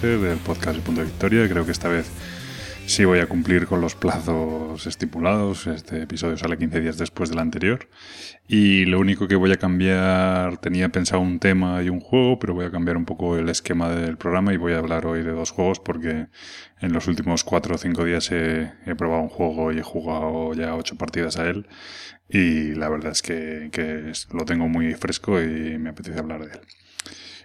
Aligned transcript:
14 0.00 0.28
del 0.28 0.38
podcast 0.38 0.76
de 0.76 0.82
Punto 0.82 1.02
de 1.02 1.08
Victoria. 1.08 1.46
Creo 1.46 1.66
que 1.66 1.72
esta 1.72 1.88
vez 1.88 2.10
sí 2.86 3.04
voy 3.04 3.18
a 3.18 3.26
cumplir 3.26 3.66
con 3.66 3.82
los 3.82 3.94
plazos 3.94 4.86
estipulados. 4.86 5.66
Este 5.66 6.02
episodio 6.02 6.38
sale 6.38 6.56
15 6.56 6.80
días 6.80 6.96
después 6.96 7.28
del 7.28 7.38
anterior. 7.38 7.86
Y 8.48 8.86
lo 8.86 8.98
único 8.98 9.28
que 9.28 9.36
voy 9.36 9.52
a 9.52 9.58
cambiar, 9.58 10.56
tenía 10.56 10.88
pensado 10.88 11.20
un 11.20 11.38
tema 11.38 11.82
y 11.82 11.90
un 11.90 12.00
juego, 12.00 12.38
pero 12.38 12.54
voy 12.54 12.64
a 12.64 12.70
cambiar 12.70 12.96
un 12.96 13.04
poco 13.04 13.36
el 13.36 13.50
esquema 13.50 13.90
del 13.90 14.16
programa 14.16 14.54
y 14.54 14.56
voy 14.56 14.72
a 14.72 14.78
hablar 14.78 15.04
hoy 15.04 15.22
de 15.22 15.32
dos 15.32 15.50
juegos 15.50 15.80
porque 15.80 16.28
en 16.80 16.92
los 16.94 17.06
últimos 17.06 17.44
4 17.44 17.74
o 17.74 17.78
5 17.78 18.04
días 18.04 18.30
he, 18.32 18.72
probado 18.96 19.22
un 19.22 19.28
juego 19.28 19.70
y 19.70 19.80
he 19.80 19.82
jugado 19.82 20.54
ya 20.54 20.76
8 20.76 20.96
partidas 20.96 21.36
a 21.36 21.46
él. 21.46 21.66
Y 22.26 22.74
la 22.74 22.88
verdad 22.88 23.12
es 23.12 23.20
que, 23.20 23.68
que 23.70 24.12
lo 24.32 24.46
tengo 24.46 24.66
muy 24.66 24.94
fresco 24.94 25.42
y 25.42 25.76
me 25.78 25.90
apetece 25.90 26.18
hablar 26.18 26.46
de 26.46 26.52
él. 26.52 26.60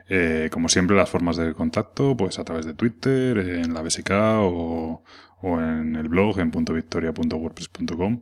Eh, 0.07 0.49
como 0.51 0.69
siempre, 0.69 0.95
las 0.95 1.09
formas 1.09 1.37
de 1.37 1.53
contacto, 1.53 2.15
pues 2.15 2.39
a 2.39 2.43
través 2.43 2.65
de 2.65 2.73
Twitter, 2.73 3.37
en 3.37 3.73
la 3.73 3.81
BSK 3.81 4.11
o, 4.11 5.03
en 5.43 5.95
el 5.95 6.09
blog 6.09 6.39
en 6.39 6.51
.victoria.wordpress.com. 6.51 8.21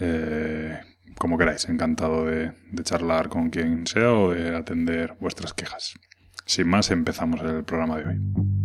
Eh, 0.00 0.78
como 1.18 1.36
queráis, 1.36 1.68
encantado 1.68 2.26
de 2.26 2.52
charlar 2.82 3.28
con 3.28 3.50
quien 3.50 3.86
sea 3.86 4.12
o 4.12 4.30
de 4.30 4.56
atender 4.56 5.16
vuestras 5.20 5.52
quejas. 5.52 5.94
Sin 6.46 6.68
más, 6.68 6.90
empezamos 6.90 7.40
el 7.42 7.64
programa 7.64 7.98
de 7.98 8.06
hoy. 8.06 8.59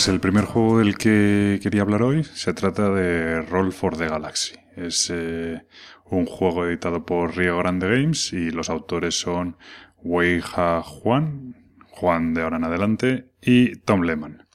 Pues 0.00 0.08
el 0.08 0.20
primer 0.20 0.46
juego 0.46 0.78
del 0.78 0.96
que 0.96 1.60
quería 1.62 1.82
hablar 1.82 2.02
hoy 2.02 2.24
se 2.24 2.54
trata 2.54 2.88
de 2.88 3.42
Roll 3.42 3.70
for 3.70 3.98
the 3.98 4.08
Galaxy. 4.08 4.54
Es 4.74 5.10
eh, 5.12 5.66
un 6.06 6.24
juego 6.24 6.64
editado 6.64 7.04
por 7.04 7.36
Rio 7.36 7.58
Grande 7.58 7.86
Games 7.86 8.32
y 8.32 8.50
los 8.50 8.70
autores 8.70 9.20
son 9.20 9.58
Wei 10.02 10.40
Ha 10.56 10.80
Juan, 10.82 11.54
Juan 11.90 12.32
de 12.32 12.40
ahora 12.40 12.56
en 12.56 12.64
adelante, 12.64 13.26
y 13.42 13.76
Tom 13.76 14.00
Lehman. 14.00 14.46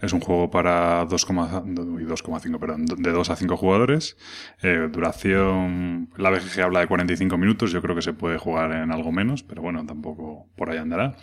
Es 0.00 0.12
un 0.12 0.20
juego 0.20 0.48
para 0.48 1.04
2,5, 1.06 2.58
perdón, 2.60 2.86
de 2.86 3.10
2 3.10 3.30
a 3.30 3.36
5 3.36 3.56
jugadores. 3.56 4.16
Eh, 4.62 4.88
duración, 4.92 6.10
la 6.16 6.30
BGG 6.30 6.62
habla 6.62 6.80
de 6.80 6.86
45 6.86 7.36
minutos, 7.36 7.72
yo 7.72 7.82
creo 7.82 7.96
que 7.96 8.02
se 8.02 8.12
puede 8.12 8.38
jugar 8.38 8.70
en 8.72 8.92
algo 8.92 9.10
menos, 9.10 9.42
pero 9.42 9.60
bueno, 9.60 9.84
tampoco 9.86 10.46
por 10.54 10.70
ahí 10.70 10.78
andará. 10.78 11.16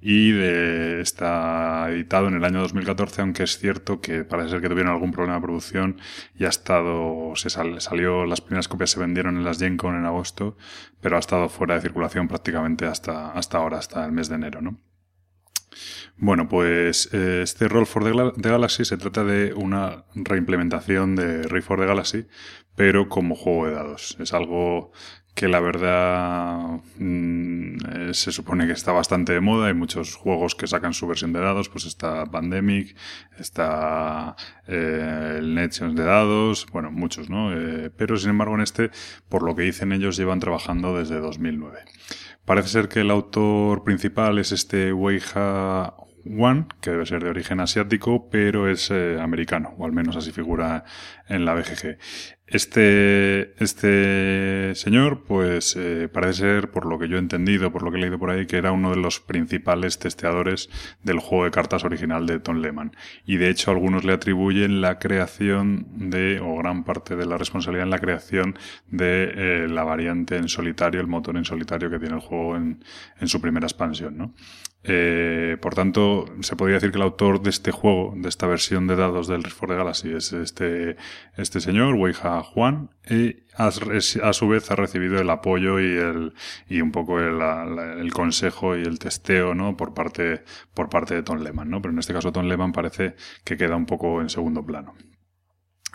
Y 0.00 0.30
de, 0.30 1.00
está 1.00 1.90
editado 1.90 2.28
en 2.28 2.34
el 2.34 2.44
año 2.44 2.60
2014, 2.60 3.22
aunque 3.22 3.42
es 3.42 3.58
cierto 3.58 4.00
que 4.00 4.22
parece 4.22 4.50
ser 4.50 4.60
que 4.60 4.68
tuvieron 4.68 4.92
algún 4.92 5.10
problema 5.10 5.34
de 5.34 5.42
producción 5.42 6.00
y 6.38 6.44
ha 6.44 6.48
estado, 6.48 7.32
se 7.34 7.50
salió, 7.50 8.26
las 8.26 8.40
primeras 8.40 8.68
copias 8.68 8.90
se 8.90 9.00
vendieron 9.00 9.36
en 9.38 9.44
las 9.44 9.58
Gen 9.58 9.76
Con 9.76 9.96
en 9.96 10.04
agosto, 10.04 10.56
pero 11.00 11.16
ha 11.16 11.18
estado 11.18 11.48
fuera 11.48 11.74
de 11.74 11.80
circulación 11.80 12.28
prácticamente 12.28 12.86
hasta, 12.86 13.32
hasta 13.32 13.58
ahora, 13.58 13.78
hasta 13.78 14.04
el 14.04 14.12
mes 14.12 14.28
de 14.28 14.36
enero, 14.36 14.60
¿no? 14.60 14.89
Bueno, 16.16 16.48
pues 16.48 17.08
eh, 17.12 17.40
este 17.42 17.68
Roll 17.68 17.86
for 17.86 18.04
the, 18.04 18.48
Galaxy 18.48 18.84
se 18.84 18.96
trata 18.96 19.24
de 19.24 19.54
una 19.54 20.04
reimplementación 20.14 21.16
de 21.16 21.42
Roll 21.44 21.62
for 21.62 21.80
the 21.80 21.86
Galaxy, 21.86 22.26
pero 22.74 23.08
como 23.08 23.34
juego 23.34 23.66
de 23.66 23.72
dados. 23.72 24.16
Es 24.20 24.34
algo 24.34 24.92
que 25.34 25.48
la 25.48 25.60
verdad 25.60 26.80
mm, 26.98 27.76
eh, 28.10 28.14
se 28.14 28.32
supone 28.32 28.66
que 28.66 28.72
está 28.72 28.92
bastante 28.92 29.32
de 29.32 29.40
moda. 29.40 29.68
Hay 29.68 29.74
muchos 29.74 30.14
juegos 30.16 30.54
que 30.54 30.66
sacan 30.66 30.92
su 30.92 31.06
versión 31.06 31.32
de 31.32 31.40
dados, 31.40 31.68
pues 31.68 31.86
está 31.86 32.26
Pandemic, 32.26 32.96
está 33.38 34.36
eh, 34.66 35.36
el 35.38 35.54
Nations 35.54 35.94
de 35.96 36.04
dados, 36.04 36.66
bueno, 36.72 36.90
muchos, 36.90 37.30
¿no? 37.30 37.50
pero 37.96 38.16
sin 38.16 38.30
embargo 38.30 38.56
en 38.56 38.60
este, 38.62 38.90
por 39.28 39.42
lo 39.42 39.54
que 39.54 39.62
dicen 39.62 39.92
ellos, 39.92 40.16
llevan 40.16 40.40
trabajando 40.40 40.98
desde 40.98 41.18
2009. 41.18 41.78
Parece 42.50 42.68
ser 42.70 42.88
que 42.88 43.02
el 43.02 43.12
autor 43.12 43.84
principal 43.84 44.40
es 44.40 44.50
este 44.50 44.92
Weija 44.92 45.94
Wan, 46.24 46.66
que 46.80 46.90
debe 46.90 47.06
ser 47.06 47.22
de 47.22 47.30
origen 47.30 47.60
asiático, 47.60 48.28
pero 48.28 48.68
es 48.68 48.90
eh, 48.90 49.20
americano, 49.20 49.72
o 49.78 49.84
al 49.84 49.92
menos 49.92 50.16
así 50.16 50.32
figura 50.32 50.82
en 51.28 51.44
la 51.44 51.54
BGG. 51.54 51.96
Este, 52.50 53.54
este 53.62 54.74
señor, 54.74 55.22
pues 55.22 55.76
eh, 55.76 56.08
parece 56.12 56.40
ser, 56.40 56.70
por 56.72 56.84
lo 56.84 56.98
que 56.98 57.06
yo 57.06 57.14
he 57.14 57.20
entendido, 57.20 57.70
por 57.70 57.84
lo 57.84 57.92
que 57.92 57.98
he 57.98 58.00
leído 58.00 58.18
por 58.18 58.30
ahí, 58.30 58.46
que 58.46 58.56
era 58.56 58.72
uno 58.72 58.90
de 58.90 58.96
los 58.96 59.20
principales 59.20 60.00
testeadores 60.00 60.68
del 61.04 61.20
juego 61.20 61.44
de 61.44 61.52
cartas 61.52 61.84
original 61.84 62.26
de 62.26 62.40
Tom 62.40 62.56
Lehman. 62.56 62.90
Y 63.24 63.36
de 63.36 63.50
hecho 63.50 63.70
algunos 63.70 64.02
le 64.02 64.14
atribuyen 64.14 64.80
la 64.80 64.98
creación 64.98 65.86
de, 65.92 66.40
o 66.40 66.56
gran 66.56 66.82
parte 66.82 67.14
de 67.14 67.24
la 67.24 67.38
responsabilidad 67.38 67.84
en 67.84 67.90
la 67.90 68.00
creación 68.00 68.58
de 68.88 69.32
eh, 69.32 69.68
la 69.68 69.84
variante 69.84 70.36
en 70.36 70.48
solitario, 70.48 71.00
el 71.00 71.06
motor 71.06 71.36
en 71.36 71.44
solitario 71.44 71.88
que 71.88 72.00
tiene 72.00 72.16
el 72.16 72.20
juego 72.20 72.56
en, 72.56 72.84
en 73.20 73.28
su 73.28 73.40
primera 73.40 73.66
expansión, 73.66 74.18
¿no? 74.18 74.34
Eh, 74.82 75.58
por 75.60 75.74
tanto, 75.74 76.24
se 76.40 76.56
podría 76.56 76.76
decir 76.76 76.90
que 76.90 76.96
el 76.96 77.02
autor 77.02 77.42
de 77.42 77.50
este 77.50 77.70
juego, 77.70 78.14
de 78.16 78.28
esta 78.30 78.46
versión 78.46 78.86
de 78.86 78.96
dados 78.96 79.28
del 79.28 79.42
Rift 79.42 79.56
for 79.56 79.68
the 79.68 79.74
Galaxy, 79.74 80.12
es 80.12 80.32
este, 80.32 80.96
este 81.36 81.60
señor, 81.60 81.94
Weija 81.96 82.39
Juan, 82.42 82.90
y 83.08 83.36
a, 83.56 83.70
su 83.70 84.48
vez 84.48 84.70
ha 84.70 84.76
recibido 84.76 85.20
el 85.20 85.30
apoyo 85.30 85.80
y 85.80 85.96
el, 85.96 86.34
y 86.68 86.80
un 86.80 86.92
poco 86.92 87.20
el, 87.20 88.12
consejo 88.12 88.76
y 88.76 88.82
el 88.82 88.98
testeo, 88.98 89.54
¿no? 89.54 89.76
Por 89.76 89.94
parte, 89.94 90.44
por 90.74 90.88
parte 90.88 91.14
de 91.14 91.22
Tom 91.22 91.38
Lehman, 91.38 91.70
¿no? 91.70 91.80
Pero 91.82 91.92
en 91.92 91.98
este 91.98 92.12
caso 92.12 92.32
Tom 92.32 92.46
Lehman 92.46 92.72
parece 92.72 93.14
que 93.44 93.56
queda 93.56 93.76
un 93.76 93.86
poco 93.86 94.20
en 94.20 94.28
segundo 94.28 94.64
plano. 94.64 94.94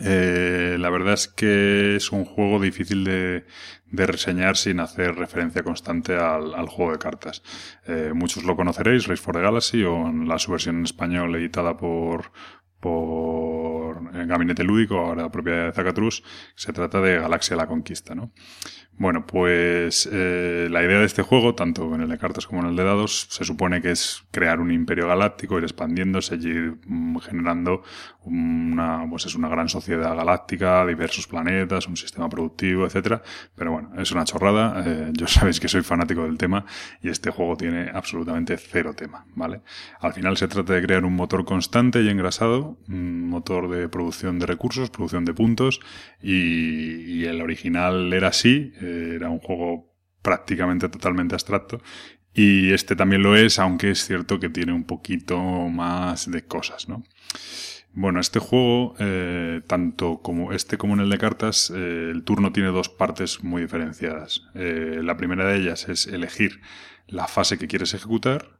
Eh, 0.01 0.75
la 0.77 0.89
verdad 0.89 1.13
es 1.13 1.29
que 1.29 1.95
es 1.95 2.11
un 2.11 2.25
juego 2.25 2.59
difícil 2.59 3.05
de, 3.05 3.45
de 3.85 4.05
reseñar 4.05 4.57
sin 4.57 4.79
hacer 4.81 5.15
referencia 5.15 5.63
constante 5.63 6.15
al, 6.15 6.53
al 6.53 6.67
juego 6.67 6.91
de 6.91 6.99
cartas. 6.99 7.43
Eh, 7.87 8.11
muchos 8.13 8.43
lo 8.43 8.55
conoceréis, 8.55 9.07
Race 9.07 9.21
for 9.21 9.35
the 9.35 9.41
Galaxy, 9.41 9.83
o 9.83 10.07
en 10.07 10.27
la 10.27 10.37
su 10.37 10.51
versión 10.51 10.77
en 10.77 10.83
español 10.83 11.35
editada 11.35 11.77
por, 11.77 12.31
por 12.79 13.74
Gabinete 13.93 14.63
Lúdico, 14.63 14.97
ahora 14.97 15.29
propiedad 15.29 15.67
de 15.67 15.71
Zacatrus, 15.73 16.23
se 16.55 16.73
trata 16.73 17.01
de 17.01 17.19
Galaxia 17.19 17.55
la 17.55 17.67
Conquista, 17.67 18.15
¿no? 18.15 18.31
Bueno, 18.97 19.27
pues 19.27 20.07
eh, 20.09 20.69
la 20.71 20.81
idea 20.81 20.99
de 20.99 21.05
este 21.05 21.21
juego, 21.21 21.53
tanto 21.53 21.93
en 21.93 22.01
el 22.01 22.07
de 22.07 22.17
cartas 22.17 22.47
como 22.47 22.61
en 22.61 22.67
el 22.67 22.75
de 22.77 22.85
dados, 22.85 23.27
se 23.29 23.43
supone 23.43 23.81
que 23.81 23.91
es 23.91 24.23
crear 24.31 24.61
un 24.61 24.71
imperio 24.71 25.09
galáctico, 25.09 25.57
ir 25.57 25.65
expandiéndose 25.65 26.35
ir 26.35 26.77
mm, 26.85 27.17
generando 27.17 27.83
una, 28.23 29.05
pues 29.09 29.25
es 29.25 29.35
una 29.35 29.49
gran 29.49 29.67
sociedad 29.67 30.15
galáctica, 30.15 30.85
diversos 30.85 31.27
planetas, 31.27 31.87
un 31.87 31.97
sistema 31.97 32.29
productivo, 32.29 32.85
etcétera. 32.85 33.21
Pero 33.53 33.73
bueno, 33.73 33.91
es 33.97 34.13
una 34.13 34.23
chorrada. 34.23 34.81
Eh, 34.85 35.11
yo 35.11 35.27
sabéis 35.27 35.59
que 35.59 35.67
soy 35.67 35.81
fanático 35.81 36.23
del 36.23 36.37
tema 36.37 36.65
y 37.01 37.09
este 37.09 37.31
juego 37.31 37.57
tiene 37.57 37.89
absolutamente 37.93 38.55
cero 38.57 38.93
tema, 38.95 39.25
¿vale? 39.35 39.59
Al 39.99 40.13
final 40.13 40.37
se 40.37 40.47
trata 40.47 40.71
de 40.71 40.81
crear 40.81 41.03
un 41.03 41.15
motor 41.15 41.43
constante 41.43 42.01
y 42.01 42.07
engrasado, 42.07 42.77
un 42.87 43.27
motor 43.27 43.69
de 43.69 43.89
producción 43.89 44.39
de 44.39 44.45
recursos, 44.45 44.89
producción 44.89 45.25
de 45.25 45.33
puntos 45.33 45.81
y 46.21 47.25
el 47.25 47.41
original 47.41 48.13
era 48.13 48.29
así 48.29 48.73
era 48.85 49.29
un 49.29 49.39
juego 49.39 49.93
prácticamente 50.21 50.89
totalmente 50.89 51.35
abstracto. 51.35 51.81
Y 52.33 52.73
este 52.73 52.95
también 52.95 53.23
lo 53.23 53.35
es, 53.37 53.59
aunque 53.59 53.91
es 53.91 54.05
cierto 54.05 54.39
que 54.39 54.49
tiene 54.49 54.73
un 54.73 54.83
poquito 54.83 55.39
más 55.39 56.29
de 56.29 56.45
cosas, 56.45 56.89
¿no? 56.89 57.03
Bueno, 57.93 58.19
este 58.19 58.39
juego, 58.39 58.93
eh, 58.99 59.61
tanto 59.67 60.19
como 60.21 60.51
este 60.51 60.77
como 60.77 60.95
en 60.95 60.99
el 60.99 61.09
de 61.09 61.17
cartas, 61.17 61.71
eh, 61.73 62.09
el 62.11 62.23
turno 62.23 62.51
tiene 62.51 62.69
dos 62.69 62.89
partes 62.89 63.41
muy 63.41 63.61
diferenciadas. 63.61 64.43
Eh, 64.53 64.99
la 65.01 65.15
primera 65.15 65.47
de 65.47 65.57
ellas 65.57 65.87
es 65.87 66.07
elegir 66.07 66.59
la 67.07 67.27
fase 67.27 67.57
que 67.57 67.67
quieres 67.67 67.93
ejecutar 67.93 68.59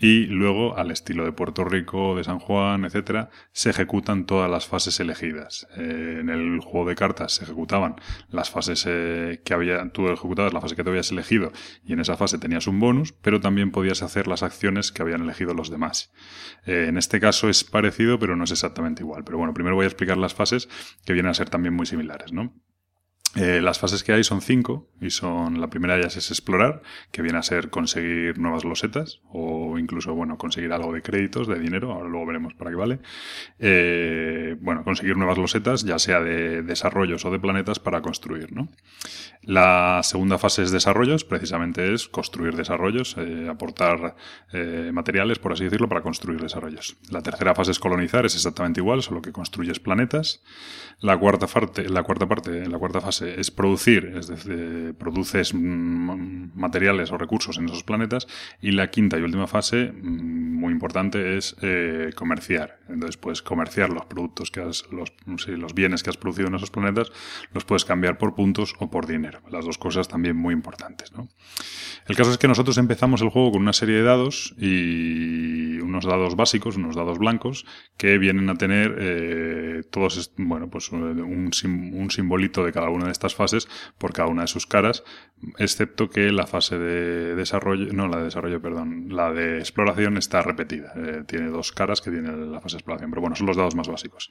y 0.00 0.24
luego, 0.26 0.78
al 0.78 0.90
estilo 0.90 1.26
de 1.26 1.32
Puerto 1.32 1.62
Rico, 1.62 2.16
de 2.16 2.24
San 2.24 2.38
Juan, 2.38 2.86
etcétera, 2.86 3.28
se 3.52 3.68
ejecutan 3.68 4.24
todas 4.24 4.50
las 4.50 4.66
fases 4.66 4.98
elegidas. 4.98 5.68
Eh, 5.76 6.18
en 6.20 6.30
el 6.30 6.60
juego 6.60 6.88
de 6.88 6.94
cartas 6.94 7.32
se 7.32 7.44
ejecutaban 7.44 7.96
las 8.30 8.48
fases 8.48 8.86
eh, 8.88 9.42
que 9.44 9.52
había, 9.52 9.86
tú 9.92 10.08
ejecutabas 10.08 10.54
la 10.54 10.62
fase 10.62 10.74
que 10.74 10.84
te 10.84 10.88
habías 10.88 11.10
elegido 11.10 11.52
y 11.84 11.92
en 11.92 12.00
esa 12.00 12.16
fase 12.16 12.38
tenías 12.38 12.66
un 12.66 12.80
bonus, 12.80 13.12
pero 13.12 13.40
también 13.40 13.72
podías 13.72 14.02
hacer 14.02 14.26
las 14.26 14.42
acciones 14.42 14.90
que 14.90 15.02
habían 15.02 15.20
elegido 15.20 15.52
los 15.52 15.70
demás. 15.70 16.12
Eh, 16.64 16.86
en 16.88 16.96
este 16.96 17.20
caso 17.20 17.50
es 17.50 17.62
parecido, 17.62 18.18
pero 18.18 18.36
no 18.36 18.44
es 18.44 18.52
exactamente 18.52 19.02
igual. 19.02 19.24
Pero 19.24 19.36
bueno, 19.36 19.52
primero 19.52 19.76
voy 19.76 19.84
a 19.84 19.88
explicar 19.88 20.16
las 20.16 20.32
fases 20.32 20.70
que 21.04 21.12
vienen 21.12 21.30
a 21.30 21.34
ser 21.34 21.50
también 21.50 21.74
muy 21.74 21.84
similares, 21.84 22.32
¿no? 22.32 22.54
Eh, 23.36 23.60
las 23.62 23.78
fases 23.78 24.02
que 24.02 24.12
hay 24.12 24.24
son 24.24 24.40
cinco 24.40 24.88
y 25.00 25.10
son 25.10 25.60
la 25.60 25.70
primera 25.70 25.94
de 25.94 26.00
ellas 26.00 26.16
es 26.16 26.32
explorar, 26.32 26.82
que 27.12 27.22
viene 27.22 27.38
a 27.38 27.44
ser 27.44 27.70
conseguir 27.70 28.38
nuevas 28.38 28.64
losetas 28.64 29.20
o 29.30 29.78
incluso 29.78 30.14
bueno 30.14 30.36
conseguir 30.36 30.72
algo 30.72 30.92
de 30.92 31.00
créditos, 31.00 31.46
de 31.46 31.60
dinero, 31.60 31.92
ahora 31.92 32.08
luego 32.08 32.26
veremos 32.26 32.54
para 32.54 32.72
qué 32.72 32.76
vale. 32.76 32.98
Eh, 33.60 34.56
bueno, 34.60 34.82
conseguir 34.82 35.16
nuevas 35.16 35.38
losetas, 35.38 35.84
ya 35.84 36.00
sea 36.00 36.20
de 36.20 36.62
desarrollos 36.62 37.24
o 37.24 37.30
de 37.30 37.38
planetas 37.38 37.78
para 37.78 38.02
construir. 38.02 38.52
¿no? 38.52 38.68
La 39.42 40.00
segunda 40.02 40.36
fase 40.36 40.64
es 40.64 40.72
desarrollos, 40.72 41.24
precisamente 41.24 41.94
es 41.94 42.08
construir 42.08 42.56
desarrollos, 42.56 43.14
eh, 43.16 43.46
aportar 43.48 44.16
materiales, 44.92 45.38
por 45.38 45.52
así 45.52 45.64
decirlo, 45.64 45.88
para 45.88 46.02
construir 46.02 46.40
desarrollos. 46.40 46.96
La 47.10 47.22
tercera 47.22 47.54
fase 47.54 47.70
es 47.70 47.78
colonizar, 47.78 48.26
es 48.26 48.34
exactamente 48.34 48.80
igual, 48.80 49.02
solo 49.02 49.22
que 49.22 49.30
construyes 49.30 49.78
planetas. 49.78 50.42
La 50.98 51.16
cuarta 51.16 51.46
parte, 51.46 51.88
la 51.88 52.02
cuarta 52.02 52.26
parte, 52.26 52.66
la 52.66 52.78
cuarta 52.78 53.00
fase 53.00 53.19
es 53.22 53.50
producir, 53.50 54.12
es 54.16 54.28
decir, 54.28 54.94
produces 54.98 55.54
mm, 55.54 56.50
materiales 56.54 57.12
o 57.12 57.18
recursos 57.18 57.58
en 57.58 57.66
esos 57.66 57.84
planetas. 57.84 58.26
Y 58.60 58.72
la 58.72 58.90
quinta 58.90 59.18
y 59.18 59.22
última 59.22 59.46
fase, 59.46 59.92
mm, 59.92 60.58
muy 60.60 60.72
importante, 60.72 61.36
es 61.36 61.56
eh, 61.62 62.10
comerciar. 62.14 62.80
Entonces, 62.88 63.16
puedes 63.16 63.42
comerciar 63.42 63.90
los 63.90 64.04
productos 64.06 64.50
que 64.50 64.60
has, 64.60 64.84
los, 64.90 65.12
los 65.46 65.74
bienes 65.74 66.02
que 66.02 66.10
has 66.10 66.16
producido 66.16 66.48
en 66.48 66.54
esos 66.54 66.70
planetas, 66.70 67.12
los 67.52 67.64
puedes 67.64 67.84
cambiar 67.84 68.18
por 68.18 68.34
puntos 68.34 68.74
o 68.78 68.90
por 68.90 69.06
dinero. 69.06 69.40
Las 69.50 69.64
dos 69.64 69.78
cosas 69.78 70.08
también 70.08 70.36
muy 70.36 70.54
importantes. 70.54 71.12
¿no? 71.12 71.28
El 72.06 72.16
caso 72.16 72.32
es 72.32 72.38
que 72.38 72.48
nosotros 72.48 72.78
empezamos 72.78 73.22
el 73.22 73.28
juego 73.28 73.52
con 73.52 73.62
una 73.62 73.72
serie 73.72 73.96
de 73.96 74.02
dados 74.02 74.54
y 74.58 75.59
unos 75.90 76.06
dados 76.06 76.36
básicos, 76.36 76.76
unos 76.76 76.96
dados 76.96 77.18
blancos, 77.18 77.66
que 77.96 78.18
vienen 78.18 78.48
a 78.48 78.54
tener 78.54 78.96
eh, 78.98 79.82
todos, 79.90 80.32
bueno, 80.36 80.70
pues 80.70 80.90
un, 80.92 81.50
un 81.62 82.10
simbolito 82.10 82.64
de 82.64 82.72
cada 82.72 82.88
una 82.88 83.06
de 83.06 83.12
estas 83.12 83.34
fases 83.34 83.68
por 83.98 84.12
cada 84.12 84.28
una 84.28 84.42
de 84.42 84.48
sus 84.48 84.66
caras, 84.66 85.04
excepto 85.58 86.08
que 86.08 86.32
la 86.32 86.46
fase 86.46 86.78
de 86.78 87.34
desarrollo, 87.34 87.92
no 87.92 88.08
la 88.08 88.18
de 88.18 88.24
desarrollo, 88.24 88.60
perdón, 88.60 89.08
la 89.10 89.32
de 89.32 89.58
exploración 89.58 90.16
está 90.16 90.42
repetida. 90.42 90.92
Eh, 90.96 91.24
tiene 91.26 91.48
dos 91.48 91.72
caras 91.72 92.00
que 92.00 92.10
tiene 92.10 92.34
la 92.34 92.60
fase 92.60 92.76
de 92.76 92.78
exploración, 92.78 93.10
pero 93.10 93.20
bueno, 93.20 93.36
son 93.36 93.46
los 93.46 93.56
dados 93.56 93.74
más 93.74 93.88
básicos. 93.88 94.30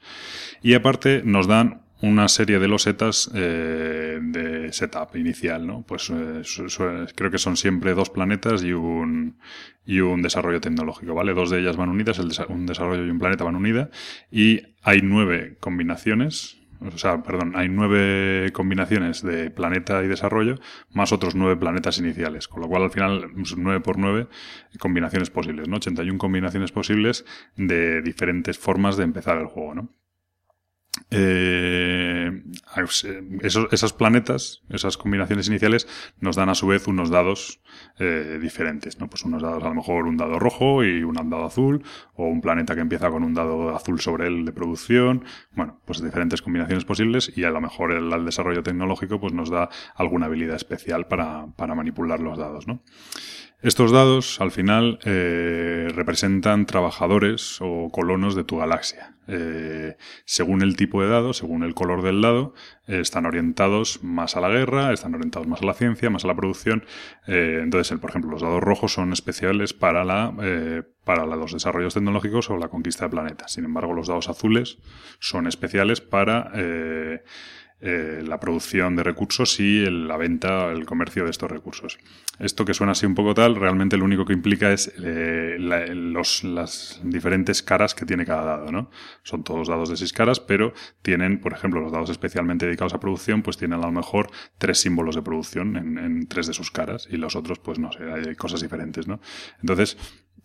Y 0.61 0.73
aparte 0.73 1.21
nos 1.23 1.47
dan 1.47 1.88
una 2.01 2.27
serie 2.27 2.59
de 2.59 2.67
losetas 2.67 3.29
eh, 3.33 4.19
de 4.21 4.71
setup 4.71 5.15
inicial, 5.15 5.67
¿no? 5.67 5.83
Pues 5.83 6.09
eh, 6.09 6.43
creo 7.15 7.31
que 7.31 7.37
son 7.37 7.57
siempre 7.57 7.93
dos 7.93 8.09
planetas 8.09 8.63
y 8.63 8.73
un, 8.73 9.37
y 9.85 9.99
un 9.99 10.21
desarrollo 10.21 10.61
tecnológico, 10.61 11.13
¿vale? 11.13 11.33
Dos 11.33 11.49
de 11.49 11.59
ellas 11.59 11.77
van 11.77 11.89
unidas, 11.89 12.19
el 12.19 12.31
un 12.49 12.65
desarrollo 12.65 13.05
y 13.05 13.09
un 13.09 13.19
planeta 13.19 13.43
van 13.43 13.55
unidas, 13.55 13.89
y 14.31 14.61
hay 14.81 15.01
nueve 15.01 15.57
combinaciones 15.59 16.59
o 16.81 16.97
sea, 16.97 17.21
perdón, 17.23 17.53
hay 17.55 17.67
nueve 17.67 18.51
combinaciones 18.53 19.21
de 19.21 19.51
planeta 19.51 20.01
y 20.01 20.07
desarrollo, 20.07 20.55
más 20.93 21.11
otros 21.11 21.35
nueve 21.35 21.57
planetas 21.57 21.99
iniciales, 21.99 22.47
con 22.47 22.61
lo 22.61 22.69
cual 22.69 22.83
al 22.83 22.91
final 22.91 23.31
pues, 23.35 23.57
nueve 23.57 23.81
por 23.81 23.97
nueve 23.97 24.27
combinaciones 24.79 25.29
posibles, 25.29 25.67
¿no? 25.67 25.77
81 25.77 26.17
combinaciones 26.17 26.71
posibles 26.71 27.25
de 27.57 28.01
diferentes 28.01 28.57
formas 28.57 28.95
de 28.95 29.03
empezar 29.03 29.37
el 29.39 29.47
juego, 29.47 29.75
¿no? 29.75 29.89
Eh, 31.11 32.43
esos, 33.41 33.67
esas 33.71 33.93
planetas, 33.93 34.61
esas 34.69 34.97
combinaciones 34.97 35.47
iniciales, 35.47 35.87
nos 36.19 36.35
dan 36.35 36.49
a 36.49 36.55
su 36.55 36.67
vez 36.67 36.87
unos 36.87 37.09
dados 37.09 37.61
eh, 37.97 38.37
diferentes, 38.41 38.99
¿no? 38.99 39.09
Pues 39.09 39.23
unos 39.25 39.41
dados, 39.41 39.63
a 39.63 39.69
lo 39.69 39.75
mejor 39.75 40.05
un 40.05 40.17
dado 40.17 40.37
rojo 40.37 40.83
y 40.83 41.03
un 41.03 41.15
dado 41.15 41.45
azul, 41.45 41.83
o 42.13 42.25
un 42.25 42.41
planeta 42.41 42.75
que 42.75 42.81
empieza 42.81 43.09
con 43.09 43.23
un 43.23 43.33
dado 43.33 43.75
azul 43.75 43.99
sobre 43.99 44.27
él 44.27 44.45
de 44.45 44.51
producción. 44.51 45.23
Bueno, 45.55 45.79
pues 45.85 46.01
diferentes 46.01 46.41
combinaciones 46.41 46.85
posibles 46.85 47.31
y 47.35 47.43
a 47.43 47.49
lo 47.49 47.61
mejor 47.61 47.91
el, 47.91 48.11
el 48.13 48.25
desarrollo 48.25 48.61
tecnológico 48.61 49.19
pues 49.19 49.33
nos 49.33 49.49
da 49.49 49.69
alguna 49.95 50.27
habilidad 50.27 50.55
especial 50.55 51.07
para, 51.07 51.47
para 51.55 51.75
manipular 51.75 52.19
los 52.19 52.37
dados, 52.37 52.67
¿no? 52.67 52.83
Estos 53.61 53.91
dados, 53.91 54.39
al 54.39 54.51
final, 54.51 54.99
eh, 55.03 55.89
representan 55.93 56.65
trabajadores 56.65 57.57
o 57.59 57.89
colonos 57.91 58.33
de 58.33 58.45
tu 58.45 58.57
galaxia. 58.57 59.17
Eh, 59.27 59.97
según 60.23 60.61
el 60.61 60.77
tipo 60.77 61.03
de 61.03 61.09
dado, 61.09 61.33
según 61.33 61.63
el 61.63 61.73
color 61.73 62.01
del 62.01 62.21
dado, 62.21 62.53
eh, 62.87 63.01
están 63.01 63.25
orientados 63.25 64.01
más 64.01 64.37
a 64.37 64.39
la 64.39 64.47
guerra, 64.47 64.93
están 64.93 65.13
orientados 65.13 65.45
más 65.45 65.61
a 65.61 65.65
la 65.65 65.73
ciencia, 65.73 66.09
más 66.09 66.23
a 66.23 66.27
la 66.27 66.35
producción. 66.35 66.85
entonces, 67.27 67.99
por 67.99 68.11
ejemplo, 68.11 68.31
los 68.31 68.41
dados 68.41 68.61
rojos 68.61 68.93
son 68.93 69.11
especiales 69.11 69.73
para, 69.73 70.05
la, 70.05 70.33
para 71.03 71.25
los 71.25 71.51
desarrollos 71.51 71.93
tecnológicos 71.93 72.49
o 72.49 72.57
la 72.57 72.69
conquista 72.69 73.05
de 73.05 73.09
planetas. 73.09 73.51
Sin 73.51 73.65
embargo, 73.65 73.91
los 73.93 74.07
dados 74.07 74.29
azules 74.29 74.77
son 75.19 75.47
especiales 75.47 75.99
para 75.99 76.49
eh, 77.81 78.21
la 78.25 78.39
producción 78.39 78.95
de 78.97 79.03
recursos 79.03 79.59
y 79.59 79.85
la 79.89 80.17
venta, 80.17 80.71
el 80.71 80.85
comercio 80.85 81.23
de 81.23 81.31
estos 81.31 81.49
recursos. 81.49 81.97
Esto 82.37 82.65
que 82.65 82.73
suena 82.73 82.91
así 82.91 83.05
un 83.05 83.15
poco 83.15 83.33
tal, 83.33 83.55
realmente 83.55 83.95
lo 83.95 84.05
único 84.05 84.25
que 84.25 84.33
implica 84.33 84.71
es 84.71 84.93
eh, 85.01 85.55
las 85.59 86.99
diferentes 87.03 87.63
caras 87.63 87.95
que 87.95 88.05
tiene 88.05 88.25
cada 88.25 88.43
dado, 88.43 88.71
¿no? 88.71 88.89
Son 89.23 89.43
todos 89.43 89.69
dados 89.69 89.89
de 89.89 89.97
seis 89.97 90.11
caras, 90.11 90.39
pero 90.39 90.73
tienen, 91.01 91.39
por 91.39 91.53
ejemplo, 91.53 91.79
los 91.79 91.91
dados 91.91 92.09
especialmente 92.09 92.65
dedicados 92.65 92.93
a 92.93 92.99
producción, 92.99 93.43
pues 93.43 93.57
tienen 93.57 93.79
a 93.79 93.85
lo 93.85 93.91
mejor 93.91 94.29
tres 94.57 94.79
símbolos 94.79 95.15
de 95.15 95.21
producción 95.21 95.77
en, 95.77 95.97
en 95.97 96.27
tres 96.27 96.47
de 96.47 96.53
sus 96.53 96.71
caras 96.71 97.07
y 97.09 97.15
los 97.15 97.35
otros, 97.35 97.59
pues 97.59 97.79
no 97.79 97.91
sé, 97.91 98.03
hay 98.11 98.35
cosas 98.35 98.61
diferentes, 98.61 99.07
¿no? 99.07 99.21
Entonces, 99.61 99.97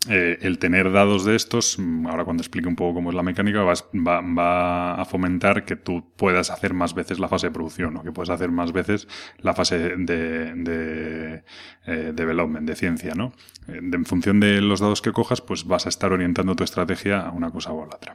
eh, 0.09 0.39
el 0.43 0.59
tener 0.59 0.93
dados 0.93 1.25
de 1.25 1.35
estos, 1.35 1.79
ahora 2.07 2.25
cuando 2.25 2.43
explique 2.43 2.69
un 2.69 2.77
poco 2.77 2.95
cómo 2.95 3.11
es 3.11 3.17
la 3.17 3.23
mecánica, 3.23 3.63
va, 3.63 5.01
a 5.01 5.05
fomentar 5.05 5.65
que 5.65 5.77
tú 5.77 6.05
puedas 6.17 6.51
hacer 6.51 6.75
más 6.75 6.95
veces 6.95 7.19
la 7.19 7.29
fase 7.29 7.47
de 7.47 7.53
producción, 7.53 7.97
o 7.97 8.03
que 8.03 8.13
puedas 8.13 8.31
hacer 8.31 8.51
más 8.51 8.73
veces 8.73 9.09
la 9.39 9.55
fase 9.55 9.79
de, 9.79 10.55
de 10.55 11.45
eh, 11.87 12.13
development, 12.15 12.67
de 12.67 12.77
ciencia, 12.77 13.15
¿no? 13.15 13.33
Eh, 13.69 13.81
en 13.81 14.05
función 14.05 14.41
de 14.41 14.61
los 14.61 14.81
dados 14.81 15.01
que 15.03 15.13
cojas, 15.13 15.41
pues 15.41 15.65
vas 15.65 15.87
a 15.87 15.89
estar 15.89 16.13
orientando 16.13 16.55
tu 16.55 16.65
estrategia 16.65 17.21
a 17.21 17.31
una 17.31 17.51
cosa 17.51 17.73
u 17.73 17.81
otra. 17.81 18.15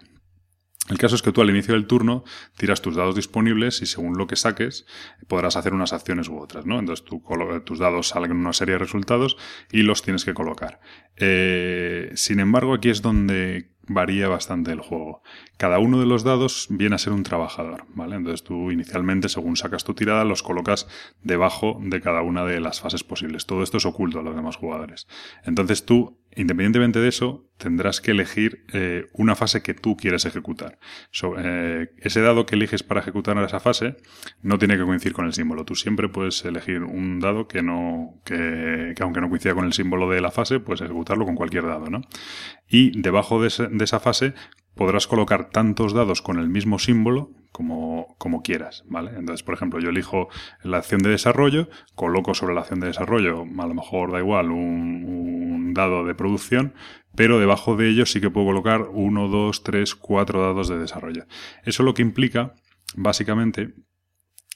El 0.90 0.98
caso 0.98 1.16
es 1.16 1.22
que 1.22 1.32
tú 1.32 1.42
al 1.42 1.50
inicio 1.50 1.76
del 1.76 1.86
turno 1.86 2.24
tiras 2.58 2.82
tus 2.82 2.96
dados 2.96 3.16
disponibles 3.16 3.82
y 3.82 3.86
según 3.86 4.18
lo 4.18 4.26
que 4.28 4.36
saques 4.36 4.86
podrás 5.28 5.56
hacer 5.56 5.74
unas 5.74 5.94
acciones 5.94 6.28
u 6.30 6.38
otras, 6.38 6.66
¿no? 6.66 6.80
Entonces 6.80 7.06
tus 7.64 7.80
dados 7.80 8.08
salen 8.08 8.32
una 8.32 8.54
serie 8.54 8.74
de 8.74 8.80
resultados 8.80 9.38
y 9.72 9.84
los 9.84 10.02
tienes 10.02 10.26
que 10.26 10.34
colocar. 10.34 10.80
Eh, 11.16 12.12
sin 12.16 12.40
embargo, 12.40 12.74
aquí 12.74 12.90
es 12.90 13.04
donde 13.04 13.70
varía 13.90 14.28
bastante 14.28 14.72
el 14.72 14.80
juego. 14.80 15.22
Cada 15.58 15.80
uno 15.80 16.00
de 16.00 16.06
los 16.06 16.24
dados 16.24 16.68
viene 16.70 16.96
a 16.96 17.00
ser 17.00 17.14
un 17.14 17.24
trabajador, 17.24 17.86
¿vale? 17.90 18.16
Entonces 18.16 18.44
tú 18.44 18.72
inicialmente, 18.72 19.30
según 19.30 19.58
sacas 19.58 19.84
tu 19.84 19.94
tirada, 19.94 20.24
los 20.24 20.44
colocas 20.44 20.88
debajo 21.22 21.80
de 21.82 22.00
cada 22.00 22.22
una 22.22 22.46
de 22.46 22.62
las 22.62 22.80
fases 22.80 23.04
posibles. 23.04 23.46
Todo 23.46 23.64
esto 23.64 23.78
es 23.78 23.86
oculto 23.86 24.20
a 24.20 24.24
los 24.24 24.36
demás 24.36 24.56
jugadores. 24.56 25.08
Entonces 25.44 25.86
tú 25.86 26.19
Independientemente 26.36 27.00
de 27.00 27.08
eso, 27.10 27.50
tendrás 27.58 28.02
que 28.02 28.12
elegir 28.12 28.64
eh, 28.72 29.08
una 29.14 29.36
fase 29.36 29.62
que 29.62 29.74
tú 29.74 29.98
quieres 29.98 30.26
ejecutar. 30.26 30.80
Eh, 31.38 31.90
ese 31.98 32.22
dado 32.22 32.46
que 32.46 32.56
eliges 32.56 32.84
para 32.84 33.02
ejecutar 33.02 33.38
esa 33.44 33.60
fase 33.60 33.98
no 34.42 34.58
tiene 34.58 34.78
que 34.78 34.84
coincidir 34.84 35.14
con 35.14 35.26
el 35.26 35.34
símbolo. 35.34 35.66
Tú 35.66 35.76
siempre 35.76 36.08
puedes 36.08 36.46
elegir 36.46 36.84
un 36.84 37.20
dado 37.20 37.48
que 37.48 37.62
no, 37.62 38.22
que, 38.26 38.94
aunque 39.02 39.22
no 39.22 39.30
coincida 39.30 39.56
con 39.56 39.66
el 39.66 39.74
símbolo 39.74 40.10
de 40.10 40.22
la 40.22 40.32
fase, 40.32 40.60
puedes 40.60 40.82
ejecutarlo 40.82 41.26
con 41.26 41.36
cualquier 41.36 41.66
dado, 41.66 41.90
¿no? 41.90 42.02
Y 42.68 43.00
debajo 43.02 43.42
de, 43.42 43.52
de 43.70 43.84
esa 43.84 44.00
fase 44.00 44.34
podrás 44.76 45.08
colocar 45.08 45.50
tantos 45.50 45.94
dados 45.94 46.22
con 46.22 46.40
el 46.40 46.48
mismo 46.48 46.80
símbolo 46.80 47.32
como, 47.52 48.16
como, 48.18 48.42
quieras, 48.42 48.86
¿vale? 48.88 49.12
Entonces, 49.18 49.44
por 49.44 49.56
ejemplo, 49.56 49.80
yo 49.82 49.90
elijo 49.90 50.30
la 50.64 50.78
acción 50.78 51.02
de 51.02 51.10
desarrollo, 51.10 51.68
coloco 51.96 52.34
sobre 52.34 52.54
la 52.54 52.62
acción 52.62 52.80
de 52.80 52.88
desarrollo, 52.88 53.42
a 53.42 53.68
lo 53.68 53.74
mejor 53.74 54.14
da 54.14 54.20
igual, 54.20 54.52
un, 54.52 55.04
dado 55.74 56.06
de 56.06 56.16
producción, 56.16 56.74
pero 57.16 57.40
debajo 57.40 57.76
de 57.76 57.90
ello 57.90 58.06
sí 58.06 58.22
que 58.22 58.30
puedo 58.30 58.48
colocar 58.48 58.88
uno, 58.92 59.28
dos, 59.28 59.64
tres, 59.64 59.96
cuatro 59.96 60.42
dados 60.42 60.70
de 60.70 60.78
desarrollo. 60.78 61.26
Eso 61.64 61.84
lo 61.84 61.94
que 61.94 62.02
implica, 62.02 62.56
básicamente, 62.96 63.74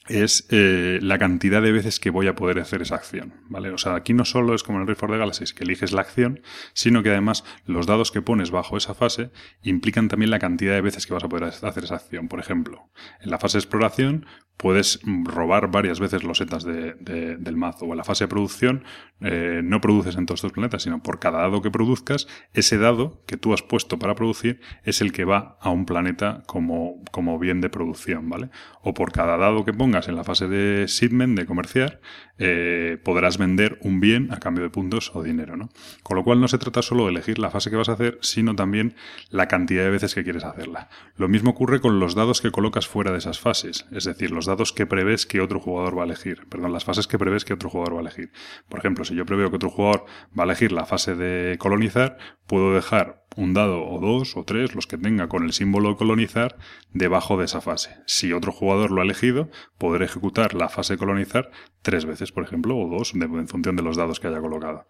es 0.08 0.46
eh, 0.50 0.98
la 1.00 1.18
cantidad 1.18 1.62
de 1.62 1.72
veces 1.72 1.98
que 1.98 2.10
voy 2.10 2.26
a 2.26 2.34
poder 2.34 2.58
hacer 2.58 2.82
esa 2.82 2.94
acción, 2.96 3.34
¿vale? 3.48 3.70
O 3.70 3.78
sea, 3.78 3.94
aquí 3.94 4.12
no 4.12 4.24
solo 4.24 4.54
es 4.54 4.62
como 4.62 4.78
en 4.78 4.82
el 4.82 4.88
Rift 4.88 5.00
for 5.00 5.10
the 5.10 5.16
Galaxies 5.16 5.54
que 5.54 5.64
eliges 5.64 5.92
la 5.92 6.02
acción, 6.02 6.42
sino 6.74 7.02
que 7.02 7.10
además 7.10 7.44
los 7.64 7.86
dados 7.86 8.10
que 8.10 8.20
pones 8.20 8.50
bajo 8.50 8.76
esa 8.76 8.94
fase 8.94 9.30
implican 9.62 10.08
también 10.08 10.30
la 10.30 10.38
cantidad 10.38 10.74
de 10.74 10.82
veces 10.82 11.06
que 11.06 11.14
vas 11.14 11.24
a 11.24 11.28
poder 11.28 11.44
hacer 11.44 11.84
esa 11.84 11.94
acción. 11.94 12.28
Por 12.28 12.38
ejemplo, 12.38 12.90
en 13.20 13.30
la 13.30 13.38
fase 13.38 13.56
de 13.56 13.60
exploración 13.60 14.26
puedes 14.56 15.00
robar 15.24 15.70
varias 15.70 16.00
veces 16.00 16.24
los 16.24 16.38
setas 16.38 16.64
de, 16.64 16.94
del 17.38 17.56
mazo. 17.56 17.86
O 17.86 17.92
en 17.92 17.98
la 17.98 18.04
fase 18.04 18.24
de 18.24 18.28
producción 18.28 18.84
eh, 19.20 19.60
no 19.64 19.80
produces 19.80 20.16
en 20.16 20.26
todos 20.26 20.38
estos 20.38 20.52
planetas, 20.52 20.82
sino 20.82 21.02
por 21.02 21.18
cada 21.18 21.40
dado 21.40 21.62
que 21.62 21.70
produzcas, 21.70 22.26
ese 22.52 22.78
dado 22.78 23.22
que 23.26 23.36
tú 23.36 23.52
has 23.52 23.62
puesto 23.62 23.98
para 23.98 24.14
producir 24.14 24.60
es 24.84 25.00
el 25.00 25.12
que 25.12 25.24
va 25.24 25.56
a 25.60 25.70
un 25.70 25.86
planeta 25.86 26.42
como, 26.46 27.02
como 27.10 27.38
bien 27.38 27.60
de 27.60 27.68
producción, 27.68 28.28
¿vale? 28.28 28.50
O 28.82 28.94
por 28.94 29.12
cada 29.12 29.36
dado 29.36 29.64
que 29.64 29.72
pongas 29.72 30.08
en 30.08 30.16
la 30.16 30.24
fase 30.24 30.48
de 30.48 30.86
shipment, 30.86 31.38
de 31.38 31.46
comerciar, 31.46 32.00
eh, 32.38 32.98
podrás 33.04 33.38
vender 33.38 33.78
un 33.82 34.00
bien 34.00 34.32
a 34.32 34.38
cambio 34.38 34.64
de 34.64 34.70
puntos 34.70 35.12
o 35.14 35.22
dinero, 35.22 35.56
¿no? 35.56 35.68
Con 36.02 36.16
lo 36.16 36.24
cual 36.24 36.40
no 36.40 36.48
se 36.48 36.58
trata 36.58 36.82
solo 36.82 37.04
de 37.04 37.10
elegir 37.10 37.38
la 37.38 37.50
fase 37.50 37.70
que 37.70 37.76
vas 37.76 37.88
a 37.88 37.92
hacer, 37.92 38.18
sino 38.22 38.56
también 38.56 38.94
la 39.30 39.46
cantidad 39.46 39.84
de 39.84 39.90
veces 39.90 40.14
que 40.14 40.24
quieres 40.24 40.44
hacerla. 40.44 40.88
Lo 41.16 41.28
mismo 41.28 41.50
ocurre 41.50 41.80
con 41.80 42.00
los 42.00 42.14
dados 42.14 42.40
que 42.40 42.50
colocas 42.50 42.88
fuera 42.88 43.12
de 43.12 43.18
esas 43.18 43.38
fases, 43.38 43.86
es 43.92 44.04
decir, 44.04 44.30
los 44.30 44.43
los 44.44 44.46
dados 44.46 44.72
que 44.72 44.86
prevés 44.86 45.24
que 45.24 45.40
otro 45.40 45.58
jugador 45.58 45.96
va 45.96 46.02
a 46.02 46.04
elegir. 46.04 46.46
Perdón, 46.48 46.72
las 46.72 46.84
fases 46.84 47.06
que 47.06 47.18
prevés 47.18 47.44
que 47.44 47.54
otro 47.54 47.70
jugador 47.70 47.94
va 47.94 47.98
a 47.98 48.02
elegir. 48.02 48.30
Por 48.68 48.78
ejemplo, 48.78 49.04
si 49.04 49.14
yo 49.14 49.24
preveo 49.24 49.48
que 49.48 49.56
otro 49.56 49.70
jugador 49.70 50.04
va 50.38 50.42
a 50.42 50.46
elegir 50.46 50.70
la 50.70 50.84
fase 50.84 51.14
de 51.14 51.56
colonizar, 51.58 52.18
puedo 52.46 52.74
dejar 52.74 53.24
un 53.36 53.54
dado 53.54 53.82
o 53.82 54.00
dos 54.00 54.36
o 54.36 54.44
tres, 54.44 54.74
los 54.74 54.86
que 54.86 54.98
tenga 54.98 55.28
con 55.28 55.44
el 55.44 55.52
símbolo 55.52 55.96
colonizar, 55.96 56.58
debajo 56.92 57.38
de 57.38 57.46
esa 57.46 57.62
fase. 57.62 57.96
Si 58.06 58.32
otro 58.32 58.52
jugador 58.52 58.90
lo 58.90 59.00
ha 59.00 59.04
elegido, 59.04 59.48
podré 59.78 60.04
ejecutar 60.04 60.54
la 60.54 60.68
fase 60.68 60.98
colonizar 60.98 61.50
tres 61.80 62.04
veces, 62.04 62.30
por 62.30 62.44
ejemplo, 62.44 62.76
o 62.76 62.88
dos, 62.88 63.14
en 63.14 63.48
función 63.48 63.76
de 63.76 63.82
los 63.82 63.96
dados 63.96 64.20
que 64.20 64.28
haya 64.28 64.40
colocado. 64.40 64.86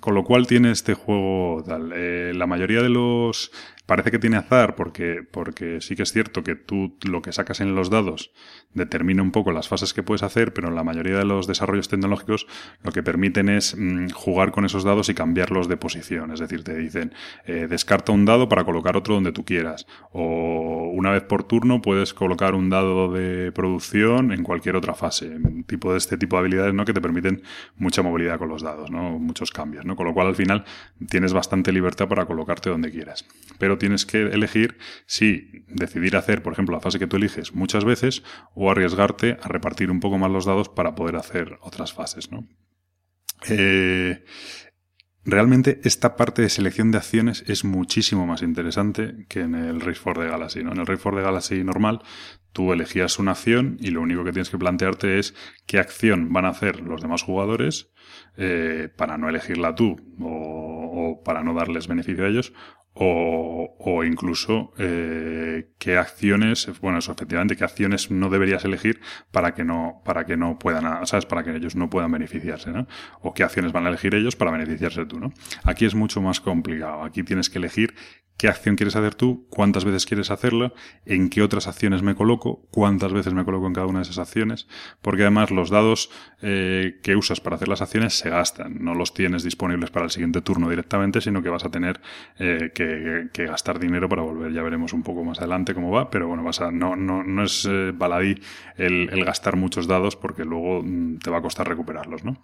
Con 0.00 0.14
lo 0.14 0.24
cual 0.24 0.46
tiene 0.46 0.70
este 0.70 0.92
juego 0.92 1.62
tal. 1.66 1.92
Eh, 1.94 2.32
la 2.34 2.46
mayoría 2.46 2.82
de 2.82 2.90
los 2.90 3.50
Parece 3.86 4.10
que 4.10 4.18
tiene 4.18 4.36
azar 4.36 4.76
porque, 4.76 5.26
porque 5.28 5.80
sí 5.80 5.96
que 5.96 6.04
es 6.04 6.12
cierto 6.12 6.44
que 6.44 6.54
tú 6.54 6.96
lo 7.08 7.22
que 7.22 7.32
sacas 7.32 7.60
en 7.60 7.74
los 7.74 7.90
dados 7.90 8.32
determina 8.72 9.22
un 9.22 9.32
poco 9.32 9.50
las 9.50 9.68
fases 9.68 9.92
que 9.92 10.02
puedes 10.02 10.22
hacer, 10.22 10.52
pero 10.52 10.68
en 10.68 10.76
la 10.76 10.84
mayoría 10.84 11.18
de 11.18 11.24
los 11.24 11.46
desarrollos 11.48 11.88
tecnológicos 11.88 12.46
lo 12.82 12.92
que 12.92 13.02
permiten 13.02 13.48
es 13.48 13.76
mm, 13.76 14.10
jugar 14.10 14.52
con 14.52 14.64
esos 14.64 14.84
dados 14.84 15.08
y 15.08 15.14
cambiarlos 15.14 15.68
de 15.68 15.76
posición. 15.76 16.30
Es 16.30 16.40
decir, 16.40 16.62
te 16.62 16.76
dicen, 16.76 17.12
eh, 17.46 17.66
descarta 17.68 18.12
un 18.12 18.24
dado 18.24 18.48
para 18.48 18.64
colocar 18.64 18.96
otro 18.96 19.14
donde 19.14 19.32
tú 19.32 19.44
quieras. 19.44 19.86
O 20.12 20.92
una 20.94 21.10
vez 21.10 21.24
por 21.24 21.42
turno 21.44 21.82
puedes 21.82 22.14
colocar 22.14 22.54
un 22.54 22.70
dado 22.70 23.12
de 23.12 23.50
producción 23.52 24.32
en 24.32 24.44
cualquier 24.44 24.76
otra 24.76 24.94
fase. 24.94 25.36
Tipo 25.66 25.92
de 25.92 25.98
este 25.98 26.16
tipo 26.16 26.36
de 26.36 26.40
habilidades 26.40 26.74
¿no? 26.74 26.84
que 26.84 26.92
te 26.92 27.00
permiten 27.00 27.42
mucha 27.76 28.02
movilidad 28.02 28.38
con 28.38 28.48
los 28.48 28.62
dados, 28.62 28.90
¿no? 28.90 29.18
muchos 29.18 29.50
cambios. 29.50 29.84
¿no? 29.84 29.96
Con 29.96 30.06
lo 30.06 30.14
cual 30.14 30.28
al 30.28 30.36
final 30.36 30.64
tienes 31.08 31.32
bastante 31.32 31.72
libertad 31.72 32.06
para 32.06 32.26
colocarte 32.26 32.70
donde 32.70 32.90
quieras. 32.90 33.26
Pero 33.58 33.78
tienes 33.80 34.06
que 34.06 34.22
elegir 34.22 34.78
si 35.06 35.64
decidir 35.66 36.16
hacer, 36.16 36.42
por 36.42 36.52
ejemplo, 36.52 36.76
la 36.76 36.80
fase 36.80 37.00
que 37.00 37.08
tú 37.08 37.16
eliges 37.16 37.52
muchas 37.52 37.84
veces 37.84 38.22
o 38.54 38.70
arriesgarte 38.70 39.38
a 39.42 39.48
repartir 39.48 39.90
un 39.90 39.98
poco 39.98 40.18
más 40.18 40.30
los 40.30 40.44
dados 40.44 40.68
para 40.68 40.94
poder 40.94 41.16
hacer 41.16 41.58
otras 41.62 41.92
fases, 41.92 42.30
¿no? 42.30 42.46
Eh, 43.48 44.22
realmente 45.24 45.80
esta 45.84 46.16
parte 46.16 46.42
de 46.42 46.48
selección 46.48 46.90
de 46.90 46.98
acciones 46.98 47.44
es 47.46 47.64
muchísimo 47.64 48.26
más 48.26 48.42
interesante 48.42 49.26
que 49.28 49.40
en 49.40 49.54
el 49.54 49.80
Race 49.80 50.00
for 50.00 50.18
the 50.18 50.26
Galaxy. 50.26 50.62
¿no? 50.62 50.72
En 50.72 50.78
el 50.78 50.86
Race 50.86 51.00
for 51.00 51.14
the 51.14 51.22
Galaxy 51.22 51.62
normal, 51.64 52.02
tú 52.52 52.72
elegías 52.72 53.18
una 53.18 53.32
acción 53.32 53.76
y 53.80 53.90
lo 53.90 54.02
único 54.02 54.24
que 54.24 54.32
tienes 54.32 54.50
que 54.50 54.58
plantearte 54.58 55.18
es 55.18 55.34
qué 55.66 55.78
acción 55.78 56.32
van 56.32 56.44
a 56.44 56.50
hacer 56.50 56.80
los 56.80 57.00
demás 57.00 57.22
jugadores 57.22 57.92
eh, 58.36 58.88
para 58.96 59.18
no 59.18 59.28
elegirla 59.28 59.74
tú 59.74 59.96
o, 60.20 60.26
o, 60.28 61.22
para 61.22 61.42
no 61.42 61.54
darles 61.54 61.86
beneficio 61.86 62.24
a 62.24 62.28
ellos 62.28 62.52
o, 63.02 63.76
o 63.78 64.04
incluso 64.04 64.74
eh, 64.76 65.70
qué 65.78 65.96
acciones, 65.96 66.68
bueno, 66.82 66.98
eso 66.98 67.12
efectivamente, 67.12 67.56
qué 67.56 67.64
acciones 67.64 68.10
no 68.10 68.28
deberías 68.28 68.62
elegir 68.66 69.00
para 69.30 69.54
que 69.54 69.64
no, 69.64 70.02
para 70.04 70.26
que 70.26 70.36
no 70.36 70.58
puedan, 70.58 71.06
¿sabes? 71.06 71.24
Para 71.24 71.42
que 71.42 71.56
ellos 71.56 71.76
no 71.76 71.88
puedan 71.88 72.12
beneficiarse, 72.12 72.70
¿no? 72.70 72.86
O 73.22 73.32
qué 73.32 73.42
acciones 73.42 73.72
van 73.72 73.86
a 73.86 73.88
elegir 73.88 74.14
ellos 74.14 74.36
para 74.36 74.50
beneficiarse 74.50 75.06
tú, 75.06 75.18
¿no? 75.18 75.32
Aquí 75.64 75.86
es 75.86 75.94
mucho 75.94 76.20
más 76.20 76.42
complicado. 76.42 77.02
Aquí 77.02 77.22
tienes 77.22 77.48
que 77.48 77.56
elegir 77.56 77.94
qué 78.40 78.48
acción 78.48 78.74
quieres 78.74 78.96
hacer 78.96 79.14
tú, 79.14 79.46
cuántas 79.50 79.84
veces 79.84 80.06
quieres 80.06 80.30
hacerla, 80.30 80.72
en 81.04 81.28
qué 81.28 81.42
otras 81.42 81.68
acciones 81.68 82.02
me 82.02 82.14
coloco, 82.14 82.66
cuántas 82.70 83.12
veces 83.12 83.34
me 83.34 83.44
coloco 83.44 83.66
en 83.66 83.74
cada 83.74 83.86
una 83.86 83.98
de 83.98 84.04
esas 84.04 84.18
acciones, 84.18 84.66
porque 85.02 85.24
además 85.24 85.50
los 85.50 85.68
dados 85.68 86.10
eh, 86.40 87.00
que 87.02 87.16
usas 87.16 87.42
para 87.42 87.56
hacer 87.56 87.68
las 87.68 87.82
acciones 87.82 88.14
se 88.14 88.30
gastan, 88.30 88.82
no 88.82 88.94
los 88.94 89.12
tienes 89.12 89.42
disponibles 89.42 89.90
para 89.90 90.06
el 90.06 90.10
siguiente 90.10 90.40
turno 90.40 90.70
directamente, 90.70 91.20
sino 91.20 91.42
que 91.42 91.50
vas 91.50 91.66
a 91.66 91.70
tener 91.70 92.00
eh, 92.38 92.70
que, 92.74 92.89
gastar 93.34 93.78
dinero 93.78 94.08
para 94.08 94.22
volver, 94.22 94.52
ya 94.52 94.62
veremos 94.62 94.92
un 94.92 95.02
poco 95.02 95.24
más 95.24 95.38
adelante 95.38 95.74
cómo 95.74 95.90
va, 95.90 96.10
pero 96.10 96.28
bueno, 96.28 96.42
vas 96.42 96.60
a, 96.60 96.70
no, 96.70 96.96
no, 96.96 97.22
no 97.22 97.44
es 97.44 97.66
eh, 97.70 97.92
baladí 97.94 98.40
el, 98.76 99.24
gastar 99.24 99.56
muchos 99.56 99.86
dados 99.86 100.16
porque 100.16 100.44
luego 100.44 100.82
mm, 100.82 101.18
te 101.18 101.30
va 101.30 101.38
a 101.38 101.42
costar 101.42 101.68
recuperarlos, 101.68 102.24
¿no? 102.24 102.38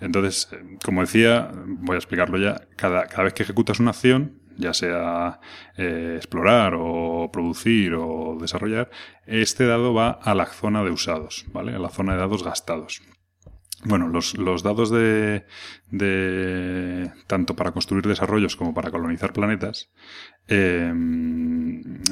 Entonces, 0.00 0.48
como 0.84 1.02
decía, 1.02 1.50
voy 1.64 1.94
a 1.94 1.98
explicarlo 1.98 2.36
ya, 2.36 2.62
cada, 2.76 3.06
cada 3.06 3.24
vez 3.24 3.34
que 3.34 3.44
ejecutas 3.44 3.78
una 3.78 3.90
acción, 3.90 4.42
ya 4.56 4.74
sea 4.74 5.40
eh, 5.76 6.14
explorar 6.16 6.74
o 6.76 7.30
producir 7.32 7.94
o 7.94 8.36
desarrollar, 8.40 8.90
este 9.26 9.66
dado 9.66 9.94
va 9.94 10.10
a 10.10 10.34
la 10.34 10.46
zona 10.46 10.82
de 10.82 10.90
usados, 10.90 11.46
¿vale? 11.52 11.74
A 11.74 11.78
la 11.78 11.88
zona 11.88 12.14
de 12.14 12.18
dados 12.18 12.42
gastados. 12.42 13.02
Bueno, 13.84 14.08
los, 14.08 14.38
los 14.38 14.62
dados 14.62 14.90
de, 14.90 15.44
de 15.90 17.12
tanto 17.26 17.56
para 17.56 17.72
construir 17.72 18.06
desarrollos 18.06 18.54
como 18.54 18.74
para 18.74 18.92
colonizar 18.92 19.32
planetas 19.32 19.90
eh, 20.48 20.92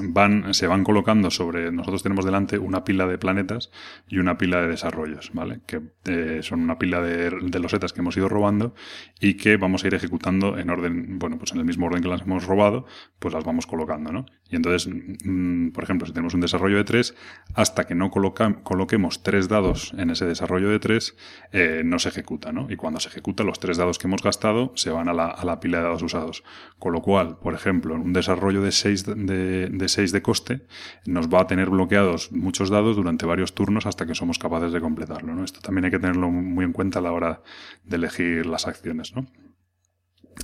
van, 0.02 0.54
se 0.54 0.66
van 0.66 0.84
colocando 0.84 1.30
sobre, 1.30 1.72
nosotros 1.72 2.02
tenemos 2.02 2.24
delante 2.24 2.58
una 2.58 2.84
pila 2.84 3.06
de 3.06 3.18
planetas 3.18 3.70
y 4.08 4.18
una 4.18 4.38
pila 4.38 4.60
de 4.60 4.68
desarrollos, 4.68 5.30
¿vale? 5.32 5.60
Que 5.66 5.80
eh, 6.04 6.40
son 6.42 6.60
una 6.60 6.78
pila 6.78 7.00
de, 7.00 7.30
de, 7.30 7.58
losetas 7.58 7.92
que 7.92 8.00
hemos 8.00 8.16
ido 8.16 8.28
robando 8.28 8.74
y 9.20 9.34
que 9.34 9.56
vamos 9.56 9.84
a 9.84 9.88
ir 9.88 9.94
ejecutando 9.94 10.58
en 10.58 10.70
orden, 10.70 11.18
bueno, 11.18 11.38
pues 11.38 11.52
en 11.52 11.58
el 11.58 11.64
mismo 11.64 11.86
orden 11.86 12.02
que 12.02 12.08
las 12.08 12.22
hemos 12.22 12.46
robado, 12.46 12.86
pues 13.18 13.34
las 13.34 13.44
vamos 13.44 13.66
colocando, 13.66 14.12
¿no? 14.12 14.26
Y 14.48 14.56
entonces, 14.56 14.92
mm, 15.24 15.70
por 15.70 15.84
ejemplo, 15.84 16.06
si 16.06 16.12
tenemos 16.12 16.34
un 16.34 16.40
desarrollo 16.40 16.76
de 16.76 16.84
tres, 16.84 17.14
hasta 17.54 17.84
que 17.84 17.94
no 17.94 18.10
coloca, 18.10 18.62
coloquemos 18.62 19.22
tres 19.22 19.48
dados 19.48 19.92
en 19.96 20.10
ese 20.10 20.24
desarrollo 20.26 20.68
de 20.68 20.78
tres, 20.78 21.16
eh, 21.52 21.82
no 21.84 21.98
se 21.98 22.08
ejecuta, 22.08 22.52
¿no? 22.52 22.66
Y 22.70 22.76
cuando 22.76 23.00
se 23.00 23.08
ejecuta, 23.08 23.44
los 23.44 23.60
tres 23.60 23.76
dados 23.76 23.98
que 23.98 24.06
hemos 24.06 24.22
gastado 24.22 24.72
se 24.74 24.90
van 24.90 25.08
a 25.08 25.12
la, 25.12 25.26
a 25.26 25.44
la 25.44 25.60
pila 25.60 25.78
de 25.78 25.84
dados 25.84 26.02
usados. 26.02 26.42
Con 26.78 26.92
lo 26.92 27.02
cual, 27.02 27.38
por 27.38 27.54
ejemplo, 27.54 27.94
en 27.94 28.02
un 28.02 28.12
desarrollo 28.20 28.62
de 28.62 28.72
6 28.72 29.04
de, 29.04 29.68
de, 29.68 29.88
6 29.88 30.12
de 30.12 30.22
coste, 30.22 30.66
nos 31.06 31.28
va 31.28 31.42
a 31.42 31.46
tener 31.46 31.70
bloqueados 31.70 32.32
muchos 32.32 32.70
dados 32.70 32.96
durante 32.96 33.26
varios 33.26 33.54
turnos 33.54 33.86
hasta 33.86 34.06
que 34.06 34.14
somos 34.14 34.38
capaces 34.38 34.72
de 34.72 34.80
completarlo. 34.80 35.42
Esto 35.44 35.60
también 35.60 35.86
hay 35.86 35.90
que 35.90 35.98
tenerlo 35.98 36.30
muy 36.30 36.64
en 36.64 36.72
cuenta 36.72 36.98
a 36.98 37.02
la 37.02 37.12
hora 37.12 37.42
de 37.84 37.96
elegir 37.96 38.46
las 38.46 38.66
acciones. 38.66 39.14
¿no? 39.14 39.26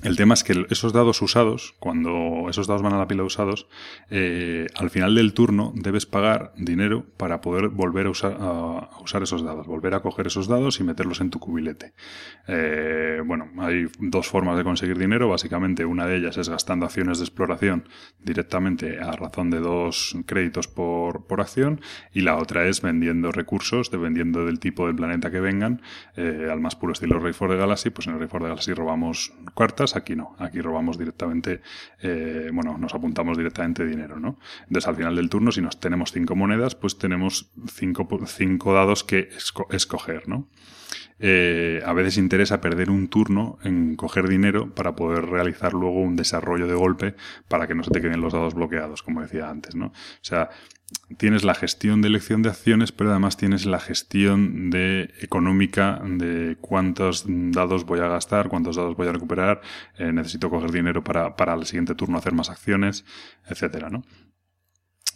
El 0.03 0.15
tema 0.15 0.35
es 0.35 0.43
que 0.43 0.65
esos 0.69 0.93
dados 0.93 1.21
usados, 1.21 1.75
cuando 1.79 2.47
esos 2.49 2.67
dados 2.67 2.83
van 2.83 2.93
a 2.93 2.97
la 2.97 3.07
pila 3.07 3.23
usados, 3.23 3.67
eh, 4.11 4.67
al 4.75 4.91
final 4.91 5.15
del 5.15 5.33
turno 5.33 5.73
debes 5.75 6.05
pagar 6.05 6.53
dinero 6.55 7.03
para 7.17 7.41
poder 7.41 7.69
volver 7.69 8.05
a 8.05 8.09
usar, 8.09 9.23
esos 9.23 9.43
dados, 9.43 9.65
volver 9.65 9.95
a 9.95 10.01
coger 10.01 10.27
esos 10.27 10.47
dados 10.47 10.79
y 10.79 10.83
meterlos 10.83 11.19
en 11.19 11.31
tu 11.31 11.39
cubilete. 11.39 11.93
Eh, 12.47 13.21
bueno, 13.25 13.49
hay 13.57 13.87
dos 13.99 14.27
formas 14.27 14.57
de 14.57 14.63
conseguir 14.63 14.97
dinero, 14.99 15.29
básicamente 15.29 15.83
una 15.83 16.05
de 16.05 16.17
ellas 16.17 16.37
es 16.37 16.47
gastando 16.47 16.85
acciones 16.85 17.17
de 17.17 17.23
exploración 17.23 17.89
directamente 18.23 18.99
a 18.99 19.11
razón 19.13 19.49
de 19.49 19.59
dos 19.59 20.15
créditos 20.27 20.67
por, 20.67 21.25
por 21.25 21.41
acción 21.41 21.81
y 22.13 22.21
la 22.21 22.37
otra 22.37 22.67
es 22.67 22.81
vendiendo 22.81 23.31
recursos, 23.31 23.89
dependiendo 23.89 24.45
del 24.45 24.59
tipo 24.59 24.85
del 24.85 24.95
planeta 24.95 25.31
que 25.31 25.39
vengan, 25.39 25.81
eh, 26.15 26.47
al 26.51 26.61
más 26.61 26.75
puro 26.75 26.93
estilo 26.93 27.19
Rey 27.19 27.33
for 27.33 27.49
the 27.49 27.57
Galaxy, 27.57 27.89
pues 27.89 28.07
en 28.07 28.13
el 28.13 28.19
Rey 28.19 28.27
for 28.27 28.41
the 28.41 28.47
Galaxy 28.47 28.73
robamos 28.73 29.33
aquí 29.95 30.15
no, 30.15 30.35
aquí 30.39 30.61
robamos 30.61 30.97
directamente, 30.97 31.61
eh, 32.01 32.49
bueno, 32.53 32.77
nos 32.77 32.93
apuntamos 32.93 33.37
directamente 33.37 33.85
dinero, 33.85 34.19
¿no? 34.19 34.39
Entonces 34.63 34.87
al 34.87 34.95
final 34.95 35.15
del 35.15 35.29
turno, 35.29 35.51
si 35.51 35.61
nos 35.61 35.79
tenemos 35.79 36.11
cinco 36.11 36.35
monedas, 36.35 36.75
pues 36.75 36.97
tenemos 36.97 37.51
cinco, 37.71 38.07
cinco 38.25 38.73
dados 38.73 39.03
que 39.03 39.29
escoger, 39.69 40.27
¿no? 40.27 40.47
Eh, 41.19 41.81
a 41.83 41.93
veces 41.93 42.17
interesa 42.17 42.61
perder 42.61 42.91
un 42.91 43.07
turno 43.07 43.57
en 43.63 43.95
coger 43.95 44.27
dinero 44.27 44.73
para 44.75 44.95
poder 44.95 45.25
realizar 45.25 45.73
luego 45.73 45.99
un 45.99 46.15
desarrollo 46.15 46.67
de 46.67 46.75
golpe 46.75 47.15
para 47.47 47.67
que 47.67 47.73
no 47.73 47.83
se 47.83 47.89
te 47.91 48.01
queden 48.01 48.21
los 48.21 48.33
dados 48.33 48.53
bloqueados, 48.53 49.01
como 49.01 49.21
decía 49.21 49.49
antes, 49.49 49.75
¿no? 49.75 49.87
O 49.87 49.93
sea, 50.21 50.49
tienes 51.17 51.43
la 51.43 51.55
gestión 51.55 52.01
de 52.01 52.07
elección 52.07 52.41
de 52.41 52.49
acciones, 52.49 52.91
pero 52.91 53.11
además 53.11 53.37
tienes 53.37 53.65
la 53.65 53.79
gestión 53.79 54.69
de 54.69 55.13
económica 55.21 56.01
de 56.05 56.57
cuántos 56.59 57.25
dados 57.27 57.85
voy 57.85 57.99
a 57.99 58.07
gastar, 58.07 58.49
cuántos 58.49 58.75
dados 58.75 58.95
voy 58.95 59.07
a 59.07 59.13
recuperar, 59.13 59.61
eh, 59.97 60.11
necesito 60.11 60.49
coger 60.49 60.71
dinero 60.71 61.03
para, 61.03 61.35
para 61.35 61.53
el 61.53 61.65
siguiente 61.65 61.95
turno 61.95 62.17
hacer 62.17 62.33
más 62.33 62.49
acciones, 62.49 63.05
etcétera, 63.47 63.89
¿no? 63.89 64.03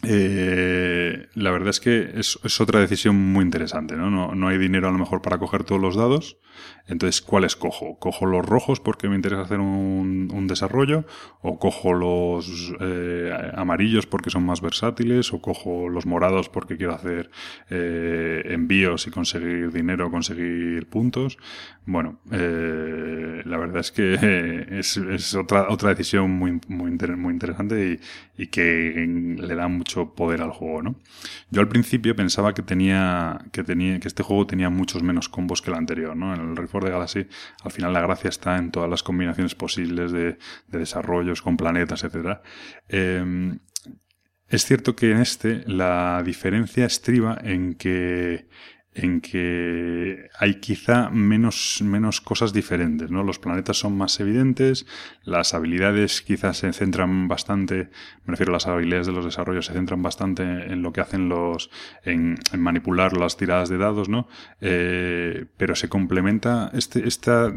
Eh, 0.04 1.28
la 1.34 1.50
verdad 1.52 1.68
es 1.68 1.80
que 1.80 2.12
es, 2.16 2.60
otra 2.60 2.80
decisión 2.80 3.16
muy 3.16 3.44
interesante, 3.44 3.96
¿no? 3.96 4.10
¿no? 4.10 4.34
¿no? 4.34 4.48
hay 4.48 4.58
dinero 4.58 4.88
a 4.88 4.92
lo 4.92 4.98
mejor 4.98 5.22
para 5.22 5.38
coger 5.38 5.64
todos 5.64 5.80
los 5.80 5.96
dados. 5.96 6.38
Entonces, 6.86 7.22
¿cuáles 7.22 7.56
cojo? 7.56 7.98
¿Cojo 7.98 8.26
los 8.26 8.44
rojos 8.44 8.80
porque 8.80 9.08
me 9.08 9.14
interesa 9.14 9.42
hacer 9.42 9.60
un, 9.60 10.30
un 10.32 10.46
desarrollo? 10.48 11.04
¿O 11.40 11.58
cojo 11.58 11.92
los 11.92 12.74
eh, 12.80 13.32
amarillos 13.54 14.06
porque 14.06 14.30
son 14.30 14.44
más 14.44 14.60
versátiles? 14.60 15.32
¿O 15.32 15.40
cojo 15.40 15.88
los 15.88 16.06
morados 16.06 16.48
porque 16.48 16.76
quiero 16.76 16.94
hacer 16.94 17.30
eh, 17.70 18.42
envíos 18.46 19.06
y 19.06 19.10
conseguir 19.10 19.72
dinero, 19.72 20.10
conseguir 20.10 20.88
puntos? 20.88 21.38
Bueno, 21.86 22.20
eh, 22.30 23.42
la 23.44 23.56
verdad 23.58 23.80
es 23.80 23.92
que 23.92 24.68
es, 24.78 25.34
otra, 25.34 25.68
otra 25.68 25.90
decisión 25.90 26.30
muy, 26.30 26.60
muy, 26.68 26.90
muy 26.90 27.32
interesante 27.32 27.92
y, 27.92 28.00
y 28.36 28.46
que 28.46 29.06
le 29.38 29.54
da 29.54 29.68
mucho 29.68 30.14
poder 30.14 30.40
al 30.42 30.50
juego, 30.50 30.82
¿no? 30.82 30.96
Yo 31.50 31.60
al 31.60 31.68
principio 31.68 32.16
pensaba 32.16 32.54
que 32.54 32.62
tenía, 32.62 33.38
que 33.52 33.62
tenía, 33.62 34.00
que 34.00 34.08
este 34.08 34.22
juego 34.22 34.46
tenía 34.46 34.70
muchos 34.70 35.02
menos 35.02 35.28
combos 35.28 35.60
que 35.60 35.70
el 35.70 35.76
anterior, 35.76 36.16
¿no? 36.16 36.34
En 36.34 36.40
el 36.40 36.56
Reforce 36.56 36.86
de 36.86 36.92
Galaxy, 36.92 37.26
al 37.62 37.70
final 37.70 37.92
la 37.92 38.00
gracia 38.00 38.30
está 38.30 38.56
en 38.56 38.70
todas 38.70 38.88
las 38.88 39.02
combinaciones 39.02 39.54
posibles 39.54 40.12
de, 40.12 40.38
de 40.68 40.78
desarrollos 40.78 41.42
con 41.42 41.56
planetas, 41.56 42.04
etcétera. 42.04 42.42
Eh, 42.88 43.58
Es 44.48 44.66
cierto 44.66 44.94
que 44.94 45.10
en 45.12 45.18
este 45.18 45.62
la 45.66 46.22
diferencia 46.22 46.84
estriba 46.84 47.38
en 47.42 47.74
que 47.74 48.48
en 48.94 49.22
que 49.22 50.28
hay 50.38 50.56
quizá 50.56 51.08
menos, 51.08 51.80
menos 51.82 52.20
cosas 52.20 52.52
diferentes, 52.52 53.10
¿no? 53.10 53.22
Los 53.22 53.38
planetas 53.38 53.78
son 53.78 53.96
más 53.96 54.20
evidentes, 54.20 54.86
las 55.24 55.54
habilidades 55.54 56.20
quizás 56.20 56.58
se 56.58 56.72
centran 56.74 57.26
bastante, 57.26 57.88
me 58.26 58.32
refiero 58.32 58.52
a 58.52 58.54
las 58.54 58.66
habilidades 58.66 59.06
de 59.06 59.12
los 59.12 59.24
desarrollos, 59.24 59.66
se 59.66 59.72
centran 59.72 60.02
bastante 60.02 60.42
en 60.42 60.82
lo 60.82 60.92
que 60.92 61.00
hacen 61.00 61.30
los, 61.30 61.70
en, 62.04 62.38
manipular 62.58 63.16
las 63.16 63.38
tiradas 63.38 63.70
de 63.70 63.78
dados, 63.78 64.10
¿no? 64.10 64.28
Eh, 64.60 65.46
pero 65.56 65.74
se 65.74 65.88
complementa, 65.88 66.70
este, 66.74 67.08
esta, 67.08 67.50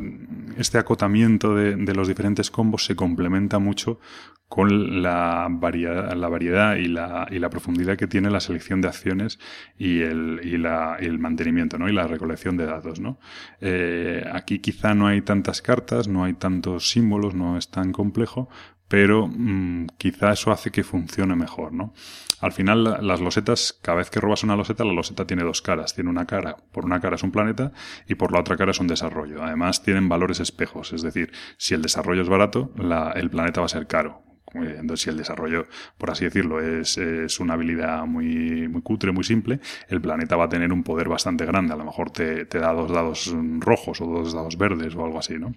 este 0.57 0.77
acotamiento 0.77 1.53
de, 1.53 1.75
de 1.75 1.95
los 1.95 2.07
diferentes 2.07 2.49
combos 2.49 2.85
se 2.85 2.95
complementa 2.95 3.59
mucho 3.59 3.99
con 4.47 5.01
la 5.01 5.47
variedad, 5.49 6.13
la 6.13 6.29
variedad 6.29 6.75
y, 6.75 6.87
la, 6.87 7.27
y 7.31 7.39
la 7.39 7.49
profundidad 7.49 7.97
que 7.97 8.07
tiene 8.07 8.29
la 8.29 8.39
selección 8.39 8.79
de 8.79 8.87
acciones 8.87 9.39
y 9.77 10.01
el, 10.01 10.39
y 10.43 10.57
la, 10.57 10.97
mantenimiento 11.25 11.77
¿no? 11.77 11.89
y 11.89 11.93
la 11.93 12.07
recolección 12.07 12.55
de 12.57 12.65
datos. 12.65 12.99
¿no? 12.99 13.17
Eh, 13.59 14.23
aquí 14.31 14.59
quizá 14.59 14.93
no 14.93 15.07
hay 15.07 15.21
tantas 15.21 15.61
cartas, 15.61 16.07
no 16.07 16.23
hay 16.23 16.33
tantos 16.33 16.89
símbolos, 16.89 17.33
no 17.33 17.57
es 17.57 17.69
tan 17.69 17.91
complejo, 17.91 18.47
pero 18.87 19.27
mm, 19.27 19.87
quizá 19.97 20.31
eso 20.31 20.51
hace 20.51 20.69
que 20.71 20.83
funcione 20.83 21.35
mejor, 21.35 21.73
¿no? 21.73 21.93
Al 22.41 22.51
final, 22.51 22.83
las 23.01 23.21
losetas, 23.21 23.79
cada 23.81 23.97
vez 23.97 24.09
que 24.09 24.19
robas 24.19 24.43
una 24.43 24.55
loseta, 24.55 24.83
la 24.83 24.93
loseta 24.93 25.25
tiene 25.25 25.43
dos 25.43 25.61
caras. 25.61 25.95
Tiene 25.95 26.09
una 26.09 26.25
cara, 26.25 26.57
por 26.71 26.85
una 26.85 26.99
cara 26.99 27.15
es 27.15 27.23
un 27.23 27.31
planeta 27.31 27.71
y 28.07 28.15
por 28.15 28.31
la 28.31 28.39
otra 28.41 28.57
cara 28.57 28.71
es 28.71 28.79
un 28.79 28.87
desarrollo. 28.87 29.41
Además, 29.41 29.81
tienen 29.81 30.09
valores 30.09 30.39
espejos, 30.39 30.93
es 30.93 31.01
decir, 31.01 31.31
si 31.57 31.73
el 31.73 31.81
desarrollo 31.81 32.21
es 32.21 32.29
barato, 32.29 32.71
el 33.15 33.29
planeta 33.29 33.61
va 33.61 33.65
a 33.65 33.69
ser 33.69 33.87
caro. 33.87 34.24
Entonces, 34.63 35.01
si 35.01 35.09
el 35.09 35.17
desarrollo, 35.17 35.67
por 35.97 36.11
así 36.11 36.25
decirlo, 36.25 36.59
es, 36.59 36.97
una 37.39 37.53
habilidad 37.55 38.05
muy, 38.05 38.67
muy 38.67 38.81
cutre, 38.81 39.11
muy 39.11 39.23
simple, 39.23 39.59
el 39.89 40.01
planeta 40.01 40.35
va 40.35 40.45
a 40.45 40.49
tener 40.49 40.71
un 40.71 40.83
poder 40.83 41.09
bastante 41.09 41.45
grande. 41.45 41.73
A 41.73 41.77
lo 41.77 41.85
mejor 41.85 42.11
te, 42.11 42.45
te 42.45 42.59
da 42.59 42.73
dos 42.73 42.91
dados 42.91 43.33
rojos 43.59 44.01
o 44.01 44.05
dos 44.05 44.33
dados 44.33 44.57
verdes 44.57 44.95
o 44.95 45.03
algo 45.03 45.19
así, 45.19 45.37
¿no? 45.37 45.53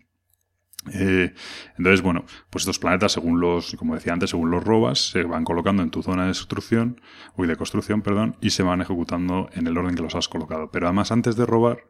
Eh, 0.94 1.34
entonces, 1.76 2.02
bueno, 2.02 2.24
pues 2.50 2.62
estos 2.62 2.78
planetas, 2.78 3.12
según 3.12 3.40
los, 3.40 3.74
como 3.76 3.94
decía 3.94 4.12
antes, 4.12 4.30
según 4.30 4.50
los 4.50 4.62
robas, 4.64 5.10
se 5.10 5.24
van 5.24 5.44
colocando 5.44 5.82
en 5.82 5.90
tu 5.90 6.02
zona 6.02 6.22
de 6.22 6.28
destrucción, 6.28 7.00
uy, 7.36 7.46
de 7.46 7.56
construcción, 7.56 8.02
perdón, 8.02 8.36
y 8.40 8.50
se 8.50 8.62
van 8.62 8.80
ejecutando 8.80 9.48
en 9.54 9.66
el 9.66 9.76
orden 9.76 9.94
que 9.94 10.02
los 10.02 10.14
has 10.14 10.28
colocado. 10.28 10.70
Pero 10.70 10.86
además, 10.86 11.12
antes 11.12 11.36
de 11.36 11.46
robar, 11.46 11.84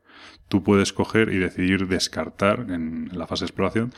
tú 0.49 0.63
puedes 0.63 0.93
coger 0.93 1.33
y 1.33 1.39
decidir 1.39 1.87
descartar 1.87 2.67
en 2.71 3.11
la 3.13 3.27
fase 3.27 3.45
de 3.45 3.47
exploración. 3.47 3.93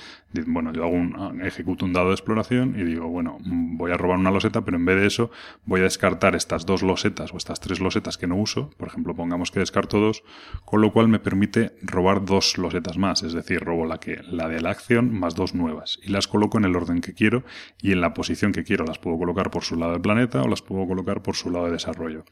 Bueno, 0.46 0.72
yo 0.72 0.84
hago 0.84 0.94
un, 0.94 1.40
ejecuto 1.42 1.84
un 1.84 1.92
dado 1.92 2.08
de 2.08 2.14
exploración 2.14 2.74
y 2.78 2.84
digo, 2.84 3.08
bueno, 3.08 3.38
voy 3.40 3.92
a 3.92 3.96
robar 3.96 4.18
una 4.18 4.30
loseta, 4.30 4.64
pero 4.64 4.76
en 4.76 4.84
vez 4.84 5.00
de 5.00 5.06
eso 5.06 5.30
voy 5.64 5.80
a 5.80 5.84
descartar 5.84 6.34
estas 6.34 6.66
dos 6.66 6.82
losetas 6.82 7.32
o 7.32 7.36
estas 7.36 7.60
tres 7.60 7.80
losetas 7.80 8.18
que 8.18 8.26
no 8.26 8.36
uso. 8.36 8.70
Por 8.76 8.88
ejemplo, 8.88 9.14
pongamos 9.14 9.50
que 9.50 9.60
descarto 9.60 10.00
dos, 10.00 10.24
con 10.64 10.80
lo 10.80 10.92
cual 10.92 11.08
me 11.08 11.20
permite 11.20 11.72
robar 11.82 12.24
dos 12.24 12.58
losetas 12.58 12.98
más. 12.98 13.22
Es 13.22 13.32
decir, 13.32 13.60
robo 13.60 13.86
la 13.86 13.98
que, 13.98 14.20
la 14.28 14.48
de 14.48 14.60
la 14.60 14.70
acción 14.70 15.12
más 15.12 15.34
dos 15.34 15.54
nuevas 15.54 16.00
y 16.02 16.10
las 16.10 16.26
coloco 16.26 16.58
en 16.58 16.64
el 16.64 16.76
orden 16.76 17.00
que 17.00 17.14
quiero 17.14 17.44
y 17.80 17.92
en 17.92 18.00
la 18.00 18.14
posición 18.14 18.52
que 18.52 18.64
quiero. 18.64 18.84
Las 18.84 18.98
puedo 18.98 19.18
colocar 19.18 19.50
por 19.50 19.62
su 19.62 19.76
lado 19.76 19.92
del 19.92 20.00
planeta 20.00 20.42
o 20.42 20.48
las 20.48 20.62
puedo 20.62 20.86
colocar 20.86 21.22
por 21.22 21.36
su 21.36 21.50
lado 21.50 21.66
de 21.66 21.72
desarrollo. 21.72 22.24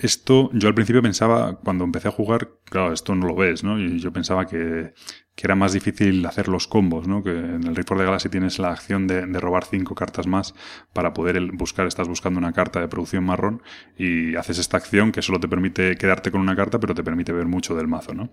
Esto, 0.00 0.48
yo 0.52 0.68
al 0.68 0.74
principio 0.74 1.02
pensaba, 1.02 1.56
cuando 1.56 1.82
empecé 1.82 2.06
a 2.06 2.12
jugar, 2.12 2.50
claro, 2.64 2.92
esto 2.92 3.16
no 3.16 3.26
lo 3.26 3.34
ves, 3.34 3.64
¿no? 3.64 3.80
Y 3.80 3.98
yo 3.98 4.12
pensaba 4.12 4.46
que, 4.46 4.94
que 5.34 5.44
era 5.44 5.56
más 5.56 5.72
difícil 5.72 6.24
hacer 6.24 6.46
los 6.46 6.68
combos, 6.68 7.08
¿no? 7.08 7.24
Que 7.24 7.30
en 7.30 7.64
el 7.64 7.74
Record 7.74 7.98
de 7.98 8.04
Galaxy 8.04 8.28
tienes 8.28 8.60
la 8.60 8.70
acción 8.70 9.08
de, 9.08 9.26
de, 9.26 9.40
robar 9.40 9.64
cinco 9.64 9.96
cartas 9.96 10.28
más 10.28 10.54
para 10.92 11.14
poder 11.14 11.40
buscar, 11.50 11.88
estás 11.88 12.06
buscando 12.06 12.38
una 12.38 12.52
carta 12.52 12.80
de 12.80 12.86
producción 12.86 13.24
marrón 13.24 13.60
y 13.96 14.36
haces 14.36 14.58
esta 14.58 14.76
acción 14.76 15.10
que 15.10 15.20
solo 15.20 15.40
te 15.40 15.48
permite 15.48 15.96
quedarte 15.96 16.30
con 16.30 16.42
una 16.42 16.54
carta, 16.54 16.78
pero 16.78 16.94
te 16.94 17.02
permite 17.02 17.32
ver 17.32 17.46
mucho 17.46 17.74
del 17.74 17.88
mazo, 17.88 18.14
¿no? 18.14 18.30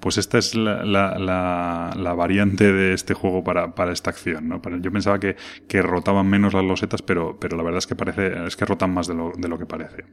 Pues 0.00 0.16
esta 0.16 0.38
es 0.38 0.54
la, 0.54 0.82
la, 0.82 1.18
la, 1.18 1.92
la 1.94 2.14
variante 2.14 2.72
de 2.72 2.94
este 2.94 3.12
juego 3.12 3.44
para, 3.44 3.74
para 3.74 3.92
esta 3.92 4.08
acción, 4.08 4.48
¿no? 4.48 4.62
Yo 4.80 4.90
pensaba 4.90 5.20
que, 5.20 5.36
que 5.68 5.82
rotaban 5.82 6.26
menos 6.26 6.54
las 6.54 6.64
losetas, 6.64 7.02
pero, 7.02 7.38
pero 7.38 7.58
la 7.58 7.64
verdad 7.64 7.80
es 7.80 7.86
que 7.86 7.96
parece, 7.96 8.46
es 8.46 8.56
que 8.56 8.64
rotan 8.64 8.94
más 8.94 9.08
de 9.08 9.14
lo, 9.14 9.32
de 9.36 9.48
lo 9.48 9.58
que 9.58 9.66
parece. 9.66 10.04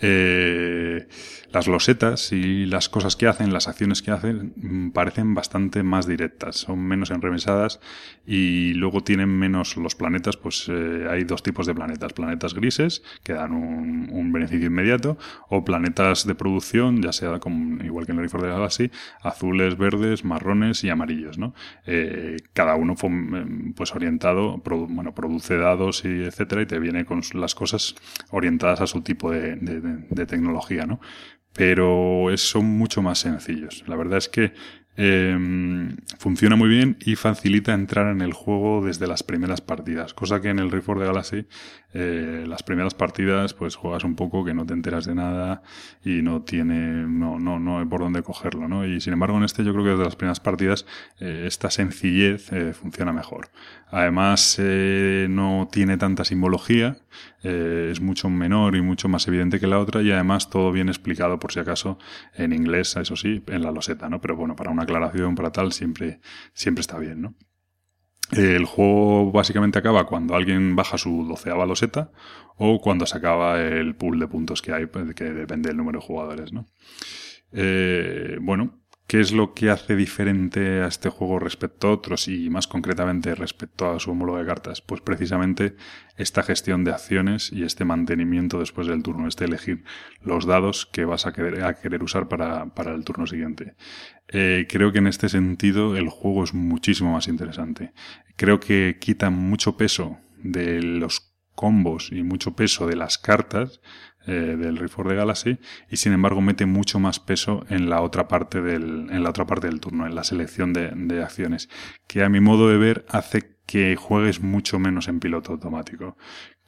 Eh, 0.00 1.06
las 1.54 1.68
losetas 1.68 2.32
y 2.32 2.66
las 2.66 2.88
cosas 2.88 3.14
que 3.14 3.28
hacen, 3.28 3.52
las 3.52 3.68
acciones 3.68 4.02
que 4.02 4.10
hacen, 4.10 4.52
mm, 4.56 4.90
parecen 4.90 5.34
bastante 5.34 5.84
más 5.84 6.06
directas, 6.06 6.56
son 6.56 6.80
menos 6.80 7.12
enrevesadas 7.12 7.80
y 8.26 8.74
luego 8.74 9.02
tienen 9.02 9.28
menos 9.28 9.76
los 9.76 9.94
planetas, 9.94 10.36
pues 10.36 10.68
eh, 10.68 11.06
hay 11.08 11.22
dos 11.22 11.44
tipos 11.44 11.66
de 11.66 11.74
planetas, 11.74 12.12
planetas 12.12 12.54
grises 12.54 13.04
que 13.22 13.34
dan 13.34 13.52
un, 13.52 14.32
beneficio 14.34 14.66
inmediato 14.66 15.16
o 15.48 15.64
planetas 15.64 16.26
de 16.26 16.34
producción, 16.34 17.00
ya 17.00 17.12
sea 17.12 17.38
como, 17.38 17.84
igual 17.84 18.04
que 18.04 18.10
en 18.10 18.18
el 18.18 18.24
Record 18.24 18.42
de 18.42 18.48
la 18.48 18.54
Galaxy, 18.54 18.90
azules, 19.22 19.78
verdes, 19.78 20.24
marrones 20.24 20.82
y 20.82 20.90
amarillos, 20.90 21.38
¿no? 21.38 21.54
Eh, 21.86 22.38
cada 22.52 22.74
uno 22.74 22.94
mm, 22.94 23.74
pues 23.74 23.94
orientado, 23.94 24.60
bueno, 24.88 25.14
produce 25.14 25.56
dados 25.56 26.04
y 26.04 26.24
etcétera 26.24 26.62
y 26.62 26.66
te 26.66 26.80
viene 26.80 27.04
con 27.04 27.20
las 27.34 27.54
cosas 27.54 27.94
orientadas 28.30 28.80
a 28.80 28.88
su 28.88 29.02
tipo 29.02 29.30
de 29.30 30.26
tecnología, 30.26 30.84
¿no? 30.84 30.98
Pero 31.54 32.26
son 32.36 32.66
mucho 32.66 33.02
más 33.02 33.20
sencillos. 33.20 33.84
La 33.86 33.96
verdad 33.96 34.18
es 34.18 34.28
que 34.28 34.52
eh, 34.96 35.36
funciona 36.18 36.54
muy 36.54 36.68
bien 36.68 36.96
y 37.00 37.16
facilita 37.16 37.74
entrar 37.74 38.12
en 38.12 38.20
el 38.20 38.32
juego 38.32 38.84
desde 38.84 39.06
las 39.06 39.22
primeras 39.22 39.60
partidas, 39.60 40.14
cosa 40.14 40.40
que 40.40 40.50
en 40.50 40.60
el 40.60 40.70
Reform 40.70 41.00
de 41.00 41.06
Galaxy 41.06 41.46
eh, 41.94 42.44
las 42.46 42.64
primeras 42.64 42.92
partidas 42.92 43.54
pues 43.54 43.76
juegas 43.76 44.02
un 44.02 44.16
poco 44.16 44.44
que 44.44 44.52
no 44.52 44.66
te 44.66 44.74
enteras 44.74 45.04
de 45.04 45.14
nada 45.14 45.62
y 46.04 46.22
no 46.22 46.42
tiene 46.42 47.06
no 47.06 47.38
no 47.38 47.60
no 47.60 47.78
hay 47.78 47.86
por 47.86 48.00
dónde 48.00 48.22
cogerlo, 48.22 48.66
¿no? 48.66 48.84
Y 48.84 49.00
sin 49.00 49.12
embargo 49.12 49.38
en 49.38 49.44
este 49.44 49.62
yo 49.62 49.72
creo 49.72 49.84
que 49.84 49.90
desde 49.90 50.04
las 50.04 50.16
primeras 50.16 50.40
partidas 50.40 50.86
eh, 51.20 51.44
esta 51.46 51.70
sencillez 51.70 52.52
eh, 52.52 52.72
funciona 52.74 53.12
mejor. 53.12 53.48
Además 53.90 54.58
no 54.58 55.68
tiene 55.70 55.96
tanta 55.96 56.24
simbología, 56.24 56.96
es 57.44 58.00
mucho 58.00 58.28
menor 58.28 58.74
y 58.74 58.82
mucho 58.82 59.08
más 59.08 59.28
evidente 59.28 59.60
que 59.60 59.68
la 59.68 59.78
otra 59.78 60.02
y 60.02 60.10
además 60.10 60.50
todo 60.50 60.72
bien 60.72 60.88
explicado 60.88 61.38
por 61.38 61.52
si 61.52 61.60
acaso 61.60 61.98
en 62.34 62.52
inglés, 62.52 62.96
eso 62.96 63.14
sí, 63.14 63.44
en 63.46 63.62
la 63.62 63.70
loseta, 63.70 64.08
¿no? 64.08 64.20
Pero 64.20 64.34
bueno, 64.34 64.56
para 64.56 64.72
una 64.72 64.82
aclaración, 64.82 65.36
para 65.36 65.52
tal, 65.52 65.72
siempre, 65.72 66.18
siempre 66.54 66.80
está 66.80 66.98
bien, 66.98 67.22
¿no? 67.22 67.34
El 68.32 68.64
juego 68.64 69.30
básicamente 69.32 69.78
acaba 69.78 70.06
cuando 70.06 70.34
alguien 70.34 70.74
baja 70.76 70.98
su 70.98 71.26
doceava 71.26 71.66
loseta 71.66 72.10
o 72.56 72.80
cuando 72.80 73.06
se 73.06 73.18
acaba 73.18 73.60
el 73.60 73.94
pool 73.96 74.18
de 74.18 74.28
puntos 74.28 74.62
que 74.62 74.72
hay, 74.72 74.86
pues, 74.86 75.14
que 75.14 75.24
depende 75.24 75.68
del 75.68 75.76
número 75.76 76.00
de 76.00 76.06
jugadores, 76.06 76.52
¿no? 76.52 76.66
Eh, 77.52 78.38
bueno, 78.40 78.80
¿Qué 79.06 79.20
es 79.20 79.32
lo 79.32 79.52
que 79.52 79.68
hace 79.68 79.96
diferente 79.96 80.80
a 80.80 80.86
este 80.86 81.10
juego 81.10 81.38
respecto 81.38 81.88
a 81.88 81.92
otros 81.92 82.26
y 82.26 82.48
más 82.48 82.66
concretamente 82.66 83.34
respecto 83.34 83.90
a 83.90 84.00
su 84.00 84.10
homólogo 84.10 84.38
de 84.38 84.46
cartas? 84.46 84.80
Pues 84.80 85.02
precisamente 85.02 85.76
esta 86.16 86.42
gestión 86.42 86.84
de 86.84 86.92
acciones 86.92 87.52
y 87.52 87.64
este 87.64 87.84
mantenimiento 87.84 88.60
después 88.60 88.86
del 88.86 89.02
turno, 89.02 89.28
este 89.28 89.44
elegir 89.44 89.84
los 90.22 90.46
dados 90.46 90.86
que 90.86 91.04
vas 91.04 91.26
a 91.26 91.34
querer, 91.34 92.02
usar 92.02 92.28
para, 92.28 92.74
para, 92.74 92.94
el 92.94 93.04
turno 93.04 93.26
siguiente. 93.26 93.74
Eh, 94.28 94.66
creo 94.70 94.90
que 94.90 94.98
en 94.98 95.06
este 95.06 95.28
sentido 95.28 95.96
el 95.96 96.08
juego 96.08 96.42
es 96.42 96.54
muchísimo 96.54 97.12
más 97.12 97.28
interesante. 97.28 97.92
Creo 98.36 98.58
que 98.58 98.96
quita 98.98 99.28
mucho 99.28 99.76
peso 99.76 100.18
de 100.42 100.80
los 100.82 101.34
combos 101.54 102.10
y 102.10 102.22
mucho 102.22 102.56
peso 102.56 102.86
de 102.86 102.96
las 102.96 103.18
cartas 103.18 103.80
eh, 104.26 104.56
del 104.58 104.76
Reform 104.76 105.10
de 105.10 105.16
Galaxy 105.16 105.58
y 105.90 105.96
sin 105.96 106.12
embargo 106.12 106.40
mete 106.40 106.66
mucho 106.66 106.98
más 106.98 107.20
peso 107.20 107.64
en 107.68 107.90
la 107.90 108.00
otra 108.00 108.28
parte 108.28 108.60
del, 108.60 109.08
en 109.10 109.22
la 109.22 109.30
otra 109.30 109.46
parte 109.46 109.66
del 109.66 109.80
turno, 109.80 110.06
en 110.06 110.14
la 110.14 110.24
selección 110.24 110.72
de, 110.72 110.90
de 110.94 111.22
acciones, 111.22 111.68
que 112.06 112.24
a 112.24 112.28
mi 112.28 112.40
modo 112.40 112.68
de 112.68 112.78
ver 112.78 113.04
hace 113.08 113.54
que 113.66 113.96
juegues 113.96 114.40
mucho 114.40 114.78
menos 114.78 115.08
en 115.08 115.20
piloto 115.20 115.52
automático. 115.52 116.16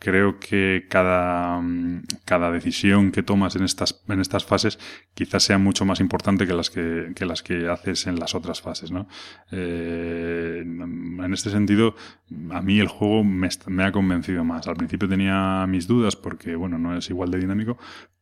Creo 0.07 0.38
que 0.38 0.87
cada, 0.88 1.61
mm, 1.61 2.05
cada 2.25 2.53
decisión 2.53 3.11
que 3.11 3.25
tomas 3.25 3.57
en 3.57 3.64
estas, 3.64 4.05
en 4.07 4.21
estas 4.21 4.45
fases 4.45 4.79
quizás 5.14 5.42
sea 5.42 5.59
mucho 5.59 5.85
más 5.85 5.99
importante 5.99 6.47
que 6.47 6.55
las 6.55 6.71
que, 6.71 7.11
que 7.16 7.27
las 7.27 7.42
que 7.42 7.69
haces 7.69 8.07
en 8.07 8.21
las 8.21 8.37
otras 8.37 8.61
fases, 8.61 8.92
¿no? 8.92 9.09
Eh, 9.51 10.62
en 10.64 11.31
este 11.33 11.51
sentido, 11.51 11.97
a 12.53 12.62
mí 12.62 12.79
el 12.79 12.87
juego 12.87 13.25
me, 13.25 13.49
ha 13.83 13.90
convencido 13.90 14.45
más. 14.45 14.69
Al 14.69 14.77
principio 14.77 15.09
tenía 15.09 15.66
mis 15.66 15.88
dudas 15.88 16.14
porque, 16.14 16.55
bueno, 16.55 16.79
no 16.79 16.97
es 16.97 17.11
igual 17.11 17.33
de 17.33 17.40
dinámico, 17.40 17.77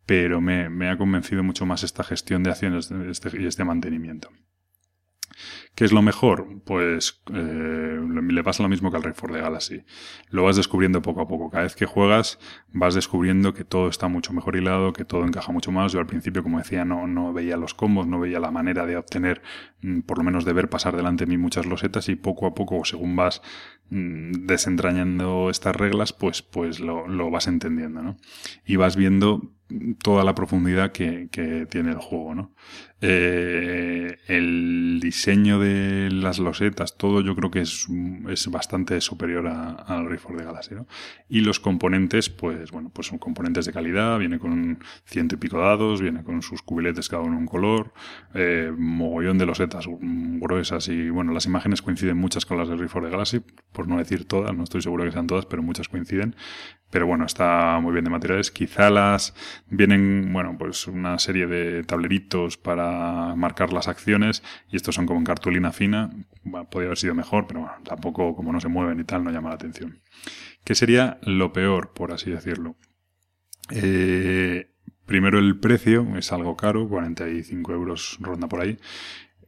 pero 0.07 0.41
me, 0.41 0.71
me 0.71 0.89
ha 0.89 0.97
convencido 0.97 1.43
mucho 1.43 1.67
más 1.67 1.83
esta 1.83 2.03
gestión 2.03 2.43
de 2.45 2.51
acciones 2.51 2.91
este, 2.91 3.43
y 3.43 3.45
este 3.45 3.63
mantenimiento. 3.63 4.31
¿Qué 5.75 5.85
es 5.85 5.93
lo 5.93 6.03
mejor? 6.03 6.63
Pues 6.65 7.23
eh, 7.33 8.01
le 8.29 8.45
pasa 8.45 8.63
lo 8.63 8.69
mismo 8.69 8.91
que 8.91 8.97
al 8.97 9.15
for 9.15 9.33
the 9.33 9.41
Galaxy. 9.41 9.83
Lo 10.31 10.45
vas 10.45 10.57
descubriendo 10.57 11.03
poco 11.03 11.21
a 11.23 11.29
poco. 11.29 11.51
Cada 11.51 11.65
vez 11.65 11.75
que 11.75 11.87
juegas 11.87 12.39
vas 12.73 12.95
descubriendo 12.95 13.55
que 13.55 13.65
todo 13.65 13.89
está 13.89 14.09
mucho 14.09 14.33
mejor 14.33 14.57
hilado, 14.57 14.93
que 14.93 15.05
todo 15.05 15.25
encaja 15.25 15.53
mucho 15.53 15.73
más. 15.73 15.93
Yo 15.93 16.01
al 16.01 16.07
principio, 16.07 16.43
como 16.43 16.59
decía, 16.59 16.85
no, 16.85 17.07
no 17.07 17.33
veía 17.33 17.57
los 17.57 17.75
combos, 17.75 18.07
no 18.07 18.21
veía 18.21 18.41
la 18.41 18.51
manera 18.51 18.87
de 18.87 18.97
obtener, 18.97 19.43
mm, 19.83 20.01
por 20.01 20.19
lo 20.19 20.25
menos 20.25 20.45
de 20.45 20.53
ver 20.53 20.69
pasar 20.69 20.97
delante 20.97 21.25
de 21.25 21.31
mí 21.31 21.39
muchas 21.39 21.67
losetas 21.67 22.09
y 22.09 22.17
poco 22.17 22.47
a 22.47 22.55
poco, 22.55 22.85
según 22.85 23.17
vas 23.17 23.43
mm, 23.91 24.47
desentrañando 24.47 25.51
estas 25.51 25.75
reglas, 25.75 26.13
pues, 26.13 26.43
pues 26.43 26.81
lo, 26.81 27.09
lo 27.09 27.31
vas 27.31 27.49
entendiendo, 27.49 28.03
¿no? 28.03 28.17
Y 28.65 28.77
vas 28.77 28.97
viendo 28.97 29.55
toda 30.03 30.25
la 30.25 30.35
profundidad 30.35 30.93
que, 30.93 31.29
que 31.31 31.67
tiene 31.67 31.91
el 31.91 31.99
juego, 31.99 32.35
¿no? 32.35 32.53
Eh, 33.01 34.19
el 34.29 35.01
diseño 35.03 35.59
de 35.59 36.09
las 36.11 36.39
losetas, 36.39 36.97
todo 36.97 37.21
yo 37.21 37.35
creo 37.37 37.51
que 37.51 37.61
es, 37.61 37.87
es 38.29 38.49
bastante 38.49 39.01
superior 39.01 39.47
al 39.47 40.07
of 40.07 40.37
the 40.37 40.45
Galaxy. 40.45 40.75
Y 41.29 41.41
los 41.41 41.61
componentes, 41.61 42.31
pues 42.31 42.71
bueno, 42.71 42.91
pues 42.93 43.09
son 43.09 43.19
componentes 43.19 43.67
de 43.67 43.73
calidad, 43.73 44.19
viene 44.19 44.39
con 44.39 44.79
ciento 45.05 45.35
y 45.35 45.39
pico 45.39 45.59
dados, 45.59 46.01
viene 46.01 46.23
con 46.23 46.41
sus 46.43 46.63
cubiletes 46.63 47.09
cada 47.09 47.23
uno 47.23 47.37
un 47.37 47.47
color, 47.47 47.93
eh, 48.33 48.73
mogollón 48.77 49.39
de 49.39 49.47
losetas 49.47 49.87
gruesas 49.89 50.89
y 50.89 51.11
bueno, 51.11 51.33
las 51.33 51.47
imágenes 51.47 51.83
coinciden 51.83 52.17
muchas 52.17 52.47
con 52.47 52.57
las 52.57 52.69
de 52.69 52.77
Rift 52.77 52.97
of 52.97 53.05
the 53.05 53.11
Galaxy, 53.11 53.43
por 53.73 53.89
no 53.89 53.99
decir 53.99 54.27
todas, 54.27 54.55
no 54.55 54.65
estoy 54.65 54.83
seguro 54.83 55.05
que 55.05 55.13
sean 55.13 55.27
todas, 55.27 55.47
pero 55.47 55.63
muchas 55.63 55.89
coinciden 55.89 56.37
pero 56.95 57.09
bueno, 57.09 57.27
está 57.27 57.81
muy 57.83 57.93
bien 57.93 58.05
de 58.05 58.11
materiales. 58.13 58.53
Quizá 58.53 58.89
las 58.89 59.35
vienen, 59.67 60.33
bueno, 60.33 60.55
pues 60.57 60.87
una 60.87 61.19
serie 61.19 61.49
de 61.49 61.83
tableritos 61.83 62.57
para 62.57 62.94
marcar 63.37 63.73
las 63.73 63.89
acciones 63.89 64.43
y 64.71 64.77
estos 64.77 64.95
son 64.95 65.07
como 65.07 65.19
en 65.21 65.25
cartulina 65.25 65.73
fina. 65.73 66.11
Podría 66.71 66.89
haber 66.89 66.99
sido 66.99 67.15
mejor, 67.15 67.47
pero 67.47 67.61
bueno, 67.61 67.75
tampoco 67.85 68.35
como 68.35 68.53
no 68.53 68.61
se 68.61 68.69
mueven 68.69 69.01
y 69.01 69.05
tal, 69.05 69.25
no 69.25 69.31
llama 69.31 69.51
la 69.51 69.57
atención. 69.57 70.01
¿Qué 70.65 70.75
sería 70.75 71.19
lo 71.23 71.53
peor, 71.53 71.93
por 71.93 72.13
así 72.13 72.31
decirlo? 72.31 72.77
Eh, 73.71 74.71
primero 75.07 75.39
el 75.39 75.59
precio, 75.59 76.17
es 76.17 76.33
algo 76.33 76.57
caro, 76.57 76.89
45 76.89 77.73
euros 77.73 78.19
ronda 78.21 78.49
por 78.49 78.61
ahí. 78.61 78.79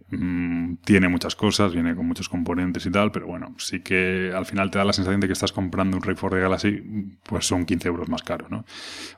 Mm, 0.09 0.77
tiene 0.85 1.09
muchas 1.09 1.35
cosas, 1.35 1.73
viene 1.73 1.97
con 1.97 2.07
muchos 2.07 2.29
componentes 2.29 2.87
y 2.87 2.91
tal, 2.93 3.11
pero 3.11 3.27
bueno, 3.27 3.57
sí 3.59 3.81
que 3.81 4.33
al 4.33 4.47
final 4.47 4.71
te 4.71 4.79
da 4.79 4.85
la 4.85 4.93
sensación 4.93 5.21
de 5.21 5.27
que 5.27 5.33
estás 5.33 5.51
comprando 5.51 5.97
un 5.97 6.03
Ray 6.03 6.15
for 6.15 6.31
the 6.31 6.39
Galaxy, 6.39 6.81
pues 7.25 7.47
son 7.47 7.65
15 7.65 7.89
euros 7.89 8.09
más 8.09 8.23
caro, 8.23 8.47
¿no? 8.49 8.65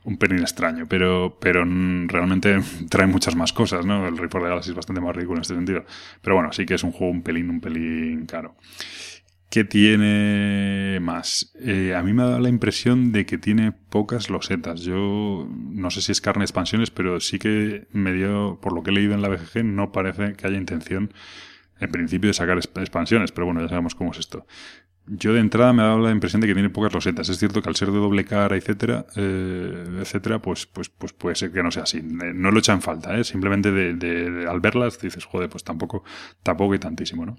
Un 0.05 0.16
pelín 0.16 0.38
extraño, 0.38 0.87
pero, 0.88 1.37
pero 1.40 1.62
realmente 1.64 2.59
trae 2.88 3.07
muchas 3.07 3.37
más 3.37 3.53
cosas, 3.53 3.85
¿no? 3.85 4.09
El 4.09 4.16
Ray 4.16 4.29
for 4.31 4.40
the 4.40 4.48
Galaxy 4.48 4.70
es 4.70 4.77
bastante 4.77 5.03
más 5.03 5.14
rico 5.14 5.35
en 5.35 5.42
este 5.42 5.55
sentido. 5.55 5.85
Pero 6.22 6.37
bueno, 6.37 6.53
sí 6.53 6.64
que 6.64 6.74
es 6.74 6.83
un 6.83 6.92
juego 6.92 7.12
un 7.12 7.22
pelín, 7.22 7.51
un 7.51 7.61
pelín 7.61 8.24
caro. 8.24 8.57
¿Qué 9.50 9.64
tiene 9.64 11.00
más? 11.00 11.54
Eh, 11.58 11.94
a 11.94 12.02
mí 12.02 12.12
me 12.12 12.22
ha 12.22 12.26
dado 12.26 12.40
la 12.40 12.50
impresión 12.50 13.12
de 13.12 13.24
que 13.24 13.38
tiene 13.38 13.72
pocas 13.72 14.28
losetas. 14.28 14.82
Yo 14.82 15.48
no 15.50 15.90
sé 15.90 16.02
si 16.02 16.12
es 16.12 16.20
carne 16.20 16.40
de 16.40 16.44
expansiones, 16.44 16.90
pero 16.90 17.18
sí 17.20 17.38
que 17.38 17.87
me 17.92 18.12
dio, 18.12 18.58
por 18.61 18.74
lo 18.74 18.82
que 18.82 18.90
he 18.90 18.92
leído 18.92 19.14
en 19.14 19.22
la 19.22 19.28
BGG, 19.28 19.64
no 19.64 19.90
parece 19.90 20.34
que 20.34 20.46
haya 20.46 20.58
intención, 20.58 21.14
en 21.80 21.90
principio, 21.90 22.28
de 22.28 22.34
sacar 22.34 22.58
expansiones, 22.58 23.32
pero 23.32 23.46
bueno, 23.46 23.62
ya 23.62 23.68
sabemos 23.68 23.94
cómo 23.94 24.12
es 24.12 24.18
esto. 24.18 24.46
Yo 25.06 25.32
de 25.32 25.40
entrada 25.40 25.72
me 25.72 25.80
ha 25.80 25.87
dado 25.87 26.00
la 26.00 26.11
impresión 26.11 26.42
de 26.42 26.46
que 26.46 26.52
tiene 26.52 26.68
pocas 26.68 26.92
losetas. 26.92 27.30
Es 27.30 27.38
cierto 27.38 27.62
que 27.62 27.70
al 27.70 27.76
ser 27.76 27.90
de 27.90 27.96
doble 27.96 28.26
cara, 28.26 28.54
etcétera, 28.56 29.06
eh, 29.16 30.00
etcétera, 30.00 30.42
pues, 30.42 30.66
pues, 30.66 30.90
pues 30.90 31.14
puede 31.14 31.34
ser 31.34 31.50
que 31.50 31.62
no 31.62 31.70
sea 31.70 31.84
así. 31.84 31.98
Eh, 31.98 32.32
no 32.34 32.50
lo 32.50 32.58
echan 32.58 32.82
falta, 32.82 33.18
¿eh? 33.18 33.24
Simplemente 33.24 33.72
de, 33.72 33.94
de, 33.94 34.46
al 34.46 34.61
verlas 34.61 35.00
dices, 35.00 35.24
joder, 35.24 35.48
pues 35.48 35.64
tampoco, 35.64 36.04
tampoco 36.42 36.74
hay 36.74 36.78
tantísimo, 36.78 37.24
¿no? 37.24 37.38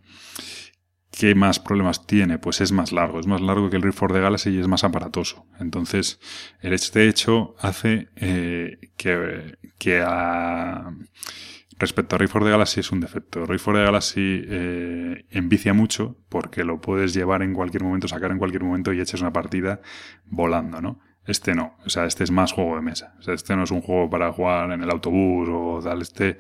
¿Qué 1.11 1.33
más 1.33 1.59
problemas 1.59 2.05
tiene? 2.05 2.37
Pues 2.37 2.61
es 2.61 2.71
más 2.71 2.91
largo, 2.91 3.19
es 3.19 3.25
más 3.25 3.41
largo 3.41 3.69
que 3.69 3.77
el 3.77 3.81
Rift 3.81 3.97
for 3.97 4.13
the 4.13 4.19
Galaxy 4.19 4.51
y 4.51 4.59
es 4.59 4.67
más 4.67 4.83
aparatoso. 4.83 5.47
Entonces, 5.59 6.19
este 6.61 7.07
hecho 7.07 7.55
hace 7.59 8.09
eh, 8.15 8.91
que, 8.95 10.01
a, 10.05 10.91
respecto 11.79 12.15
a 12.15 12.19
Rift 12.19 12.33
for 12.33 12.43
the 12.43 12.51
Galaxy 12.51 12.81
es 12.81 12.91
un 12.91 12.99
defecto. 12.99 13.45
Rift 13.45 13.65
for 13.65 13.75
the 13.75 13.83
Galaxy 13.83 14.43
eh, 14.45 15.25
envicia 15.31 15.73
mucho 15.73 16.15
porque 16.29 16.63
lo 16.63 16.79
puedes 16.79 17.13
llevar 17.13 17.41
en 17.41 17.53
cualquier 17.53 17.83
momento, 17.83 18.07
sacar 18.07 18.31
en 18.31 18.37
cualquier 18.37 18.63
momento 18.63 18.93
y 18.93 19.01
echas 19.01 19.21
una 19.21 19.33
partida 19.33 19.81
volando, 20.25 20.79
¿no? 20.79 20.99
Este 21.25 21.53
no, 21.53 21.75
o 21.85 21.89
sea, 21.89 22.05
este 22.05 22.23
es 22.23 22.31
más 22.31 22.53
juego 22.53 22.75
de 22.75 22.81
mesa. 22.81 23.15
O 23.19 23.21
sea, 23.23 23.33
este 23.33 23.55
no 23.55 23.63
es 23.63 23.71
un 23.71 23.81
juego 23.81 24.09
para 24.09 24.31
jugar 24.31 24.71
en 24.71 24.81
el 24.81 24.89
autobús 24.89 25.49
o 25.51 25.79
tal. 25.83 26.01
Este 26.01 26.37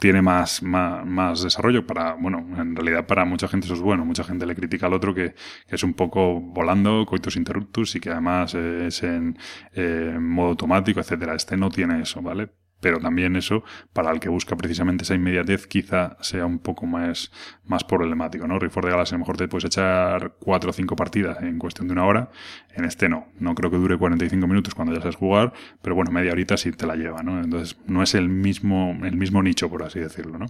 tiene 0.00 0.22
más, 0.22 0.62
más, 0.62 1.06
más, 1.06 1.42
desarrollo 1.42 1.86
para, 1.86 2.14
bueno, 2.14 2.38
en 2.56 2.74
realidad 2.74 3.06
para 3.06 3.24
mucha 3.24 3.46
gente 3.48 3.66
eso 3.66 3.74
es 3.74 3.80
bueno, 3.80 4.04
mucha 4.04 4.24
gente 4.24 4.46
le 4.46 4.56
critica 4.56 4.86
al 4.86 4.94
otro 4.94 5.14
que, 5.14 5.34
es 5.68 5.82
un 5.84 5.94
poco 5.94 6.40
volando, 6.40 7.06
coitus 7.06 7.36
interruptus 7.36 7.94
y 7.96 8.00
que 8.00 8.10
además 8.10 8.54
es 8.54 9.02
en 9.02 9.38
eh, 9.74 10.16
modo 10.18 10.48
automático, 10.50 11.00
etcétera. 11.00 11.34
Este 11.34 11.56
no 11.56 11.70
tiene 11.70 12.02
eso, 12.02 12.22
¿vale? 12.22 12.59
Pero 12.80 12.98
también 12.98 13.36
eso, 13.36 13.62
para 13.92 14.10
el 14.10 14.20
que 14.20 14.28
busca 14.28 14.56
precisamente 14.56 15.04
esa 15.04 15.14
inmediatez, 15.14 15.66
quizá 15.66 16.16
sea 16.20 16.46
un 16.46 16.58
poco 16.58 16.86
más, 16.86 17.30
más 17.64 17.84
problemático, 17.84 18.46
¿no? 18.46 18.58
Rift 18.58 18.74
for 18.74 18.84
the 18.84 18.90
Galaxy 18.90 19.14
a 19.14 19.18
lo 19.18 19.20
mejor 19.20 19.36
te 19.36 19.48
puedes 19.48 19.66
echar 19.66 20.34
cuatro 20.40 20.70
o 20.70 20.72
cinco 20.72 20.96
partidas 20.96 21.42
en 21.42 21.58
cuestión 21.58 21.88
de 21.88 21.92
una 21.92 22.04
hora, 22.04 22.30
en 22.74 22.84
este 22.84 23.08
no. 23.08 23.28
No 23.38 23.54
creo 23.54 23.70
que 23.70 23.76
dure 23.76 23.98
45 23.98 24.46
minutos 24.46 24.74
cuando 24.74 24.94
ya 24.94 25.00
sabes 25.00 25.16
jugar, 25.16 25.52
pero 25.82 25.94
bueno, 25.94 26.10
media 26.10 26.32
horita 26.32 26.56
sí 26.56 26.72
te 26.72 26.86
la 26.86 26.96
lleva, 26.96 27.22
¿no? 27.22 27.40
Entonces, 27.40 27.78
no 27.86 28.02
es 28.02 28.14
el 28.14 28.28
mismo, 28.28 28.98
el 29.04 29.16
mismo 29.16 29.42
nicho, 29.42 29.68
por 29.68 29.82
así 29.82 30.00
decirlo, 30.00 30.38
¿no? 30.38 30.46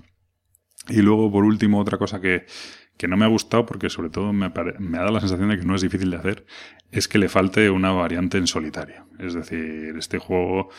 Y 0.89 1.03
luego, 1.03 1.31
por 1.31 1.45
último, 1.45 1.79
otra 1.79 1.99
cosa 1.99 2.21
que, 2.21 2.47
que 2.97 3.07
no 3.09 3.17
me 3.17 3.25
ha 3.25 3.29
gustado, 3.29 3.67
porque 3.67 3.91
sobre 3.91 4.11
todo 4.11 4.33
me, 4.33 4.51
me, 4.79 4.99
ha 4.99 5.01
dado 5.01 5.13
la 5.13 5.21
sensación 5.21 5.51
de 5.51 5.59
que 5.59 5.65
no 5.65 5.75
es 5.75 5.83
difícil 5.83 6.11
de 6.11 6.17
hacer, 6.17 6.47
es 6.91 7.07
que 7.07 7.19
le 7.19 7.29
falte 7.29 7.71
una 7.71 7.93
variante 7.93 8.39
en 8.39 8.47
solitario. 8.47 9.07
Es 9.19 9.35
decir, 9.35 9.95
este 9.97 10.19
juego 10.19 10.71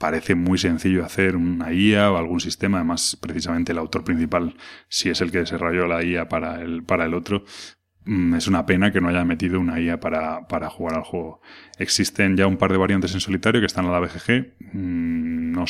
parece 0.00 0.34
muy 0.34 0.56
sencillo 0.56 1.04
hacer 1.04 1.36
una 1.36 1.72
IA 1.74 2.10
o 2.10 2.16
algún 2.16 2.40
sistema. 2.40 2.78
Además, 2.78 3.18
precisamente 3.20 3.72
el 3.72 3.78
autor 3.78 4.02
principal, 4.02 4.56
si 4.88 5.10
es 5.10 5.20
el 5.20 5.30
que 5.30 5.40
desarrolló 5.40 5.86
la 5.86 6.02
IA 6.02 6.26
para 6.26 6.62
el, 6.62 6.82
para 6.82 7.04
el 7.04 7.12
otro, 7.12 7.44
mm, 8.06 8.34
es 8.34 8.48
una 8.48 8.64
pena 8.64 8.92
que 8.92 9.02
no 9.02 9.10
haya 9.10 9.24
metido 9.26 9.60
una 9.60 9.78
IA 9.78 10.00
para, 10.00 10.48
para 10.48 10.70
jugar 10.70 10.96
al 10.96 11.04
juego. 11.04 11.42
Existen 11.78 12.34
ya 12.34 12.46
un 12.46 12.56
par 12.56 12.72
de 12.72 12.78
variantes 12.78 13.12
en 13.12 13.20
solitario 13.20 13.60
que 13.60 13.66
están 13.66 13.84
a 13.86 13.90
la 13.92 14.00
BGG. 14.00 14.54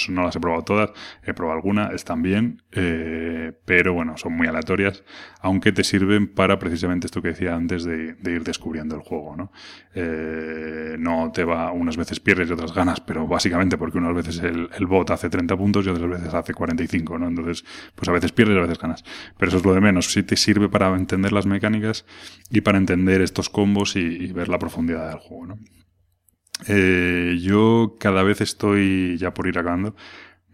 No, 0.08 0.22
las 0.22 0.36
he 0.36 0.40
probado 0.40 0.62
todas, 0.62 0.90
he 1.24 1.34
probado 1.34 1.56
alguna, 1.56 1.88
están 1.88 2.22
bien, 2.22 2.62
eh, 2.72 3.52
pero 3.64 3.94
bueno, 3.94 4.16
son 4.16 4.34
muy 4.34 4.46
aleatorias, 4.46 5.04
aunque 5.40 5.72
te 5.72 5.84
sirven 5.84 6.28
para 6.28 6.58
precisamente 6.58 7.06
esto 7.06 7.22
que 7.22 7.28
decía 7.28 7.54
antes 7.54 7.84
de, 7.84 8.16
ir 8.24 8.44
descubriendo 8.44 8.94
el 8.94 9.02
juego. 9.02 9.36
¿no? 9.36 9.52
Eh, 9.94 10.96
no 10.98 11.30
te 11.32 11.44
va, 11.44 11.72
unas 11.72 11.96
veces 11.96 12.20
pierdes 12.20 12.48
y 12.48 12.52
otras 12.52 12.74
ganas, 12.74 13.00
pero 13.00 13.26
básicamente 13.26 13.76
porque 13.76 13.98
unas 13.98 14.14
veces 14.14 14.38
el, 14.40 14.68
el, 14.76 14.86
bot 14.86 15.10
hace 15.10 15.28
30 15.28 15.56
puntos 15.56 15.86
y 15.86 15.88
otras 15.88 16.08
veces 16.08 16.34
hace 16.34 16.54
45, 16.54 17.18
¿no? 17.18 17.28
Entonces, 17.28 17.64
pues 17.94 18.08
a 18.08 18.12
veces 18.12 18.32
pierdes 18.32 18.56
y 18.56 18.58
a 18.58 18.62
veces 18.62 18.78
ganas. 18.78 19.04
Pero 19.36 19.48
eso 19.48 19.58
es 19.58 19.64
lo 19.64 19.74
de 19.74 19.80
menos. 19.80 20.12
Sí 20.12 20.22
te 20.22 20.36
sirve 20.36 20.68
para 20.68 20.88
entender 20.94 21.32
las 21.32 21.46
mecánicas 21.46 22.04
y 22.50 22.60
para 22.60 22.78
entender 22.78 23.20
estos 23.20 23.48
combos 23.48 23.96
y, 23.96 24.00
y 24.00 24.32
ver 24.32 24.48
la 24.48 24.58
profundidad 24.58 25.08
del 25.08 25.18
juego, 25.18 25.46
¿no? 25.46 25.58
Eh, 26.68 27.38
yo 27.40 27.96
cada 27.98 28.22
vez 28.22 28.40
estoy, 28.40 29.16
ya 29.18 29.32
por 29.32 29.46
ir 29.46 29.58
acabando, 29.58 29.94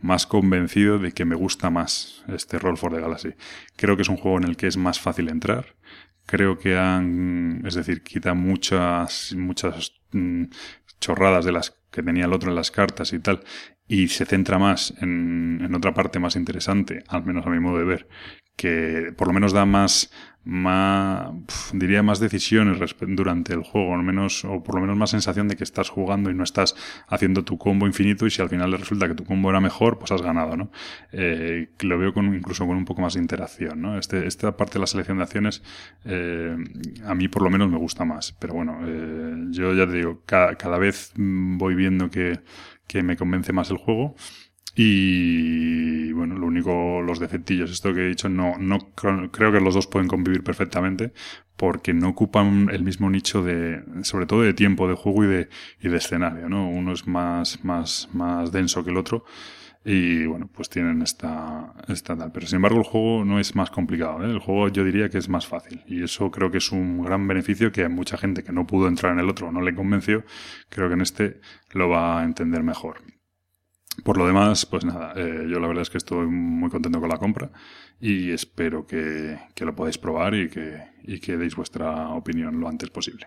más 0.00 0.26
convencido 0.26 0.98
de 0.98 1.12
que 1.12 1.24
me 1.24 1.34
gusta 1.34 1.70
más 1.70 2.24
este 2.28 2.58
Roll 2.58 2.76
for 2.76 2.92
the 2.92 3.00
Galaxy. 3.00 3.34
Creo 3.76 3.96
que 3.96 4.02
es 4.02 4.08
un 4.08 4.16
juego 4.16 4.38
en 4.38 4.44
el 4.44 4.56
que 4.56 4.66
es 4.66 4.76
más 4.76 5.00
fácil 5.00 5.28
entrar. 5.28 5.76
Creo 6.26 6.58
que 6.58 6.76
han, 6.76 7.62
es 7.64 7.74
decir, 7.74 8.02
quita 8.02 8.34
muchas, 8.34 9.34
muchas 9.36 9.92
mm, 10.12 10.44
chorradas 11.00 11.44
de 11.44 11.52
las 11.52 11.76
que 11.90 12.02
tenía 12.02 12.26
el 12.26 12.32
otro 12.32 12.50
en 12.50 12.56
las 12.56 12.70
cartas 12.70 13.12
y 13.12 13.20
tal, 13.20 13.40
y 13.88 14.08
se 14.08 14.26
centra 14.26 14.58
más 14.58 14.92
en, 15.00 15.60
en 15.64 15.74
otra 15.74 15.94
parte 15.94 16.18
más 16.18 16.36
interesante, 16.36 17.04
al 17.08 17.24
menos 17.24 17.46
a 17.46 17.50
mi 17.50 17.60
modo 17.60 17.78
de 17.78 17.84
ver, 17.84 18.08
que 18.56 19.12
por 19.16 19.28
lo 19.28 19.32
menos 19.32 19.52
da 19.52 19.64
más, 19.66 20.10
más 20.46 21.32
diría 21.72 22.04
más 22.04 22.20
decisiones 22.20 22.78
durante 23.00 23.52
el 23.52 23.64
juego, 23.64 23.94
al 23.94 24.04
menos, 24.04 24.44
o 24.44 24.62
por 24.62 24.76
lo 24.76 24.80
menos 24.80 24.96
más 24.96 25.10
sensación 25.10 25.48
de 25.48 25.56
que 25.56 25.64
estás 25.64 25.90
jugando 25.90 26.30
y 26.30 26.34
no 26.34 26.44
estás 26.44 26.76
haciendo 27.08 27.44
tu 27.44 27.58
combo 27.58 27.84
infinito 27.86 28.26
y 28.26 28.30
si 28.30 28.40
al 28.40 28.48
final 28.48 28.70
resulta 28.72 29.08
que 29.08 29.14
tu 29.14 29.24
combo 29.24 29.50
era 29.50 29.60
mejor, 29.60 29.98
pues 29.98 30.12
has 30.12 30.22
ganado, 30.22 30.56
¿no? 30.56 30.70
Eh, 31.10 31.70
lo 31.80 31.98
veo 31.98 32.14
con, 32.14 32.32
incluso 32.32 32.64
con 32.64 32.76
un 32.76 32.84
poco 32.84 33.02
más 33.02 33.14
de 33.14 33.20
interacción, 33.20 33.82
¿no? 33.82 33.98
Este, 33.98 34.24
esta 34.26 34.56
parte 34.56 34.74
de 34.74 34.80
la 34.80 34.86
selección 34.86 35.16
de 35.16 35.24
acciones 35.24 35.64
eh, 36.04 36.56
a 37.04 37.14
mí 37.16 37.26
por 37.26 37.42
lo 37.42 37.50
menos 37.50 37.68
me 37.68 37.78
gusta 37.78 38.04
más, 38.04 38.32
pero 38.38 38.54
bueno, 38.54 38.78
eh, 38.86 39.48
yo 39.50 39.74
ya 39.74 39.86
te 39.86 39.94
digo, 39.94 40.22
cada, 40.26 40.54
cada 40.54 40.78
vez 40.78 41.12
voy 41.16 41.74
viendo 41.74 42.08
que, 42.08 42.38
que 42.86 43.02
me 43.02 43.16
convence 43.16 43.52
más 43.52 43.70
el 43.70 43.78
juego. 43.78 44.14
Y 44.78 46.12
bueno, 46.12 46.36
lo 46.36 46.46
único, 46.46 47.00
los 47.00 47.18
defectillos, 47.18 47.70
esto 47.70 47.94
que 47.94 48.04
he 48.04 48.08
dicho, 48.08 48.28
no, 48.28 48.58
no 48.58 48.78
creo 48.94 49.52
que 49.52 49.60
los 49.60 49.74
dos 49.74 49.86
pueden 49.86 50.06
convivir 50.06 50.44
perfectamente 50.44 51.12
porque 51.56 51.94
no 51.94 52.10
ocupan 52.10 52.68
el 52.70 52.82
mismo 52.82 53.08
nicho 53.08 53.42
de, 53.42 53.82
sobre 54.02 54.26
todo 54.26 54.42
de 54.42 54.52
tiempo 54.52 54.86
de 54.86 54.94
juego 54.94 55.24
y 55.24 55.28
de, 55.28 55.48
y 55.80 55.88
de 55.88 55.96
escenario, 55.96 56.50
¿no? 56.50 56.68
Uno 56.68 56.92
es 56.92 57.06
más, 57.06 57.64
más, 57.64 58.10
más 58.12 58.52
denso 58.52 58.84
que 58.84 58.90
el 58.90 58.98
otro. 58.98 59.24
y 59.84 60.26
bueno, 60.26 60.50
pues 60.52 60.68
tienen 60.68 61.00
esta, 61.02 61.72
esta 61.88 62.16
tal. 62.16 62.32
Pero 62.32 62.46
sin 62.46 62.56
embargo 62.56 62.78
el 62.78 62.84
juego 62.84 63.24
no 63.24 63.38
es 63.40 63.54
más 63.54 63.70
complicado, 63.70 64.24
¿eh? 64.24 64.30
el 64.30 64.40
juego 64.40 64.68
yo 64.68 64.84
diría 64.84 65.08
que 65.08 65.18
es 65.18 65.28
más 65.28 65.46
fácil 65.46 65.82
y 65.86 66.02
eso 66.02 66.30
creo 66.30 66.50
que 66.50 66.58
es 66.58 66.72
un 66.72 67.02
gran 67.02 67.26
beneficio 67.28 67.72
que 67.72 67.84
a 67.84 67.88
mucha 67.88 68.16
gente 68.18 68.42
que 68.44 68.52
no 68.52 68.66
pudo 68.66 68.88
entrar 68.88 69.12
en 69.12 69.20
el 69.20 69.30
otro 69.30 69.48
o 69.48 69.52
no 69.52 69.62
le 69.62 69.74
convenció, 69.74 70.24
creo 70.68 70.88
que 70.88 70.94
en 70.94 71.00
este 71.02 71.40
lo 71.72 71.88
va 71.88 72.20
a 72.20 72.24
entender 72.24 72.62
mejor. 72.62 73.15
Por 74.04 74.18
lo 74.18 74.26
demás, 74.26 74.66
pues 74.66 74.84
nada, 74.84 75.12
eh, 75.16 75.46
yo 75.48 75.58
la 75.58 75.66
verdad 75.66 75.82
es 75.82 75.90
que 75.90 75.98
estoy 75.98 76.26
muy 76.26 76.70
contento 76.70 77.00
con 77.00 77.08
la 77.08 77.18
compra 77.18 77.50
y 78.00 78.30
espero 78.30 78.86
que, 78.86 79.38
que 79.54 79.64
lo 79.64 79.74
podáis 79.74 79.98
probar 79.98 80.34
y 80.34 80.48
que, 80.48 80.82
y 81.02 81.18
que 81.18 81.36
deis 81.36 81.56
vuestra 81.56 82.10
opinión 82.10 82.60
lo 82.60 82.68
antes 82.68 82.90
posible. 82.90 83.26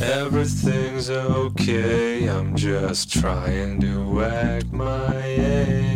Everything's 0.00 1.10
okay, 1.10 2.28
I'm 2.28 2.54
just 2.54 3.10
trying 3.12 3.80
to 3.80 4.22
act 4.22 4.72
my 4.72 5.12
age. 5.24 5.88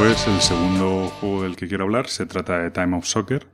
Know. 0.00 0.10
Pues 0.10 0.26
el 0.26 0.40
segundo 0.40 1.08
juego 1.20 1.42
del 1.42 1.56
que 1.56 1.68
quiero 1.68 1.84
hablar 1.84 2.08
se 2.08 2.24
trata 2.24 2.58
de 2.58 2.70
Time 2.70 2.96
of 2.96 3.04
Soccer. 3.04 3.46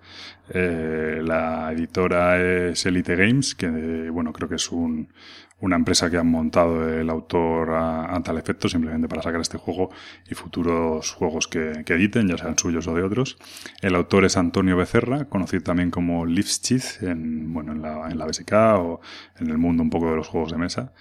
Eh, 0.48 1.20
la 1.20 1.72
editora 1.72 2.40
es 2.40 2.87
Elite 2.87 3.16
Games, 3.16 3.56
que 3.56 4.09
bueno, 4.11 4.32
creo 4.32 4.48
que 4.48 4.54
es 4.54 4.70
un, 4.70 5.12
una 5.59 5.74
empresa 5.74 6.09
que 6.09 6.18
han 6.18 6.30
montado 6.30 6.88
el 6.88 7.11
autor 7.11 7.70
a, 7.72 8.22
tal 8.22 8.38
efecto, 8.38 8.68
simplemente 8.68 9.09
para 9.09 9.22
sacar 9.22 9.40
este 9.40 9.59
juego 9.59 9.90
y 10.30 10.37
futuros 10.37 11.11
juegos 11.11 11.48
que, 11.48 11.82
editen, 11.85 12.28
ya 12.28 12.38
sean 12.38 12.56
suyos 12.56 12.87
o 12.87 12.94
de 12.94 13.02
otros. 13.02 13.38
El 13.82 13.96
autor 13.96 14.24
es 14.24 14.37
Antonio 14.37 14.76
Becerra, 14.76 15.24
conocido 15.24 15.64
también 15.64 15.90
como 15.90 16.26
Lifschitz 16.26 17.02
en, 17.02 17.52
bueno, 17.52 17.72
en, 17.72 17.82
la, 17.82 18.09
en 18.09 18.18
BSK 18.18 18.52
o 18.78 19.00
en 19.40 19.50
el 19.50 19.59
mundo 19.59 19.82
un 19.82 19.90
poco 19.90 20.11
de 20.11 20.16
los 20.16 20.28
juegos 20.28 20.52
de 20.52 20.59
mesa. 20.59 20.92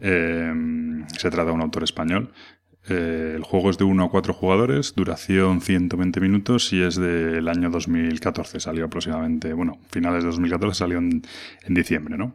Eh, 0.00 0.50
se 1.18 1.30
trata 1.30 1.50
de 1.50 1.52
un 1.52 1.60
autor 1.60 1.84
español. 1.84 2.32
Eh, 2.88 3.32
el 3.36 3.42
juego 3.42 3.70
es 3.70 3.78
de 3.78 3.84
1 3.84 4.04
a 4.04 4.10
4 4.10 4.34
jugadores, 4.34 4.94
duración 4.94 5.60
120 5.60 6.20
minutos 6.20 6.72
y 6.72 6.82
es 6.82 6.96
del 6.96 7.48
año 7.48 7.70
2014. 7.70 8.60
Salió 8.60 8.84
aproximadamente, 8.84 9.52
bueno, 9.52 9.78
finales 9.90 10.22
de 10.22 10.30
2014, 10.30 10.78
salió 10.78 10.98
en, 10.98 11.22
en 11.62 11.74
diciembre, 11.74 12.16
¿no? 12.18 12.34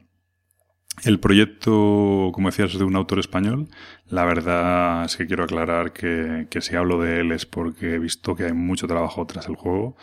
El 1.03 1.19
proyecto, 1.19 2.31
como 2.33 2.49
decías, 2.49 2.73
es 2.73 2.79
de 2.79 2.83
un 2.83 2.95
autor 2.95 3.19
español. 3.19 3.67
La 4.09 4.25
verdad 4.25 5.05
es 5.05 5.15
que 5.15 5.27
quiero 5.27 5.43
aclarar 5.43 5.93
que, 5.93 6.47
si 6.61 6.75
hablo 6.75 7.01
de 7.01 7.21
él 7.21 7.31
es 7.31 7.45
porque 7.45 7.95
he 7.95 7.99
visto 7.99 8.35
que 8.35 8.45
hay 8.45 8.53
mucho 8.53 8.87
trabajo 8.87 9.25
tras 9.25 9.47
el 9.47 9.55
juego. 9.55 9.95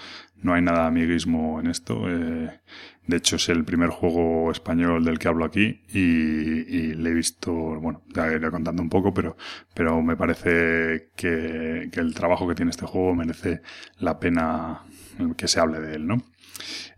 No 0.42 0.54
hay 0.54 0.62
nada 0.62 0.86
amiguismo 0.86 1.60
en 1.60 1.66
esto. 1.66 2.08
Eh, 2.08 2.50
de 3.06 3.16
hecho, 3.16 3.36
es 3.36 3.48
el 3.48 3.64
primer 3.64 3.90
juego 3.90 4.50
español 4.50 5.04
del 5.04 5.18
que 5.18 5.28
hablo 5.28 5.44
aquí 5.44 5.82
y, 5.88 6.94
le 6.94 7.10
he 7.10 7.14
visto, 7.14 7.52
bueno, 7.52 8.02
ya 8.14 8.32
iré 8.32 8.50
contando 8.50 8.82
un 8.82 8.88
poco, 8.88 9.12
pero, 9.14 9.36
pero 9.74 10.02
me 10.02 10.16
parece 10.16 11.10
que, 11.14 11.90
el 11.92 12.14
trabajo 12.14 12.48
que 12.48 12.54
tiene 12.54 12.70
este 12.70 12.86
juego 12.86 13.14
merece 13.14 13.60
la 13.98 14.18
pena 14.18 14.82
que 15.36 15.46
se 15.46 15.60
hable 15.60 15.80
de 15.80 15.96
él, 15.96 16.06
¿no? 16.06 16.22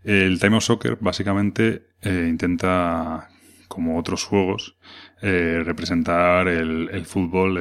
El 0.03 0.39
Time 0.39 0.57
of 0.57 0.63
Soccer 0.63 0.97
básicamente 0.99 1.89
eh, 2.01 2.27
intenta 2.29 3.29
como 3.69 3.97
otros 3.97 4.25
juegos, 4.25 4.75
eh, 5.21 5.63
representar 5.65 6.47
el, 6.47 7.05
fútbol 7.05 7.57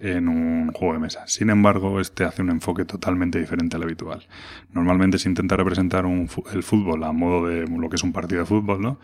en, 0.00 0.28
un 0.28 0.72
juego 0.72 0.94
de 0.94 1.00
mesa. 1.00 1.26
Sin 1.26 1.48
embargo, 1.48 2.00
este 2.00 2.24
hace 2.24 2.42
un 2.42 2.50
enfoque 2.50 2.84
totalmente 2.84 3.38
diferente 3.38 3.76
al 3.76 3.84
habitual. 3.84 4.26
Normalmente 4.72 5.18
se 5.18 5.28
intenta 5.28 5.56
representar 5.56 6.04
un, 6.04 6.28
el 6.52 6.62
fútbol 6.62 7.02
a 7.04 7.12
modo 7.12 7.46
de 7.46 7.66
lo 7.66 7.88
que 7.88 7.96
es 7.96 8.02
un 8.02 8.12
partido 8.12 8.40
de 8.40 8.46
fútbol, 8.46 8.82
¿no? 8.82 9.00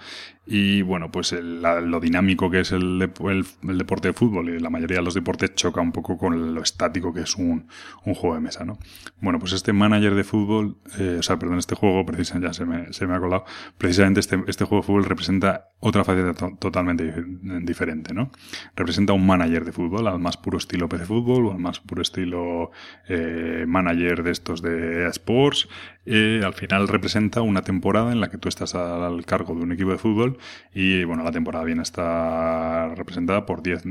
Y 0.50 0.82
bueno, 0.82 1.10
pues 1.10 1.32
el, 1.32 1.62
lo 1.62 2.00
dinámico 2.00 2.50
que 2.50 2.60
es 2.60 2.72
el, 2.72 3.02
el, 3.02 3.78
deporte 3.78 4.08
de 4.08 4.14
fútbol 4.14 4.48
y 4.48 4.58
la 4.58 4.70
mayoría 4.70 4.98
de 4.98 5.02
los 5.02 5.14
deportes 5.14 5.54
choca 5.54 5.80
un 5.80 5.92
poco 5.92 6.16
con 6.16 6.54
lo 6.54 6.62
estático 6.62 7.12
que 7.12 7.20
es 7.20 7.36
un, 7.36 7.68
un 8.04 8.14
juego 8.14 8.34
de 8.34 8.40
mesa, 8.40 8.64
¿no? 8.64 8.78
Bueno, 9.20 9.38
pues 9.38 9.52
este 9.52 9.72
manager 9.72 10.14
de 10.14 10.24
fútbol, 10.24 10.78
eh, 10.98 11.16
o 11.18 11.22
sea, 11.22 11.38
perdón, 11.38 11.58
este 11.58 11.74
juego, 11.74 12.04
precisamente 12.06 12.48
ya 12.48 12.54
se 12.54 12.64
me, 12.64 12.92
se 12.92 13.06
me 13.06 13.14
ha 13.14 13.20
colado, 13.20 13.44
precisamente 13.76 14.20
este, 14.20 14.42
este 14.46 14.64
juego 14.64 14.82
de 14.82 14.86
fútbol 14.86 15.04
representa 15.04 15.68
otra 15.80 16.02
faceta 16.02 16.34
totalmente 16.58 17.04
diferente, 17.04 17.77
¿no? 18.14 18.30
Representa 18.76 19.12
un 19.12 19.26
manager 19.26 19.64
de 19.64 19.72
fútbol 19.72 20.06
al 20.08 20.18
más 20.18 20.36
puro 20.36 20.58
estilo 20.58 20.88
PC 20.88 21.06
Fútbol 21.06 21.46
o 21.46 21.52
al 21.52 21.58
más 21.58 21.80
puro 21.80 22.02
estilo 22.02 22.70
eh, 23.08 23.64
manager 23.66 24.22
de 24.22 24.30
estos 24.30 24.62
de 24.62 25.06
Sports. 25.08 25.68
Eh, 26.06 26.40
al 26.44 26.54
final 26.54 26.88
representa 26.88 27.42
una 27.42 27.62
temporada 27.62 28.12
en 28.12 28.20
la 28.20 28.30
que 28.30 28.38
tú 28.38 28.48
estás 28.48 28.74
al 28.74 29.24
cargo 29.26 29.54
de 29.54 29.62
un 29.62 29.72
equipo 29.72 29.90
de 29.90 29.98
fútbol 29.98 30.38
y, 30.74 31.04
bueno, 31.04 31.22
la 31.22 31.32
temporada 31.32 31.64
viene 31.64 31.80
a 31.80 31.82
estar 31.82 32.96
representada 32.96 33.46
por 33.46 33.62
10 33.62 33.82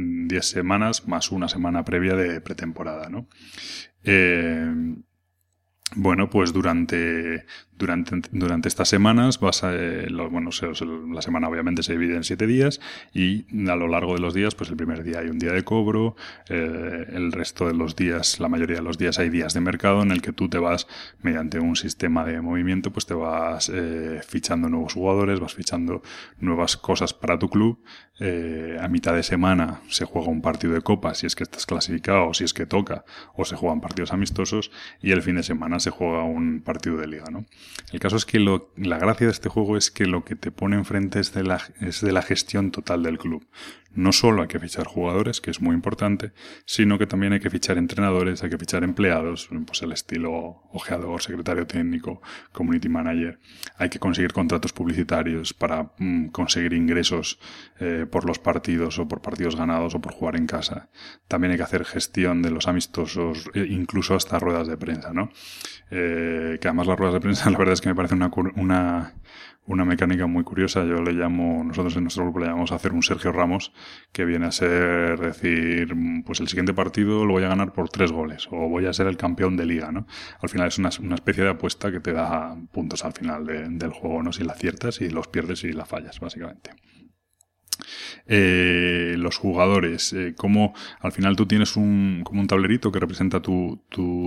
semanas 0.42 1.08
más 1.08 1.32
una 1.32 1.48
semana 1.48 1.86
previa 1.86 2.16
de 2.16 2.42
pretemporada, 2.42 3.10
¿no? 3.10 3.28
Eh, 4.04 4.96
bueno, 5.96 6.30
pues 6.30 6.52
durante, 6.52 7.46
durante, 7.78 8.22
durante 8.32 8.68
estas 8.68 8.90
semanas 8.90 9.40
vas 9.40 9.64
a, 9.64 9.74
eh, 9.74 10.08
bueno, 10.32 10.50
la 11.14 11.22
semana 11.22 11.48
obviamente 11.48 11.84
se 11.84 11.94
divide 11.94 12.16
en 12.16 12.24
siete 12.24 12.48
días 12.48 12.80
y 13.14 13.46
a 13.70 13.76
lo 13.76 13.88
largo 13.88 14.14
de 14.14 14.20
los 14.20 14.34
días, 14.34 14.56
pues 14.56 14.70
el 14.70 14.78
primer 14.78 15.04
día 15.04 15.20
hay 15.20 15.28
un 15.28 15.38
día 15.38 15.52
de 15.52 15.64
cobro, 15.64 16.16
eh, 16.50 17.06
el 17.10 17.32
resto 17.32 17.68
de 17.68 17.74
los 17.74 17.96
días, 17.96 18.40
la 18.40 18.50
mayoría 18.50 18.78
de 18.78 18.82
los 18.82 18.98
días 18.98 19.20
hay 19.20 19.30
días 19.30 19.54
de 19.54 19.62
mercado 19.62 20.02
en 20.02 20.12
el 20.12 20.22
que 20.22 20.34
tú 20.34 20.50
te 20.50 20.58
vas, 20.58 20.88
mediante 21.22 21.60
un 21.60 21.76
sistema 21.76 22.26
de 22.26 22.42
movimiento, 22.42 22.92
pues 22.92 23.06
te 23.06 23.14
vas 23.14 23.70
eh, 23.74 24.22
fichando 24.28 24.70
nuevos 24.70 24.94
jugadores, 24.94 25.40
vas 25.40 25.54
fichando 25.54 26.02
nuevas 26.40 26.78
cosas 26.78 27.14
para 27.14 27.38
tu 27.38 27.50
club. 27.50 27.80
a 28.20 28.88
mitad 28.88 29.14
de 29.14 29.22
semana 29.22 29.82
se 29.90 30.06
juega 30.06 30.30
un 30.30 30.42
partido 30.42 30.74
de 30.74 30.82
copa 30.82 31.14
si 31.14 31.28
es 31.28 31.36
que 31.36 31.44
estás 31.44 31.66
clasificado 31.68 32.30
o 32.30 32.34
si 32.34 32.44
es 32.44 32.54
que 32.54 32.66
toca, 32.66 33.06
o 33.36 33.46
se 33.46 33.56
juegan 33.56 33.80
partidos 33.80 34.12
amistosos 34.12 34.72
y 35.02 35.12
el 35.12 35.22
fin 35.22 35.36
de 35.36 35.44
semana 35.44 35.80
se 35.80 35.92
juega 35.92 36.24
un 36.24 36.62
partido 36.62 36.98
de 36.98 37.08
liga, 37.08 37.26
¿no? 37.30 37.46
El 37.92 38.00
caso 38.00 38.18
es 38.18 38.26
que 38.26 38.40
la 38.40 38.98
gracia 38.98 39.28
de 39.28 39.32
este 39.32 39.50
juego 39.50 39.78
es 39.78 39.92
que 39.92 40.06
lo 40.06 40.26
que 40.26 40.36
te 40.36 40.52
pone 40.52 40.76
enfrente 40.76 41.20
es 41.20 41.34
de 41.34 41.44
la 42.12 42.22
gestión 42.22 42.72
total 42.72 43.04
del 43.04 43.18
club. 43.18 43.46
No 43.98 44.14
solo 44.14 44.44
hay 44.44 44.48
que 44.48 44.60
fichar 44.60 44.86
jugadores, 44.86 45.42
que 45.42 45.50
es 45.50 45.60
muy 45.60 45.74
importante, 45.74 46.32
sino 46.66 47.00
que 47.00 47.08
también 47.08 47.34
hay 47.34 47.40
que 47.40 47.50
fichar 47.50 47.80
entrenadores, 47.80 48.44
hay 48.44 48.52
que 48.52 48.58
fichar 48.60 48.84
empleados, 48.84 49.50
pues 49.66 49.82
el 49.82 49.92
estilo 49.92 50.62
ojeador, 50.72 51.24
secretario 51.24 51.66
técnico, 51.66 52.22
community 52.52 52.90
manager. 52.90 53.40
Hay 53.76 53.90
que 53.90 53.98
conseguir 53.98 54.34
contratos 54.34 54.72
publicitarios 54.72 55.56
para 55.56 55.94
mm, 55.98 56.28
conseguir 56.28 56.74
ingresos 56.74 57.40
eh, 57.80 58.06
por 58.10 58.24
los 58.26 58.38
partidos 58.38 59.00
o 59.00 59.08
por 59.08 59.24
partidos 59.24 59.56
ganados 59.56 59.96
o 59.96 60.00
por 60.00 60.14
jugar 60.14 60.36
en 60.36 60.46
casa. 60.46 60.90
También 61.28 61.54
hay 61.54 61.58
que 61.58 61.64
hacer 61.64 61.84
gestión 61.84 62.44
de 62.44 62.52
los 62.52 62.68
amistosos, 62.68 63.50
e 63.56 63.62
incluso 63.62 64.14
hasta 64.14 64.38
ruedas 64.38 64.68
de 64.68 64.78
prensa, 64.78 65.12
¿no? 65.12 65.32
Eh, 65.90 66.60
que 66.62 66.68
además 66.68 66.86
las 66.86 67.00
ruedas 67.00 67.16
de 67.16 67.22
prensa 67.22 67.50
la 67.50 67.58
verdad 67.58 67.74
es 67.74 67.82
que 67.82 67.90
me 67.90 67.96
parece 67.96 68.14
una, 68.14 68.30
una 68.58 69.14
una 69.68 69.86
mecánica 69.86 70.26
muy 70.26 70.44
curiosa. 70.44 70.84
Yo 70.86 71.02
le 71.02 71.14
llamo, 71.14 71.64
nosotros 71.64 71.96
en 71.98 72.04
nuestro 72.04 72.24
grupo 72.24 72.40
le 72.40 72.48
llamamos 72.48 72.72
hacer 72.72 72.94
un 72.94 73.04
Sergio 73.04 73.32
Ramos, 73.32 73.74
que 74.12 74.26
viene 74.26 74.48
a 74.48 74.52
ser 74.52 75.20
decir, 75.20 75.94
pues 76.26 76.40
el 76.40 76.48
siguiente 76.48 76.74
partido 76.74 77.26
lo 77.26 77.34
voy 77.34 77.44
a 77.44 77.50
ganar 77.50 77.74
por 77.74 77.90
tres 77.90 78.12
goles, 78.12 78.48
o 78.52 78.70
voy 78.70 78.86
a 78.86 78.94
ser 78.94 79.08
el 79.08 79.18
campeón 79.18 79.58
de 79.58 79.66
liga, 79.66 79.92
¿no? 79.92 80.08
Al 80.42 80.50
final 80.50 80.68
es 80.68 80.78
una, 80.80 80.90
una 81.02 81.16
especie 81.16 81.44
de 81.44 81.52
apuesta 81.52 81.92
que 81.92 82.00
te 82.00 82.14
da 82.14 82.58
puntos 82.72 83.06
al 83.06 83.14
final 83.14 83.46
del 83.46 83.92
juego, 83.92 84.24
¿no? 84.24 84.34
Si 84.34 84.44
la 84.44 84.54
aciertas 84.54 85.02
y 85.02 85.10
los 85.10 85.28
pierdes 85.28 85.64
y 85.64 85.74
la 85.74 85.86
fallas, 85.86 86.20
básicamente 86.20 86.72
eh, 88.28 89.16
los 89.18 89.38
jugadores, 89.38 90.14
eh, 90.14 90.34
como 90.36 90.74
al 91.00 91.12
final 91.12 91.36
tú 91.36 91.46
tienes 91.46 91.76
un, 91.76 92.22
como 92.24 92.42
un 92.42 92.48
tablerito 92.48 92.92
que 92.92 93.00
representa 93.00 93.42
tu, 93.42 93.82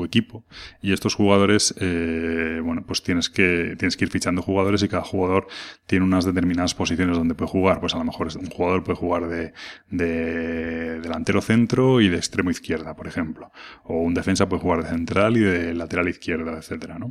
equipo 0.04 0.44
y 0.82 0.92
estos 0.92 1.14
jugadores, 1.14 1.74
eh, 1.78 2.60
bueno, 2.64 2.84
pues 2.86 3.02
tienes 3.02 3.30
que, 3.30 3.74
tienes 3.78 3.96
que 3.96 4.04
ir 4.04 4.10
fichando 4.10 4.42
jugadores 4.42 4.82
y 4.82 4.88
cada 4.88 5.04
jugador 5.04 5.46
tiene 5.86 6.04
unas 6.04 6.24
determinadas 6.24 6.74
posiciones 6.74 7.16
donde 7.16 7.34
puede 7.34 7.50
jugar. 7.50 7.80
Pues 7.80 7.94
a 7.94 7.98
lo 7.98 8.04
mejor 8.04 8.28
un 8.36 8.50
jugador 8.50 8.82
puede 8.82 8.96
jugar 8.96 9.28
de, 9.28 9.52
de 9.90 11.00
delantero 11.00 11.40
centro 11.40 12.00
y 12.00 12.08
de 12.08 12.16
extremo 12.16 12.50
izquierda, 12.50 12.94
por 12.94 13.06
ejemplo. 13.06 13.52
O 13.84 13.98
un 13.98 14.14
defensa 14.14 14.48
puede 14.48 14.62
jugar 14.62 14.82
de 14.82 14.90
central 14.90 15.36
y 15.36 15.40
de 15.40 15.74
lateral 15.74 16.08
izquierda, 16.08 16.58
etcétera, 16.58 16.98
¿no? 16.98 17.10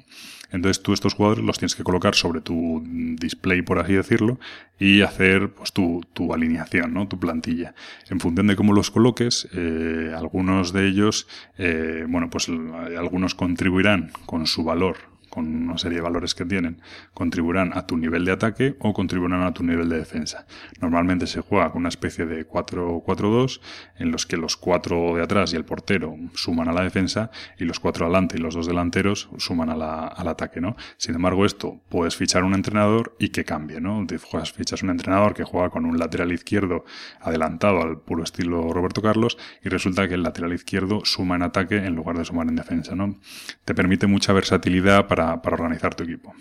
Entonces 0.52 0.82
tú 0.82 0.94
estos 0.94 1.14
jugadores 1.14 1.44
los 1.44 1.58
tienes 1.58 1.76
que 1.76 1.84
colocar 1.84 2.16
sobre 2.16 2.42
tu 2.42 2.84
display, 3.20 3.62
por 3.62 3.80
así 3.80 3.94
decirlo, 3.94 4.40
y 4.80 5.02
hacer 5.02 5.50
pues 5.50 5.74
tu, 5.74 6.02
tu 6.14 6.34
alineación, 6.34 6.94
¿no? 6.94 7.08
Tu 7.08 7.20
plantilla. 7.20 7.76
En 8.10 8.20
función 8.20 8.48
de 8.48 8.56
cómo 8.56 8.74
los 8.74 8.92
coloques, 8.92 9.48
eh, 9.54 10.14
algunos 10.16 10.74
de 10.74 10.88
ellos, 10.88 11.28
eh, 11.58 12.06
bueno, 12.08 12.30
pues 12.30 12.50
algunos 12.50 13.36
contribuirán 13.36 14.12
con 14.26 14.48
su 14.48 14.64
valor 14.64 14.98
con 15.30 15.48
una 15.48 15.78
serie 15.78 15.98
de 15.98 16.04
valores 16.04 16.36
que 16.36 16.46
tienen, 16.46 16.82
contribuirán 17.14 17.72
a 17.78 17.86
tu 17.86 17.98
nivel 17.98 18.26
de 18.26 18.32
ataque 18.32 18.76
o 18.80 18.94
contribuirán 18.94 19.44
a 19.44 19.54
tu 19.54 19.64
nivel 19.64 19.90
de 19.90 19.98
defensa. 19.98 20.46
Normalmente 20.82 21.28
se 21.28 21.42
juega 21.42 21.72
con 21.72 21.82
una 21.82 21.90
especie 21.90 22.26
de 22.26 22.48
4-4-2 22.48 23.62
en 23.98 24.12
los 24.12 24.26
que 24.26 24.38
los 24.38 24.58
cuatro 24.58 25.16
de 25.16 25.24
atrás 25.24 25.54
y 25.54 25.56
el 25.56 25.66
portero 25.66 26.16
suman 26.34 26.68
a 26.68 26.74
la 26.74 26.84
defensa 26.84 27.32
y 27.58 27.66
los 27.66 27.80
cuatro 27.80 28.06
adelante 28.06 28.38
y 28.38 28.42
los 28.42 28.56
dos 28.56 28.68
delanteros 28.68 29.30
suman 29.38 29.70
a 29.70 29.76
la, 29.76 30.08
al 30.08 30.28
ataque, 30.28 30.62
¿no? 30.62 30.76
Sin 30.98 31.16
embargo, 31.16 31.46
esto 31.46 31.80
puedes 31.90 32.16
fichar 32.16 32.44
un 32.44 32.54
entrenador 32.54 33.16
y 33.20 33.30
que 33.30 33.46
cambie, 33.46 33.80
¿no? 33.82 34.06
Te 34.06 34.18
fichas 34.20 34.84
un 34.84 34.90
entrenador 34.90 35.34
que 35.34 35.44
juega 35.44 35.70
con 35.70 35.86
un 35.86 35.98
lateral 35.98 36.32
izquierdo 36.32 36.86
adelantado 37.20 37.82
al 37.82 38.00
puro 38.00 38.24
estilo 38.24 38.74
Roberto 38.74 39.02
Carlos 39.02 39.38
y 39.64 39.70
resulta 39.70 40.08
que 40.08 40.16
el 40.16 40.24
lateral 40.24 40.54
izquierdo 40.54 41.06
suma 41.06 41.36
en 41.36 41.44
ataque 41.44 41.78
en 41.78 41.96
lugar 41.96 42.18
de 42.18 42.26
sumar 42.26 42.48
en 42.48 42.56
defensa, 42.56 42.96
¿no? 42.96 43.20
Te 43.66 43.74
permite 43.74 44.08
mucha 44.08 44.34
versatilidad 44.34 45.08
para, 45.08 45.29
para 45.38 45.56
organizar 45.56 45.94
tu 45.94 46.04
equipo. 46.04 46.34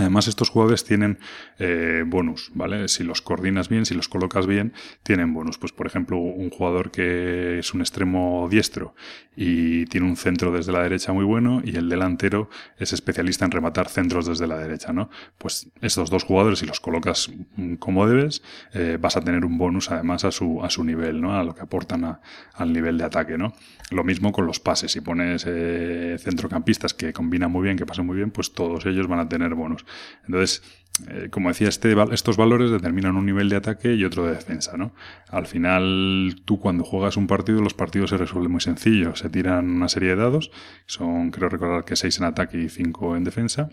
Además, 0.00 0.28
estos 0.28 0.48
jugadores 0.48 0.82
tienen 0.84 1.18
eh, 1.58 2.04
bonus, 2.06 2.50
¿vale? 2.54 2.88
Si 2.88 3.04
los 3.04 3.20
coordinas 3.20 3.68
bien, 3.68 3.84
si 3.84 3.94
los 3.94 4.08
colocas 4.08 4.46
bien, 4.46 4.72
tienen 5.02 5.34
bonus. 5.34 5.58
Pues, 5.58 5.72
por 5.72 5.86
ejemplo, 5.86 6.16
un 6.16 6.48
jugador 6.48 6.90
que 6.90 7.58
es 7.58 7.74
un 7.74 7.82
extremo 7.82 8.48
diestro 8.50 8.94
y 9.36 9.86
tiene 9.86 10.06
un 10.06 10.16
centro 10.16 10.52
desde 10.52 10.72
la 10.72 10.82
derecha 10.82 11.12
muy 11.12 11.24
bueno 11.24 11.62
y 11.64 11.76
el 11.76 11.88
delantero 11.88 12.50
es 12.78 12.92
especialista 12.92 13.44
en 13.44 13.50
rematar 13.50 13.88
centros 13.88 14.26
desde 14.26 14.46
la 14.46 14.58
derecha, 14.58 14.92
¿no? 14.92 15.10
Pues 15.38 15.70
estos 15.80 16.10
dos 16.10 16.24
jugadores, 16.24 16.58
si 16.58 16.66
los 16.66 16.80
colocas 16.80 17.30
como 17.78 18.06
debes, 18.06 18.42
eh, 18.72 18.98
vas 19.00 19.16
a 19.16 19.20
tener 19.20 19.44
un 19.44 19.58
bonus 19.58 19.90
además 19.90 20.24
a 20.24 20.30
su, 20.30 20.62
a 20.64 20.70
su 20.70 20.82
nivel, 20.82 21.20
¿no? 21.20 21.38
A 21.38 21.44
lo 21.44 21.54
que 21.54 21.62
aportan 21.62 22.18
al 22.54 22.72
nivel 22.72 22.98
de 22.98 23.04
ataque, 23.04 23.38
¿no? 23.38 23.54
Lo 23.90 24.04
mismo 24.04 24.32
con 24.32 24.46
los 24.46 24.60
pases. 24.60 24.92
Si 24.92 25.00
pones 25.00 25.44
eh, 25.46 26.16
centrocampistas 26.18 26.94
que 26.94 27.12
combinan 27.12 27.50
muy 27.50 27.64
bien, 27.64 27.76
que 27.76 27.86
pasan 27.86 28.06
muy 28.06 28.16
bien, 28.16 28.30
pues 28.30 28.52
todos 28.52 28.86
ellos 28.86 29.08
van 29.08 29.20
a 29.20 29.28
tener 29.28 29.54
bonus. 29.54 29.84
Entonces, 30.26 30.62
eh, 31.08 31.28
como 31.30 31.48
decía, 31.48 31.68
este, 31.68 31.94
estos 32.12 32.36
valores 32.36 32.70
determinan 32.70 33.16
un 33.16 33.26
nivel 33.26 33.48
de 33.48 33.56
ataque 33.56 33.94
y 33.94 34.04
otro 34.04 34.26
de 34.26 34.32
defensa, 34.32 34.76
¿no? 34.76 34.92
Al 35.28 35.46
final, 35.46 36.36
tú 36.44 36.60
cuando 36.60 36.84
juegas 36.84 37.16
un 37.16 37.26
partido, 37.26 37.60
los 37.60 37.74
partidos 37.74 38.10
se 38.10 38.16
resuelven 38.16 38.52
muy 38.52 38.60
sencillo. 38.60 39.14
Se 39.16 39.30
tiran 39.30 39.70
una 39.70 39.88
serie 39.88 40.10
de 40.10 40.16
dados, 40.16 40.50
son, 40.86 41.30
creo 41.30 41.48
recordar 41.48 41.84
que 41.84 41.96
6 41.96 42.18
en 42.18 42.24
ataque 42.24 42.58
y 42.58 42.68
5 42.68 43.16
en 43.16 43.24
defensa, 43.24 43.70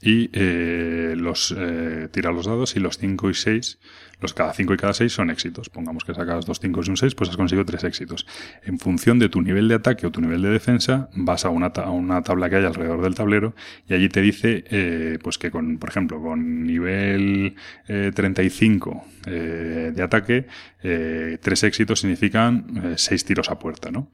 y 0.00 0.30
eh, 0.32 1.14
los 1.16 1.54
eh, 1.56 2.08
tira 2.12 2.30
los 2.30 2.46
dados 2.46 2.76
y 2.76 2.80
los 2.80 2.98
5 2.98 3.30
y 3.30 3.34
6 3.34 3.78
los 4.20 4.34
cada 4.34 4.52
5 4.52 4.74
y 4.74 4.76
cada 4.76 4.92
6 4.92 5.12
son 5.12 5.30
éxitos. 5.30 5.68
Pongamos 5.68 6.04
que 6.04 6.14
sacas 6.14 6.44
dos 6.44 6.58
5 6.60 6.80
y 6.84 6.90
un 6.90 6.96
6, 6.96 7.14
pues 7.14 7.30
has 7.30 7.36
conseguido 7.36 7.64
tres 7.64 7.84
éxitos. 7.84 8.26
En 8.64 8.78
función 8.78 9.18
de 9.18 9.28
tu 9.28 9.42
nivel 9.42 9.68
de 9.68 9.76
ataque 9.76 10.06
o 10.06 10.10
tu 10.10 10.20
nivel 10.20 10.42
de 10.42 10.50
defensa, 10.50 11.08
vas 11.14 11.44
a 11.44 11.50
una, 11.50 11.66
a 11.68 11.90
una 11.90 12.22
tabla 12.22 12.50
que 12.50 12.56
hay 12.56 12.64
alrededor 12.64 13.02
del 13.02 13.14
tablero 13.14 13.54
y 13.88 13.94
allí 13.94 14.08
te 14.08 14.20
dice, 14.20 14.64
eh, 14.70 15.18
pues 15.22 15.38
que 15.38 15.50
con, 15.50 15.78
por 15.78 15.88
ejemplo, 15.88 16.20
con 16.20 16.57
nivel 16.66 17.54
eh, 17.86 18.12
35 18.14 19.04
eh, 19.26 19.92
de 19.94 20.02
ataque, 20.02 20.46
eh, 20.82 21.38
tres 21.40 21.64
éxitos 21.64 22.00
significan 22.00 22.66
eh, 22.84 22.94
seis 22.96 23.24
tiros 23.24 23.50
a 23.50 23.58
puerta, 23.58 23.90
¿no? 23.90 24.10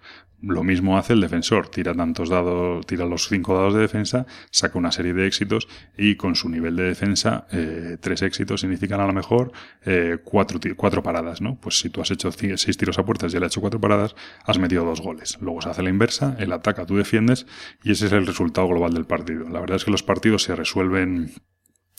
Lo 0.47 0.63
mismo 0.63 0.99
hace 0.99 1.15
el 1.15 1.21
defensor, 1.23 1.69
tira 1.69 1.95
tantos 1.95 2.29
dados, 2.29 2.85
tira 2.87 3.07
los 3.07 3.29
cinco 3.29 3.55
dados 3.55 3.75
de 3.75 3.81
defensa, 3.81 4.27
saca 4.51 4.79
una 4.79 4.93
serie 4.93 5.15
de 5.15 5.27
éxitos 5.27 5.69
y 5.97 6.17
con 6.17 6.35
su 6.35 6.51
nivel 6.51 6.77
de 6.77 6.83
defensa, 6.85 7.47
eh, 7.51 7.97
tres 7.99 8.21
éxitos 8.21 8.61
significan 8.61 9.01
a 9.01 9.07
lo 9.07 9.15
mejor 9.15 9.53
eh, 9.87 10.19
cuatro, 10.23 10.61
cuatro 10.77 11.03
paradas, 11.03 11.41
¿no? 11.41 11.59
Pues 11.61 11.79
si 11.79 11.89
tú 11.89 12.03
has 12.03 12.11
hecho 12.11 12.31
seis 12.33 12.77
tiros 12.77 12.99
a 12.99 13.07
puertas 13.07 13.33
y 13.33 13.39
él 13.39 13.43
ha 13.45 13.47
hecho 13.47 13.63
cuatro 13.63 13.81
paradas, 13.81 14.15
has 14.45 14.59
metido 14.59 14.85
dos 14.85 15.01
goles. 15.01 15.39
Luego 15.41 15.63
se 15.63 15.71
hace 15.71 15.83
la 15.83 15.91
inversa, 15.91 16.37
él 16.39 16.53
ataca, 16.53 16.85
tú 16.85 16.97
defiendes 16.97 17.47
y 17.83 17.93
ese 17.93 18.07
es 18.07 18.13
el 18.13 18.27
resultado 18.27 18.69
global 18.69 18.93
del 18.93 19.07
partido. 19.07 19.49
La 19.49 19.61
verdad 19.61 19.77
es 19.77 19.85
que 19.85 19.91
los 19.91 20.03
partidos 20.03 20.43
se 20.43 20.55
resuelven 20.55 21.31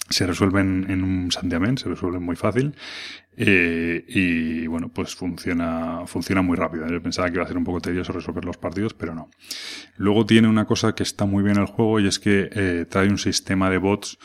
se 0.09 0.27
resuelven 0.27 0.85
en 0.89 1.03
un 1.03 1.31
santiamén, 1.31 1.77
se 1.77 1.89
resuelven 1.89 2.23
muy 2.23 2.35
fácil 2.35 2.75
eh, 3.37 4.05
y 4.07 4.67
bueno, 4.67 4.89
pues 4.89 5.15
funciona, 5.15 6.01
funciona 6.05 6.41
muy 6.41 6.55
rápido. 6.55 6.87
Yo 6.87 7.01
pensaba 7.01 7.29
que 7.29 7.35
iba 7.35 7.43
a 7.43 7.47
ser 7.47 7.57
un 7.57 7.63
poco 7.63 7.81
tedioso 7.81 8.13
resolver 8.13 8.45
los 8.45 8.57
partidos, 8.57 8.93
pero 8.93 9.15
no. 9.15 9.29
Luego 9.97 10.25
tiene 10.25 10.47
una 10.47 10.65
cosa 10.65 10.93
que 10.93 11.03
está 11.03 11.25
muy 11.25 11.43
bien 11.43 11.57
el 11.57 11.65
juego 11.65 11.99
y 11.99 12.07
es 12.07 12.19
que 12.19 12.49
eh, 12.51 12.85
trae 12.89 13.09
un 13.09 13.17
sistema 13.17 13.69
de 13.69 13.77
bots 13.77 14.17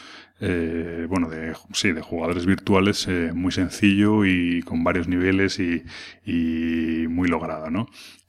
eh, 0.42 1.06
bueno, 1.08 1.28
de, 1.28 1.54
sí, 1.72 1.92
de 1.92 2.00
jugadores 2.00 2.46
virtuales 2.46 3.06
muy 3.34 3.52
sencillo 3.52 4.24
y 4.24 4.62
con 4.62 4.82
varios 4.82 5.06
niveles 5.06 5.58
y, 5.58 5.82
y 6.24 7.06
muy 7.08 7.28
logrado, 7.28 7.70
¿no? 7.70 7.88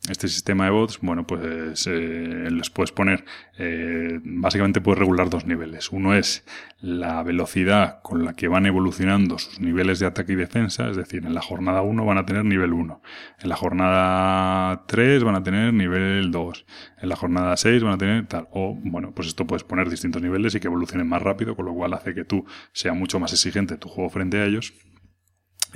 Este 0.10 0.28
sistema 0.28 0.66
de 0.66 0.72
bots, 0.72 0.98
bueno, 1.04 1.28
pues 1.28 1.86
eh, 1.86 2.48
les 2.50 2.72
puedes 2.72 2.92
poner, 2.92 3.24
eh, 3.60 4.20
básicamente 4.24 4.82
puedes 4.82 4.98
regular 4.98 5.30
dos 5.30 5.46
niveles. 5.46 5.92
Uno 5.92 6.16
es 6.16 6.44
la 6.80 7.22
velocidad 7.22 8.02
con 8.02 8.26
la 8.26 8.34
que 8.34 8.48
van 8.48 8.66
evolucionando 8.66 9.38
sus 9.38 9.60
niveles 9.60 10.00
de 10.00 10.08
ataque 10.08 10.34
y 10.34 10.38
defensa, 10.38 10.90
es 10.90 10.98
decir, 10.98 11.24
en 11.24 11.36
la 11.36 11.42
jornada 11.42 11.84
1 11.84 12.04
van 12.04 12.18
a 12.18 12.26
tener 12.26 12.44
nivel 12.46 12.74
1, 12.74 13.00
en 13.42 13.50
la 13.50 13.56
jornada 13.56 14.86
3 14.88 15.24
van 15.24 15.36
a 15.36 15.44
tener 15.44 15.72
nivel 15.72 16.32
2, 16.32 16.66
en 17.00 17.10
la 17.10 17.16
jornada 17.16 17.56
6 17.56 17.84
van 17.84 17.94
a 17.94 17.98
tener 18.00 18.26
tal, 18.26 18.48
o 18.50 18.76
bueno, 18.84 19.14
pues 19.14 19.28
esto 19.28 19.46
puedes 19.46 19.64
poner 19.64 19.88
distintos 19.88 20.20
niveles 20.20 20.56
y 20.56 20.60
que 20.60 20.68
evolucionen 20.68 21.08
más 21.08 21.22
rápido, 21.22 21.56
con 21.56 21.66
lo 21.66 21.76
cual 21.76 21.94
hace 21.94 22.16
que 22.16 22.26
tú 22.26 22.44
sea 22.74 22.94
mucho 22.94 23.20
más 23.20 23.34
exigente 23.34 23.78
tu 23.78 23.88
juego 23.88 24.10
frente 24.10 24.40
a 24.40 24.46
ellos. 24.46 24.74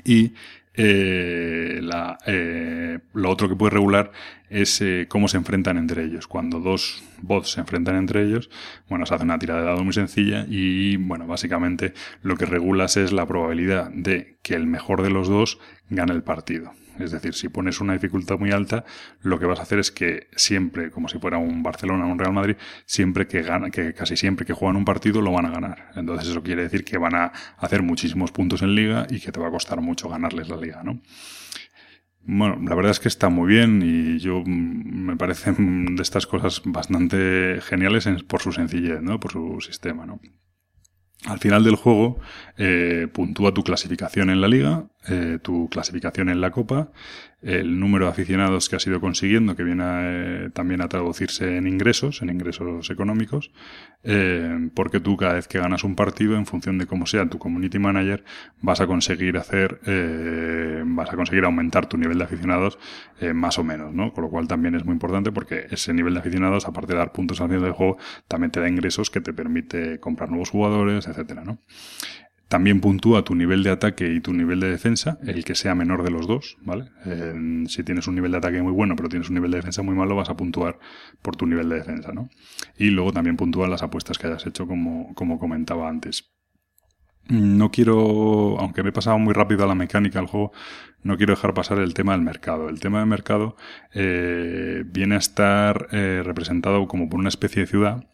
Y 0.04 0.34
eh, 0.78 1.80
la, 1.82 2.18
eh, 2.26 3.00
lo 3.14 3.30
otro 3.30 3.48
que 3.48 3.56
puede 3.56 3.72
regular 3.72 4.12
es 4.56 4.82
eh, 4.82 5.08
cómo 5.10 5.28
se 5.28 5.38
enfrentan 5.38 5.78
entre 5.78 6.04
ellos. 6.06 6.28
Cuando 6.28 6.62
dos 6.62 7.04
bots 7.22 7.52
se 7.52 7.60
enfrentan 7.60 7.98
entre 7.98 8.24
ellos, 8.24 8.50
bueno, 8.88 9.06
se 9.06 9.13
hace 9.13 9.26
una 9.26 9.38
tirada 9.38 9.62
de 9.62 9.68
dado 9.68 9.84
muy 9.84 9.94
sencilla 9.94 10.46
y, 10.48 10.96
bueno, 10.96 11.28
básicamente 11.28 11.94
lo 12.22 12.38
que 12.38 12.46
regulas 12.46 12.96
es 12.96 13.12
la 13.12 13.26
probabilidad 13.26 13.89
de 13.91 14.38
que 14.41 14.56
el 14.56 14.65
mejor 14.65 15.02
de 15.02 15.10
los 15.10 15.28
dos 15.28 15.60
gane 15.89 16.13
el 16.13 16.24
partido. 16.24 16.72
Es 17.00 17.12
decir, 17.12 17.34
si 17.34 17.50
pones 17.50 17.82
una 17.82 17.91
dificultad 17.91 18.39
muy 18.39 18.52
alta, 18.52 18.86
lo 19.22 19.38
que 19.38 19.46
vas 19.46 19.60
a 19.60 19.63
hacer 19.63 19.80
es 19.80 19.91
que 19.91 20.28
siempre, 20.38 20.89
como 20.89 21.10
si 21.10 21.20
fuera 21.20 21.38
un 21.38 21.62
Barcelona 21.62 22.06
o 22.06 22.10
un 22.10 22.18
Real 22.18 22.32
Madrid, 22.32 22.56
siempre 22.86 23.28
que 23.28 23.41
gana, 23.41 23.70
que 23.70 23.94
casi 23.94 24.15
siempre 24.15 24.46
que 24.46 24.54
juegan 24.54 24.78
un 24.78 24.86
partido 24.86 25.22
lo 25.22 25.34
van 25.34 25.48
a 25.48 25.50
ganar. 25.50 25.91
Entonces 25.96 26.30
eso 26.30 26.41
quiere 26.41 26.63
decir 26.63 26.86
que 26.86 26.98
van 26.98 27.15
a 27.15 27.34
hacer 27.58 27.82
muchísimos 27.82 28.32
puntos 28.32 28.62
en 28.62 28.74
liga 28.74 29.06
y 29.10 29.20
que 29.20 29.34
te 29.34 29.39
va 29.41 29.50
a 29.50 29.52
costar 29.52 29.82
mucho 29.82 30.08
ganarles 30.08 30.48
la 30.48 30.56
liga, 30.56 30.84
¿no? 30.84 31.02
Bueno, 32.28 32.58
la 32.68 32.74
verdad 32.74 32.92
es 32.92 33.00
que 33.00 33.08
está 33.08 33.30
muy 33.30 33.48
bien 33.48 33.82
y 33.84 34.18
yo 34.18 34.44
me 34.46 35.16
parecen 35.16 35.96
de 35.96 36.02
estas 36.02 36.26
cosas 36.26 36.62
bastante 36.66 37.60
geniales 37.62 38.08
por 38.28 38.42
su 38.42 38.52
sencillez, 38.52 39.02
¿no? 39.02 39.20
Por 39.20 39.32
su 39.32 39.62
sistema, 39.62 40.08
¿no? 40.08 40.20
Al 41.26 41.40
final 41.40 41.64
del 41.64 41.76
juego 41.76 42.20
eh, 42.58 43.08
puntúa 43.12 43.54
tu 43.54 43.64
clasificación 43.64 44.30
en 44.30 44.42
la 44.42 44.48
liga, 44.48 44.88
eh, 45.08 45.40
tu 45.42 45.70
clasificación 45.70 46.30
en 46.30 46.42
la 46.42 46.52
copa, 46.52 46.92
el 47.46 47.80
número 47.80 48.06
de 48.06 48.12
aficionados 48.12 48.70
que 48.70 48.76
has 48.76 48.88
ido 48.88 49.00
consiguiendo, 49.00 49.56
que 49.56 49.64
viene 49.64 49.84
eh, 49.86 50.50
también 50.52 50.82
a 50.82 50.90
traducirse 50.90 51.58
en 51.58 51.68
ingresos, 51.68 52.24
en 52.24 52.32
ingresos 52.32 52.90
económicos, 52.90 53.52
eh, 54.04 54.70
porque 54.74 55.00
tú 55.00 55.16
cada 55.16 55.36
vez 55.36 55.48
que 55.48 55.60
ganas 55.60 55.84
un 55.84 55.96
partido, 55.96 56.38
en 56.38 56.48
función 56.48 56.80
de 56.80 56.88
cómo 56.88 57.06
sea 57.06 57.30
tu 57.30 57.38
community 57.38 57.78
manager, 57.78 58.24
vas 58.62 58.82
a 58.82 58.88
conseguir 58.88 59.38
hacer, 59.38 59.80
eh, 59.86 60.82
vas 60.88 61.14
a 61.14 61.16
conseguir 61.16 61.46
aumentar 61.46 61.86
tu 61.88 61.98
nivel 61.98 62.18
de 62.18 62.24
aficionados 62.24 62.80
más 63.34 63.58
o 63.60 63.64
menos, 63.64 63.94
¿no? 63.94 64.12
Con 64.12 64.26
lo 64.26 64.30
cual 64.30 64.48
también 64.48 64.76
es 64.76 64.84
muy 64.84 64.94
importante 64.94 65.32
porque 65.32 65.68
ese 65.70 65.94
nivel 65.94 66.16
de 66.16 66.22
aficionados, 66.22 66.68
aparte 66.68 66.94
de 66.94 67.00
dar 67.00 67.12
puntos 67.14 67.40
al 67.40 67.48
final 67.48 67.64
del 67.64 67.72
juego, 67.72 67.98
también 68.28 68.52
te 68.52 68.60
da 68.60 68.68
ingresos 68.68 69.10
que 69.10 69.22
te 69.22 69.34
permite 69.34 70.00
comprar 70.00 70.30
nuevos 70.30 70.50
jugadores, 70.50 71.08
etcétera, 71.08 71.44
¿no? 71.46 71.60
También 72.56 72.80
puntúa 72.80 73.26
tu 73.26 73.36
nivel 73.36 73.63
de 73.63 73.70
ataque 73.70 74.13
y 74.13 74.22
tu 74.22 74.32
nivel 74.32 74.62
de 74.62 74.70
defensa, 74.70 75.18
el 75.28 75.44
que 75.44 75.56
sea 75.56 75.76
menor 75.76 76.04
de 76.04 76.10
los 76.10 76.26
dos, 76.26 76.56
¿vale? 76.62 76.86
si 77.68 77.84
tienes 77.84 78.08
un 78.08 78.15
nivel 78.15 78.32
de 78.32 78.38
ataque 78.38 78.62
muy 78.62 78.72
bueno, 78.72 78.96
pero 78.96 79.10
tienes 79.10 79.28
un 79.28 79.36
nivel 79.36 79.52
de 79.52 79.58
defensa 79.58 79.82
muy 79.82 79.94
malo, 79.94 80.15
vas 80.15 80.30
a 80.30 80.38
puntuar 80.38 80.80
por 81.22 81.36
tu 81.36 81.48
nivel 81.48 81.68
de 81.68 81.76
defensa, 81.76 82.13
¿no? 82.13 82.30
Y 82.78 82.91
luego 82.91 83.12
también 83.12 83.36
puntúan 83.36 83.70
las 83.72 83.84
apuestas 83.84 84.18
que 84.18 84.28
hayas 84.28 84.48
hecho, 84.48 84.68
como, 84.68 85.13
como 85.15 85.38
comentaba 85.38 85.89
antes. 85.89 86.32
No 87.28 87.72
quiero, 87.72 88.58
aunque 88.58 88.84
me 88.84 88.89
he 88.89 88.94
pasado 88.94 89.20
muy 89.20 89.34
rápido 89.34 89.65
a 89.65 89.68
la 89.68 89.76
mecánica 89.76 90.20
del 90.20 90.30
juego, 90.30 90.54
no 91.06 91.18
quiero 91.18 91.36
dejar 91.36 91.54
pasar 91.54 91.78
el 91.78 91.94
tema 91.94 92.13
del 92.13 92.22
mercado. 92.22 92.68
El 92.68 92.80
tema 92.80 92.98
del 92.98 93.08
mercado 93.08 93.56
eh, 93.94 94.84
viene 94.88 95.13
a 95.13 95.20
estar 95.20 95.88
eh, 95.91 96.24
representado 96.26 96.88
como 96.88 97.10
por 97.10 97.20
una 97.20 97.30
especie 97.30 97.62
de 97.62 97.68
ciudad 97.68 98.08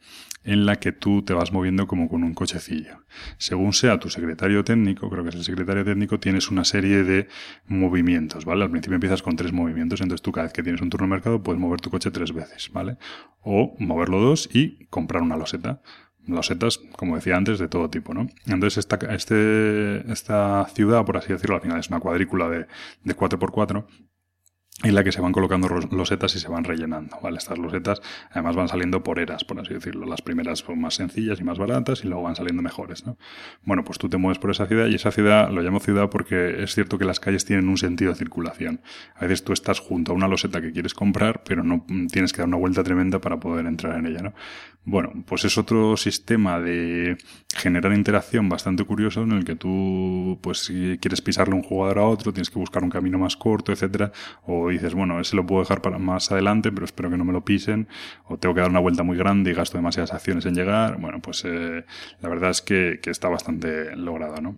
en 0.43 0.65
la 0.65 0.75
que 0.75 0.91
tú 0.91 1.21
te 1.21 1.33
vas 1.33 1.53
moviendo 1.53 1.87
como 1.87 2.09
con 2.09 2.23
un 2.23 2.33
cochecillo. 2.33 3.05
Según 3.37 3.71
sea 3.71 3.97
tu 3.97 4.09
secretario 4.09 4.65
técnico, 4.65 5.09
creo 5.09 5.23
que 5.23 5.29
es 5.29 5.35
el 5.35 5.45
secretario 5.45 5.85
técnico, 5.85 6.19
tienes 6.19 6.51
una 6.51 6.65
serie 6.65 7.03
de 7.03 7.29
movimientos, 7.65 8.43
¿vale? 8.43 8.63
Al 8.63 8.71
principio 8.71 8.95
empiezas 8.95 9.21
con 9.21 9.37
tres 9.37 9.53
movimientos, 9.53 10.01
entonces 10.01 10.21
tú 10.21 10.33
cada 10.33 10.47
vez 10.47 10.53
que 10.53 10.63
tienes 10.63 10.81
un 10.81 10.89
turno 10.89 11.07
de 11.07 11.11
mercado 11.11 11.41
puedes 11.41 11.61
mover 11.61 11.79
tu 11.79 11.91
coche 11.91 12.11
tres 12.11 12.33
veces, 12.33 12.71
¿vale? 12.73 12.97
O 13.39 13.73
moverlo 13.79 14.19
dos 14.19 14.49
y 14.51 14.85
comprar 14.87 15.23
una 15.23 15.37
loseta 15.37 15.81
losetas, 16.27 16.79
como 16.95 17.15
decía 17.15 17.35
antes, 17.35 17.59
de 17.59 17.67
todo 17.67 17.89
tipo, 17.89 18.13
¿no? 18.13 18.27
Entonces 18.45 18.77
esta, 18.77 18.97
este, 19.13 20.11
esta 20.11 20.67
ciudad, 20.73 21.05
por 21.05 21.17
así 21.17 21.33
decirlo, 21.33 21.55
al 21.55 21.61
final 21.61 21.79
es 21.79 21.89
una 21.89 21.99
cuadrícula 21.99 22.49
de, 22.49 22.67
de 23.03 23.15
4x4 23.15 23.85
en 24.83 24.95
la 24.95 25.03
que 25.03 25.11
se 25.11 25.21
van 25.21 25.31
colocando 25.31 25.67
losetas 25.67 26.35
y 26.35 26.39
se 26.39 26.47
van 26.47 26.63
rellenando, 26.63 27.17
¿vale? 27.21 27.37
Estas 27.37 27.59
losetas 27.59 28.01
además 28.31 28.55
van 28.55 28.67
saliendo 28.67 29.03
por 29.03 29.19
eras, 29.19 29.43
por 29.43 29.59
así 29.59 29.73
decirlo. 29.73 30.07
Las 30.07 30.21
primeras 30.21 30.59
son 30.59 30.81
más 30.81 30.95
sencillas 30.95 31.39
y 31.39 31.43
más 31.43 31.59
baratas 31.59 32.03
y 32.03 32.07
luego 32.07 32.23
van 32.23 32.35
saliendo 32.35 32.63
mejores, 32.63 33.05
¿no? 33.05 33.17
Bueno, 33.63 33.83
pues 33.83 33.99
tú 33.99 34.09
te 34.09 34.17
mueves 34.17 34.39
por 34.39 34.49
esa 34.49 34.65
ciudad 34.65 34.87
y 34.87 34.95
esa 34.95 35.11
ciudad 35.11 35.51
lo 35.51 35.61
llamo 35.61 35.79
ciudad 35.79 36.09
porque 36.09 36.63
es 36.63 36.73
cierto 36.73 36.97
que 36.97 37.05
las 37.05 37.19
calles 37.19 37.45
tienen 37.45 37.69
un 37.69 37.77
sentido 37.77 38.11
de 38.11 38.17
circulación. 38.17 38.81
A 39.15 39.21
veces 39.21 39.43
tú 39.43 39.53
estás 39.53 39.79
junto 39.79 40.13
a 40.13 40.15
una 40.15 40.27
loseta 40.27 40.61
que 40.61 40.71
quieres 40.71 40.93
comprar, 40.93 41.43
pero 41.43 41.63
no 41.63 41.85
tienes 42.11 42.33
que 42.33 42.39
dar 42.39 42.47
una 42.47 42.57
vuelta 42.57 42.83
tremenda 42.83 43.19
para 43.19 43.39
poder 43.39 43.67
entrar 43.67 43.99
en 43.99 44.07
ella, 44.07 44.21
¿no? 44.21 44.33
Bueno, 44.83 45.13
pues 45.27 45.45
es 45.45 45.59
otro 45.59 45.95
sistema 45.95 46.59
de 46.59 47.15
generar 47.55 47.93
interacción 47.93 48.49
bastante 48.49 48.83
curioso 48.83 49.21
en 49.21 49.33
el 49.33 49.45
que 49.45 49.55
tú, 49.55 50.39
pues 50.41 50.65
si 50.65 50.97
quieres 50.99 51.21
pisarle 51.21 51.53
un 51.53 51.61
jugador 51.61 51.99
a 51.99 52.05
otro, 52.05 52.33
tienes 52.33 52.49
que 52.49 52.57
buscar 52.57 52.83
un 52.83 52.89
camino 52.89 53.19
más 53.19 53.37
corto, 53.37 53.71
etcétera, 53.71 54.11
dices, 54.73 54.93
bueno, 54.93 55.19
ese 55.19 55.35
lo 55.35 55.45
puedo 55.45 55.61
dejar 55.61 55.81
para 55.81 55.97
más 55.97 56.31
adelante, 56.31 56.71
pero 56.71 56.85
espero 56.85 57.09
que 57.09 57.17
no 57.17 57.25
me 57.25 57.33
lo 57.33 57.45
pisen, 57.45 57.87
o 58.25 58.37
tengo 58.37 58.55
que 58.55 58.61
dar 58.61 58.69
una 58.69 58.79
vuelta 58.79 59.03
muy 59.03 59.17
grande 59.17 59.51
y 59.51 59.53
gasto 59.53 59.77
demasiadas 59.77 60.13
acciones 60.13 60.45
en 60.45 60.55
llegar. 60.55 60.99
Bueno, 60.99 61.21
pues 61.21 61.43
eh, 61.45 61.85
la 62.21 62.29
verdad 62.29 62.51
es 62.51 62.61
que, 62.61 62.99
está 63.05 63.29
bastante 63.29 63.95
logrado, 63.95 64.41
¿no? 64.41 64.57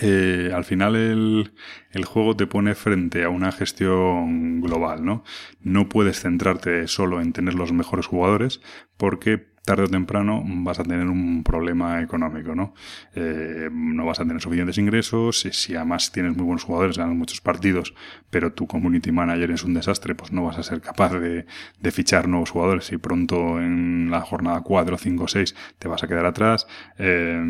Eh, 0.00 0.50
al 0.52 0.64
final 0.64 0.96
el, 0.96 1.52
el, 1.92 2.04
juego 2.04 2.36
te 2.36 2.48
pone 2.48 2.74
frente 2.74 3.22
a 3.22 3.28
una 3.28 3.52
gestión 3.52 4.60
global, 4.60 5.04
¿no? 5.04 5.22
No 5.60 5.88
puedes 5.88 6.20
centrarte 6.20 6.88
solo 6.88 7.20
en 7.20 7.32
tener 7.32 7.54
los 7.54 7.72
mejores 7.72 8.06
jugadores 8.06 8.60
porque 8.96 9.55
tarde 9.66 9.82
o 9.82 9.88
temprano 9.88 10.42
vas 10.46 10.78
a 10.78 10.84
tener 10.84 11.08
un 11.08 11.42
problema 11.42 12.00
económico, 12.00 12.54
¿no? 12.54 12.72
Eh, 13.14 13.68
no 13.70 14.06
vas 14.06 14.20
a 14.20 14.24
tener 14.24 14.40
suficientes 14.40 14.78
ingresos, 14.78 15.40
si, 15.40 15.50
si, 15.52 15.74
además 15.74 16.12
tienes 16.12 16.36
muy 16.36 16.46
buenos 16.46 16.62
jugadores, 16.62 16.96
ganas 16.96 17.16
muchos 17.16 17.40
partidos, 17.40 17.92
pero 18.30 18.52
tu 18.52 18.68
community 18.68 19.10
manager 19.10 19.50
es 19.50 19.64
un 19.64 19.74
desastre, 19.74 20.14
pues 20.14 20.30
no 20.32 20.44
vas 20.44 20.56
a 20.58 20.62
ser 20.62 20.80
capaz 20.80 21.14
de, 21.14 21.46
de 21.80 21.90
fichar 21.90 22.28
nuevos 22.28 22.50
jugadores 22.50 22.92
y 22.92 22.96
pronto 22.96 23.60
en 23.60 24.08
la 24.08 24.20
jornada 24.20 24.60
4, 24.60 24.98
5, 24.98 25.28
6 25.28 25.54
te 25.80 25.88
vas 25.88 26.04
a 26.04 26.06
quedar 26.06 26.26
atrás, 26.26 26.68
eh, 26.98 27.42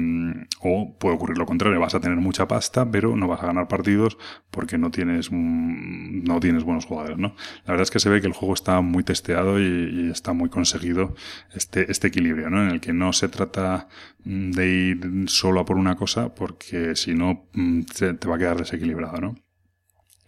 o 0.60 0.96
puede 0.98 1.16
ocurrir 1.16 1.36
lo 1.36 1.44
contrario, 1.44 1.78
vas 1.78 1.94
a 1.94 2.00
tener 2.00 2.16
mucha 2.16 2.48
pasta, 2.48 2.90
pero 2.90 3.14
no 3.14 3.28
vas 3.28 3.42
a 3.42 3.46
ganar 3.46 3.68
partidos 3.68 4.16
porque 4.50 4.78
no 4.78 4.90
tienes, 4.90 5.30
no 5.30 6.40
tienes 6.40 6.64
buenos 6.64 6.86
jugadores, 6.86 7.18
¿no? 7.18 7.36
La 7.66 7.72
verdad 7.72 7.82
es 7.82 7.90
que 7.90 8.00
se 8.00 8.08
ve 8.08 8.22
que 8.22 8.26
el 8.26 8.32
juego 8.32 8.54
está 8.54 8.80
muy 8.80 9.04
testeado 9.04 9.60
y, 9.60 9.64
y 9.64 10.10
está 10.10 10.32
muy 10.32 10.48
conseguido 10.48 11.14
este, 11.54 11.92
este 11.92 12.05
equilibrio, 12.08 12.50
¿no? 12.50 12.62
En 12.62 12.70
el 12.70 12.80
que 12.80 12.92
no 12.92 13.12
se 13.12 13.28
trata 13.28 13.88
mm, 14.24 14.50
de 14.52 14.68
ir 14.68 15.00
solo 15.28 15.60
a 15.60 15.64
por 15.64 15.76
una 15.76 15.96
cosa, 15.96 16.34
porque 16.34 16.96
si 16.96 17.14
no 17.14 17.48
mm, 17.52 17.82
te 18.18 18.28
va 18.28 18.36
a 18.36 18.38
quedar 18.38 18.58
desequilibrado, 18.58 19.20
¿no? 19.20 19.34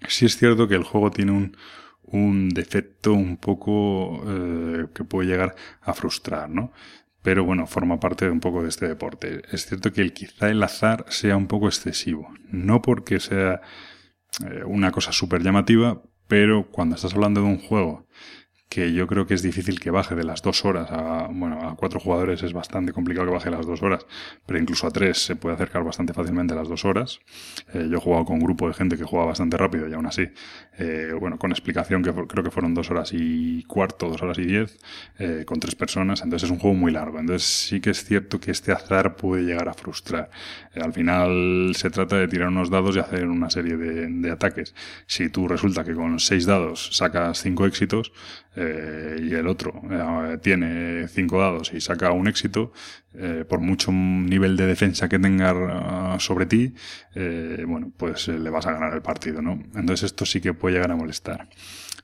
Sí 0.07 0.27
es 0.27 0.37
cierto 0.37 0.69
que 0.69 0.75
el 0.75 0.85
juego 0.85 1.11
tiene 1.11 1.33
un, 1.33 1.57
un 2.03 2.49
defecto 2.51 3.13
un 3.13 3.37
poco 3.37 4.23
eh, 4.27 4.87
que 4.95 5.05
puede 5.05 5.29
llegar 5.29 5.55
a 5.83 5.95
frustrar, 5.95 6.49
¿no? 6.49 6.73
Pero 7.23 7.45
bueno, 7.45 7.67
forma 7.67 8.01
parte 8.01 8.25
de 8.25 8.31
un 8.31 8.41
poco 8.41 8.63
de 8.63 8.69
este 8.69 8.89
deporte. 8.89 9.43
Es 9.51 9.67
cierto 9.67 9.93
que 9.93 10.01
el, 10.01 10.13
quizá 10.13 10.49
el 10.49 10.63
azar 10.63 11.05
sea 11.09 11.37
un 11.37 11.47
poco 11.47 11.67
excesivo. 11.67 12.33
No 12.51 12.81
porque 12.81 13.21
sea 13.21 13.61
eh, 14.45 14.63
una 14.65 14.93
cosa 14.93 15.13
súper 15.13 15.43
llamativa, 15.43 16.03
pero 16.29 16.69
cuando 16.71 16.95
estás 16.97 17.15
hablando 17.15 17.43
de 17.43 17.49
un 17.49 17.59
juego 17.59 18.07
que 18.69 18.93
yo 18.93 19.07
creo 19.07 19.27
que 19.27 19.35
es 19.35 19.43
difícil 19.43 19.81
que 19.81 19.91
baje 19.91 20.15
de 20.15 20.25
las 20.25 20.43
dos 20.43 20.65
horas 20.65 20.91
a, 20.91 21.29
bueno, 21.31 21.69
a 21.69 21.77
cuatro 21.77 22.01
jugadores 22.01 22.43
es 22.43 22.53
bastante 22.53 22.93
complicado 22.93 23.27
que 23.27 23.33
baje 23.33 23.51
las 23.51 23.67
dos 23.67 23.83
horas, 23.83 24.07
pero 24.45 24.59
incluso 24.59 24.87
a 24.87 24.91
tres 24.91 25.19
se 25.19 25.37
puede 25.37 25.55
acercar 25.55 25.85
bastante 25.85 26.13
fácilmente 26.13 26.53
a 26.53 26.57
las 26.57 26.69
dos 26.69 26.85
horas. 26.85 27.21
Eh, 27.73 27.89
yo 27.91 27.97
he 27.97 28.01
jugado 28.01 28.27
con 28.27 28.37
un 28.37 28.43
grupo 28.43 28.69
de 28.69 28.75
gente 28.75 28.99
que 28.99 29.05
juega 29.05 29.25
bastante 29.25 29.57
rápido 29.57 29.89
y 29.89 29.95
aún 29.95 30.07
así, 30.07 30.29
eh, 30.79 31.15
bueno, 31.19 31.39
con 31.39 31.51
explicación 31.51 32.03
que 32.03 32.13
creo 32.13 32.45
que 32.45 32.51
fueron 32.51 32.75
dos 32.75 32.91
horas 32.91 33.11
y 33.13 33.63
cuarto, 33.65 34.11
dos 34.11 34.23
horas 34.23 34.39
y 34.39 34.45
diez, 34.45 34.79
eh, 35.19 35.45
con 35.47 35.61
tres 35.61 35.75
personas, 35.75 36.21
entonces 36.23 36.49
es 36.49 36.53
un 36.53 36.59
juego 36.59 36.77
muy 36.77 36.93
largo. 36.93 37.19
Entonces 37.19 37.49
sí 37.49 37.81
que 37.81 37.91
es 37.91 38.05
cierto 38.05 38.39
que 38.39 38.51
este 38.51 38.73
azar 38.73 39.17
puede 39.17 39.45
llegar 39.45 39.69
a 39.69 39.75
frustrar. 39.75 40.31
al 40.75 40.93
final 40.93 41.73
se 41.75 41.91
trata 41.91 42.17
de 42.17 42.29
tirar 42.29 42.49
unos 42.49 42.71
dados 42.71 42.97
y 42.97 42.99
hacer 42.99 43.27
una 43.27 43.49
serie 43.49 43.77
de, 43.77 44.09
de 44.09 44.31
ataques. 44.31 44.75
Si 45.07 45.31
tú 45.31 45.49
resulta 45.49 45.85
que 45.85 45.95
con 45.95 46.19
seis 46.21 46.45
dados 46.45 46.91
sacas 46.93 47.43
cinco 47.43 47.67
éxitos, 47.67 48.13
eh, 48.61 49.21
y 49.23 49.35
el 49.35 49.47
otro 49.47 49.81
eh, 49.89 50.39
tiene 50.43 51.07
cinco 51.07 51.39
dados 51.39 51.73
y 51.73 51.81
saca 51.81 52.11
un 52.11 52.27
éxito, 52.27 52.73
eh, 53.15 53.45
por 53.49 53.61
mucho 53.61 53.93
nivel 53.93 54.57
de 54.57 54.67
defensa 54.67 55.09
que 55.09 55.21
tenga 55.21 55.55
ah, 55.55 56.17
sobre 56.19 56.47
ti, 56.47 56.75
bueno, 57.67 57.93
pues 57.97 58.27
le 58.29 58.51
vas 58.51 58.67
a 58.67 58.73
ganar 58.73 58.95
el 58.95 59.03
partido, 59.03 59.43
¿no? 59.43 59.53
Entonces 59.75 60.05
esto 60.05 60.27
sí 60.27 60.41
que 60.41 60.55
puede 60.55 60.75
llegar 60.75 60.91
a 60.91 60.97
molestar. 60.97 61.49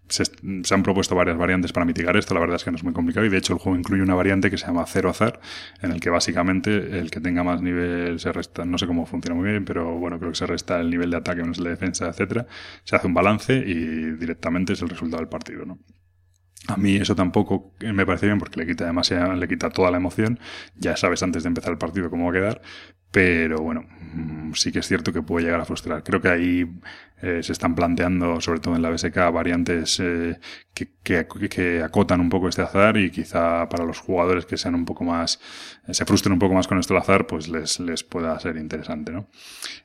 Se, 0.09 0.25
han 0.73 0.83
propuesto 0.83 1.17
varias 1.17 1.37
variantes 1.37 1.73
para 1.73 1.87
mitigar 1.87 2.17
esto, 2.17 2.35
la 2.35 2.41
verdad 2.41 2.57
es 2.57 2.65
que 2.65 2.71
no 2.71 2.77
es 2.77 2.85
muy 2.85 2.93
complicado 2.93 3.27
y 3.27 3.31
de 3.31 3.39
hecho 3.39 3.55
el 3.55 3.59
juego 3.59 3.77
incluye 3.77 4.03
una 4.03 4.15
variante 4.15 4.51
que 4.51 4.59
se 4.59 4.67
llama 4.67 4.85
cero 4.87 5.11
azar, 5.11 5.41
en 5.83 5.91
el 5.91 6.01
que 6.01 6.11
básicamente 6.11 6.99
el 6.99 7.11
que 7.11 7.21
tenga 7.21 7.43
más 7.43 7.63
nivel 7.63 8.21
se 8.21 8.33
resta, 8.33 8.65
no 8.65 8.79
sé 8.79 8.87
cómo 8.87 9.07
funciona 9.07 9.35
muy 9.35 9.51
bien, 9.51 9.65
pero 9.65 9.99
bueno, 9.99 10.19
creo 10.19 10.31
que 10.31 10.39
se 10.39 10.47
resta 10.47 10.81
el 10.81 10.91
nivel 10.91 11.11
de 11.11 11.17
ataque 11.17 11.43
menos 11.43 11.59
el 11.59 11.65
de 11.65 11.71
defensa, 11.71 12.07
etcétera, 12.07 12.47
se 12.85 12.95
hace 12.95 13.07
un 13.09 13.15
balance 13.15 13.55
y 13.55 14.13
directamente 14.13 14.75
es 14.75 14.83
el 14.83 14.91
resultado 14.91 15.21
del 15.21 15.29
partido, 15.29 15.65
¿no? 15.65 15.79
A 16.67 16.77
mí 16.77 16.97
eso 16.97 17.15
tampoco 17.15 17.73
me 17.81 18.07
parece 18.07 18.27
bien 18.27 18.39
porque 18.39 18.59
le 18.61 18.67
quita 18.67 18.87
demasiado, 18.87 19.35
le 19.35 19.49
quita 19.49 19.69
toda 19.71 19.91
la 19.91 19.99
emoción. 19.99 20.39
Ya 20.77 20.97
sabes 20.97 21.23
antes 21.23 21.43
de 21.43 21.49
empezar 21.49 21.73
el 21.73 21.79
partido 21.79 22.09
cómo 22.11 22.25
va 22.25 22.31
a 22.31 22.35
quedar. 22.35 22.63
Pero 23.15 23.59
bueno, 23.59 23.85
mm, 24.13 24.55
sí 24.55 24.73
que 24.73 24.81
es 24.81 24.89
cierto 24.89 25.13
que 25.13 25.23
puede 25.23 25.47
llegar 25.47 25.61
a 25.61 25.65
frustrar. 25.65 26.03
Creo 26.03 26.21
que 26.21 26.29
ahí 26.29 26.69
eh, 27.23 27.45
se 27.45 27.53
están 27.53 27.77
planteando, 27.77 28.41
sobre 28.41 28.59
todo 28.59 28.75
en 28.75 28.83
la 28.83 28.91
BSK, 28.91 29.15
variantes 29.33 30.01
eh, 30.01 30.37
que, 30.75 31.81
acotan 31.85 32.21
un 32.21 32.29
poco 32.29 32.49
este 32.49 32.63
azar 32.63 32.97
y 32.97 33.13
quizá 33.13 33.69
para 33.69 33.85
los 33.85 34.01
jugadores 34.01 34.47
que 34.47 34.57
sean 34.57 34.75
un 34.75 34.85
poco 34.85 35.05
más, 35.05 35.39
eh, 35.87 35.95
se 35.95 36.05
frustren 36.05 36.33
un 36.33 36.41
poco 36.41 36.55
más 36.55 36.67
con 36.67 36.81
esto 36.81 36.93
del 36.93 37.05
azar, 37.05 37.29
pues 37.29 37.47
les, 37.47 37.79
les 37.79 38.03
pueda 38.03 38.37
ser 38.41 38.57
interesante, 38.57 39.13
¿no? 39.13 39.29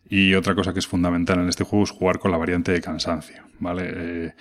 Y 0.10 0.34
otra 0.34 0.56
cosa 0.56 0.74
que 0.74 0.80
es 0.80 0.88
fundamental 0.88 1.40
en 1.40 1.50
este 1.50 1.64
juego 1.64 1.84
es 1.84 1.92
jugar 1.92 2.18
con 2.18 2.32
la 2.32 2.38
variante 2.38 2.72
de 2.72 2.82
cansancio, 2.82 3.44
¿vale? 3.60 4.34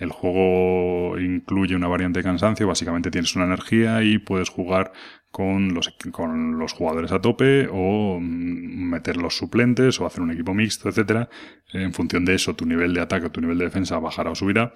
El 0.00 0.10
juego 0.10 1.16
incluye 1.20 1.76
una 1.76 1.86
variante 1.86 2.18
de 2.18 2.24
cansancio, 2.24 2.66
básicamente 2.66 3.12
tienes 3.12 3.36
una 3.36 3.44
energía 3.44 4.02
y 4.02 4.18
puedes 4.18 4.48
jugar 4.48 4.90
con 5.32 5.72
los, 5.72 5.88
con 6.12 6.58
los 6.58 6.74
jugadores 6.74 7.10
a 7.10 7.20
tope 7.20 7.66
o 7.72 8.20
mm, 8.20 8.90
meter 8.90 9.16
los 9.16 9.36
suplentes 9.36 9.98
o 9.98 10.06
hacer 10.06 10.20
un 10.20 10.30
equipo 10.30 10.54
mixto, 10.54 10.88
etcétera. 10.88 11.28
En 11.72 11.92
función 11.92 12.24
de 12.24 12.34
eso, 12.34 12.54
tu 12.54 12.66
nivel 12.66 12.94
de 12.94 13.00
ataque 13.00 13.26
o 13.26 13.30
tu 13.30 13.40
nivel 13.40 13.58
de 13.58 13.64
defensa 13.64 13.98
bajará 13.98 14.30
o 14.30 14.34
subirá, 14.34 14.74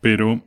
pero 0.00 0.42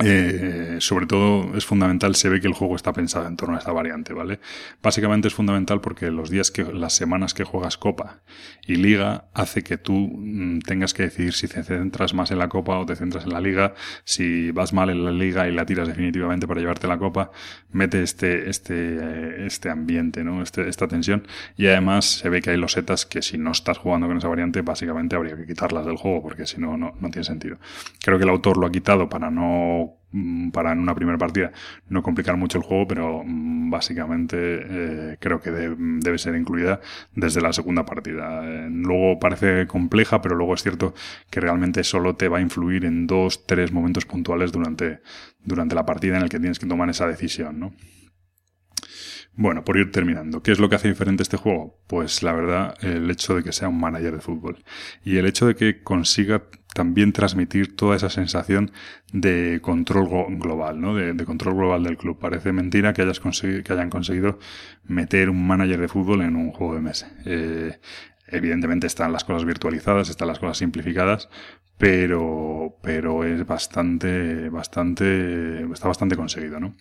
eh, 0.00 0.78
sobre 0.80 1.06
todo 1.06 1.54
es 1.54 1.66
fundamental, 1.66 2.14
se 2.14 2.30
ve 2.30 2.40
que 2.40 2.46
el 2.46 2.54
juego 2.54 2.76
está 2.76 2.94
pensado 2.94 3.26
en 3.26 3.36
torno 3.36 3.56
a 3.56 3.58
esta 3.58 3.72
variante, 3.72 4.14
¿vale? 4.14 4.40
Básicamente 4.82 5.28
es 5.28 5.34
fundamental 5.34 5.82
porque 5.82 6.10
los 6.10 6.30
días 6.30 6.50
que, 6.50 6.64
las 6.64 6.94
semanas 6.94 7.34
que 7.34 7.44
juegas 7.44 7.76
Copa 7.76 8.22
y 8.66 8.76
Liga 8.76 9.26
hace 9.34 9.62
que 9.62 9.76
tú 9.76 9.92
mm, 9.92 10.60
tengas 10.60 10.94
que 10.94 11.02
decidir 11.02 11.34
si 11.34 11.46
te 11.46 11.62
centras 11.62 12.14
más 12.14 12.30
en 12.30 12.38
la 12.38 12.48
Copa 12.48 12.78
o 12.78 12.86
te 12.86 12.96
centras 12.96 13.24
en 13.24 13.32
la 13.34 13.40
Liga, 13.40 13.74
si 14.04 14.50
vas 14.50 14.72
mal 14.72 14.88
en 14.88 15.04
la 15.04 15.10
Liga 15.10 15.46
y 15.46 15.52
la 15.52 15.66
tiras 15.66 15.88
definitivamente 15.88 16.48
para 16.48 16.60
llevarte 16.60 16.88
la 16.88 16.96
Copa, 16.96 17.30
mete 17.70 18.02
este, 18.02 18.48
este, 18.48 18.74
eh, 18.74 19.46
este 19.46 19.68
ambiente, 19.68 20.24
¿no? 20.24 20.42
Este, 20.42 20.70
esta 20.70 20.88
tensión 20.88 21.26
y 21.58 21.66
además 21.66 22.06
se 22.06 22.30
ve 22.30 22.40
que 22.40 22.48
hay 22.48 22.56
losetas 22.56 23.04
que 23.04 23.20
si 23.20 23.36
no 23.36 23.52
estás 23.52 23.76
jugando 23.76 24.06
con 24.06 24.16
esa 24.16 24.28
variante, 24.28 24.62
básicamente 24.62 25.16
habría 25.16 25.36
que 25.36 25.46
quitarlas 25.46 25.84
del 25.84 25.96
juego 25.98 26.22
porque 26.22 26.46
si 26.46 26.58
no, 26.58 26.78
no, 26.78 26.94
no 26.98 27.10
tiene 27.10 27.24
sentido. 27.24 27.58
Creo 28.02 28.16
que 28.16 28.24
el 28.24 28.30
autor 28.30 28.56
lo 28.56 28.66
ha 28.66 28.72
quitado 28.72 29.10
para 29.10 29.30
no 29.30 29.81
Mm, 30.12 30.50
para 30.50 30.72
en 30.72 30.78
una 30.78 30.94
primera 30.94 31.16
partida 31.16 31.52
no 31.88 32.02
complicar 32.02 32.36
mucho 32.36 32.58
el 32.58 32.64
juego, 32.64 32.86
pero 32.86 33.22
mm, 33.24 33.70
básicamente 33.70 34.36
eh, 34.38 35.16
creo 35.18 35.40
que 35.40 35.50
debe 35.50 36.18
ser 36.18 36.36
incluida 36.36 36.80
desde 37.14 37.40
la 37.40 37.52
segunda 37.52 37.84
partida. 37.86 38.44
Eh, 38.44 38.68
luego 38.70 39.18
parece 39.18 39.66
compleja, 39.66 40.20
pero 40.20 40.36
luego 40.36 40.54
es 40.54 40.62
cierto 40.62 40.94
que 41.30 41.40
realmente 41.40 41.82
solo 41.82 42.14
te 42.14 42.28
va 42.28 42.38
a 42.38 42.40
influir 42.42 42.84
en 42.84 43.06
dos, 43.06 43.46
tres 43.46 43.72
momentos 43.72 44.04
puntuales 44.04 44.52
durante, 44.52 45.00
durante 45.44 45.74
la 45.74 45.86
partida 45.86 46.18
en 46.18 46.24
el 46.24 46.28
que 46.28 46.38
tienes 46.38 46.58
que 46.58 46.66
tomar 46.66 46.90
esa 46.90 47.06
decisión, 47.06 47.58
¿no? 47.58 47.72
Bueno, 49.34 49.64
por 49.64 49.78
ir 49.78 49.90
terminando, 49.90 50.42
¿qué 50.42 50.52
es 50.52 50.58
lo 50.58 50.68
que 50.68 50.74
hace 50.74 50.88
diferente 50.88 51.22
este 51.22 51.38
juego? 51.38 51.80
Pues 51.86 52.22
la 52.22 52.34
verdad, 52.34 52.74
el 52.82 53.10
hecho 53.10 53.34
de 53.34 53.42
que 53.42 53.52
sea 53.52 53.68
un 53.70 53.80
manager 53.80 54.12
de 54.12 54.20
fútbol 54.20 54.62
y 55.04 55.16
el 55.16 55.24
hecho 55.24 55.46
de 55.46 55.54
que 55.54 55.82
consiga 55.82 56.42
también 56.74 57.12
transmitir 57.12 57.76
toda 57.76 57.96
esa 57.96 58.10
sensación 58.10 58.72
de 59.12 59.60
control 59.62 60.08
global, 60.38 60.80
¿no? 60.80 60.94
De, 60.94 61.24
control 61.24 61.54
global 61.54 61.84
del 61.84 61.96
club. 61.96 62.18
Parece 62.18 62.52
mentira 62.52 62.92
que, 62.92 63.02
hayas 63.02 63.20
que 63.20 63.72
hayan 63.72 63.90
conseguido 63.90 64.38
meter 64.84 65.30
un 65.30 65.46
manager 65.46 65.80
de 65.80 65.88
fútbol 65.88 66.22
en 66.22 66.36
un 66.36 66.50
juego 66.52 66.74
de 66.74 66.80
mesa. 66.80 67.12
Eh, 67.24 67.78
evidentemente 68.28 68.86
están 68.86 69.12
las 69.12 69.24
cosas 69.24 69.44
virtualizadas, 69.44 70.08
están 70.08 70.28
las 70.28 70.38
cosas 70.38 70.58
simplificadas, 70.58 71.28
pero, 71.78 72.76
pero 72.82 73.24
es 73.24 73.46
bastante, 73.46 74.48
bastante, 74.48 75.62
está 75.72 75.88
bastante 75.88 76.16
conseguido, 76.16 76.60
¿no? 76.60 76.74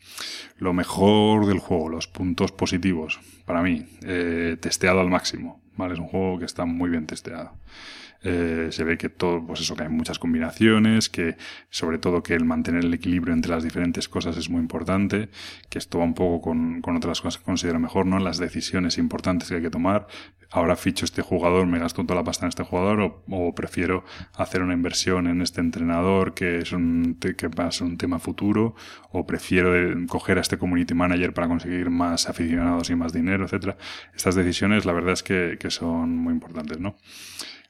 Lo 0.58 0.74
mejor 0.74 1.48
del 1.48 1.60
juego, 1.60 1.90
los 1.90 2.08
puntos 2.08 2.52
positivos, 2.52 3.20
para 3.46 3.62
mí, 3.62 3.86
eh, 4.04 4.58
testeado 4.60 5.02
al 5.02 5.10
máximo. 5.10 5.62
¿vale? 5.76 5.94
Es 5.94 6.00
un 6.00 6.08
juego 6.08 6.40
que 6.40 6.46
está 6.46 6.66
muy 6.66 6.90
bien 6.90 7.08
testeado. 7.08 7.54
Eh, 8.24 8.68
se 8.72 8.84
ve 8.84 8.98
que 8.98 9.10
todo, 9.10 9.46
pues 9.46 9.62
eso, 9.62 9.76
que 9.76 9.84
hay 9.84 9.90
muchas 9.90 10.20
combinaciones, 10.20 11.10
que 11.10 11.38
sobre 11.70 11.98
todo 11.98 12.22
que 12.22 12.36
el 12.36 12.46
mantener 12.46 12.86
el 12.86 12.94
equilibrio 12.94 13.34
entre 13.34 13.52
las 13.52 13.64
diferentes 13.64 14.08
cosas 14.08 14.38
es 14.38 14.50
muy 14.50 14.62
importante, 14.62 15.30
que 15.70 15.80
esto 15.80 15.98
va 15.98 16.06
un 16.06 16.14
poco 16.14 16.42
con, 16.42 16.82
con 16.82 16.96
otras 16.96 17.20
cosas 17.22 17.40
que 17.40 17.46
considero 17.46 17.80
mejor, 17.80 18.06
¿no? 18.06 18.20
Las 18.20 18.38
decisiones 18.38 18.98
importantes 18.98 19.50
que 19.50 19.56
hay 19.56 19.62
que 19.62 19.72
tomar. 19.72 20.08
Ahora 20.54 20.76
ficho 20.76 21.06
este 21.06 21.22
jugador, 21.22 21.66
me 21.66 21.80
gasto 21.80 22.04
toda 22.04 22.16
la 22.16 22.24
pasta 22.26 22.46
en 22.46 22.50
este 22.50 22.64
jugador, 22.64 23.00
o, 23.00 23.24
o 23.30 23.56
prefiero 23.56 24.04
hacer 24.36 24.62
una 24.62 24.74
inversión 24.74 25.28
en 25.28 25.42
este 25.42 25.62
entrenador 25.62 26.34
que 26.34 26.58
es 26.58 26.74
un, 26.74 27.18
que 27.20 27.48
va 27.48 27.68
a 27.68 27.72
ser 27.72 27.88
un 27.88 27.98
tema 27.98 28.20
futuro, 28.20 28.76
o 29.12 29.26
prefiero 29.26 29.72
coger 30.08 30.38
a 30.38 30.42
este 30.42 30.58
community 30.58 30.94
manager 30.94 31.34
para 31.34 31.48
conseguir 31.48 31.90
más 31.90 32.28
aficionados 32.28 32.90
y 32.90 32.96
más 32.96 33.14
dinero, 33.14 33.46
etcétera. 33.46 33.78
Estas 34.14 34.36
decisiones, 34.36 34.86
la 34.86 34.92
verdad 34.92 35.14
es 35.14 35.24
que, 35.24 35.58
que 35.60 35.72
son 35.72 36.18
muy 36.18 36.34
importantes, 36.34 36.80
¿no? 36.80 36.98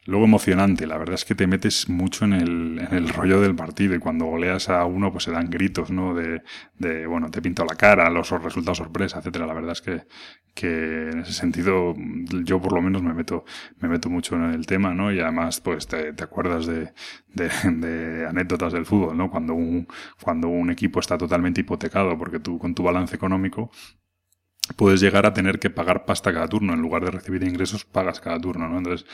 Luego 0.06 0.26
emocionante, 0.26 0.88
la 0.88 0.98
verdad 0.98 1.14
es 1.14 1.26
que 1.26 1.36
te 1.36 1.46
metes 1.46 1.88
mucho 1.88 2.26
en 2.26 2.34
el, 2.34 2.80
en 2.80 2.94
el 2.96 3.10
rollo 3.10 3.40
del 3.40 3.56
partido 3.56 3.94
y 3.94 4.00
cuando 4.00 4.26
goleas 4.26 4.68
a 4.68 4.84
uno 4.86 5.12
pues 5.12 5.26
se 5.26 5.32
dan 5.32 5.50
gritos, 5.52 5.92
¿no? 5.92 6.16
De, 6.16 6.42
de 6.80 7.06
bueno, 7.06 7.30
te 7.30 7.40
pinto 7.40 7.64
la 7.66 7.76
cara, 7.76 8.10
los 8.10 8.32
resultados 8.32 8.80
sorpresa, 8.80 9.20
etcétera. 9.20 9.46
La 9.46 9.54
verdad 9.54 9.74
es 9.74 9.82
que, 9.82 10.08
que 10.56 11.10
en 11.10 11.20
ese 11.20 11.34
sentido 11.34 11.94
yo 12.44 12.60
por 12.60 12.74
lo 12.74 12.82
menos 12.82 13.04
me 13.04 13.14
meto, 13.14 13.46
me 13.80 13.90
meto 13.90 14.10
mucho 14.10 14.36
en 14.36 14.46
el 14.46 14.66
tema, 14.66 14.94
¿no? 14.96 15.12
Y 15.14 15.20
además 15.20 15.62
pues 15.62 15.86
te, 15.88 16.14
te 16.14 16.24
acuerdas 16.24 16.66
de, 16.66 16.94
de, 17.28 17.50
de, 17.72 18.26
anécdotas 18.28 18.74
del 18.74 18.88
fútbol, 18.88 19.16
¿no? 19.16 19.30
Cuando 19.30 19.54
un, 19.54 19.88
cuando 20.22 20.48
un 20.48 20.72
equipo 20.72 21.00
está 21.00 21.16
totalmente 21.18 21.62
hipotecado 21.62 22.18
porque 22.18 22.40
tú 22.40 22.58
con 22.58 22.74
tu 22.74 22.82
balance 22.84 23.16
económico 23.16 23.70
puedes 24.76 25.02
llegar 25.02 25.26
a 25.26 25.34
tener 25.34 25.60
que 25.60 25.70
pagar 25.70 26.06
pasta 26.06 26.34
cada 26.34 26.48
turno. 26.48 26.74
En 26.74 26.82
lugar 26.82 27.04
de 27.04 27.12
recibir 27.12 27.44
ingresos, 27.44 27.86
pagas 27.86 28.20
cada 28.20 28.40
turno, 28.40 28.68
¿no? 28.68 28.78
Entonces, 28.78 29.08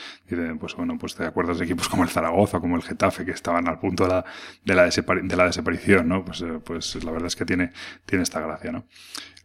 pues 0.60 0.74
bueno, 0.74 0.96
pues 0.98 1.14
te 1.14 1.24
acuerdas 1.24 1.58
de 1.58 1.64
equipos 1.64 1.88
como 1.88 2.04
el 2.04 2.10
Zaragoza, 2.10 2.60
como 2.60 2.76
el 2.76 2.82
Getafe, 2.82 3.24
que 3.24 3.32
estaban 3.32 3.68
al 3.68 3.78
punto 3.78 4.04
de 4.04 4.10
la, 4.10 4.24
de 4.64 4.74
la, 4.74 4.88
de 4.88 5.36
la 5.36 5.44
desaparición, 5.44 6.08
¿no? 6.08 6.24
Pues, 6.24 6.42
eh, 6.42 6.60
pues 6.64 7.02
la 7.02 7.10
verdad 7.10 7.28
es 7.28 7.36
que 7.36 7.44
tiene, 7.44 7.72
tiene 8.04 8.22
esta 8.22 8.40
gracia, 8.40 8.72
¿no? 8.72 8.84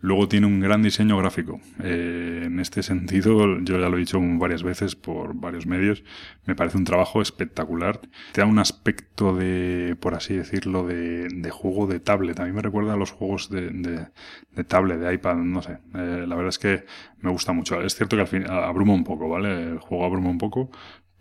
Luego 0.04 0.28
tiene 0.28 0.48
un 0.48 0.60
gran 0.60 0.84
diseño 0.84 1.18
gráfico. 1.18 1.62
Eh, 1.82 2.42
en 2.48 2.60
este 2.60 2.84
sentido, 2.84 3.58
yo 3.62 3.80
ya 3.80 3.88
lo 3.88 3.96
he 3.96 4.02
dicho 4.02 4.20
varias 4.22 4.62
veces 4.62 4.98
por 4.98 5.34
varios 5.34 5.66
medios, 5.66 6.04
me 6.46 6.56
parece 6.56 6.78
un 6.78 6.84
trabajo 6.84 7.22
espectacular. 7.22 8.02
Te 8.34 8.42
da 8.42 8.46
un 8.46 8.60
aspecto 8.60 9.34
de, 9.34 9.96
por 9.98 10.14
así 10.14 10.36
decirlo, 10.36 10.86
de, 10.86 11.30
de 11.30 11.50
juego 11.52 11.88
de 11.88 12.02
tablet. 12.02 12.38
A 12.42 12.44
mí 12.44 12.52
me 12.52 12.62
recuerda 12.62 12.96
a 12.96 12.98
los 12.98 13.12
juegos 13.12 13.50
de, 13.50 13.70
de, 13.70 14.08
de 14.52 14.64
tablet, 14.66 15.00
de 15.00 15.14
iPad, 15.14 15.38
no 15.38 15.62
sé. 15.62 15.78
Eh, 15.96 16.26
la 16.28 16.36
verdad 16.36 16.50
es 16.50 16.60
que 16.60 16.84
me 17.22 17.32
gusta 17.32 17.54
mucho. 17.54 17.82
Es 17.82 17.96
cierto 17.96 18.18
que 18.18 18.24
al 18.24 18.28
fin 18.28 18.44
abruma 18.50 18.92
un 18.92 19.06
poco, 19.06 19.30
¿vale? 19.30 19.70
El 19.70 19.80
juego 19.80 20.04
abruma 20.04 20.30
un 20.30 20.38
poco, 20.38 20.70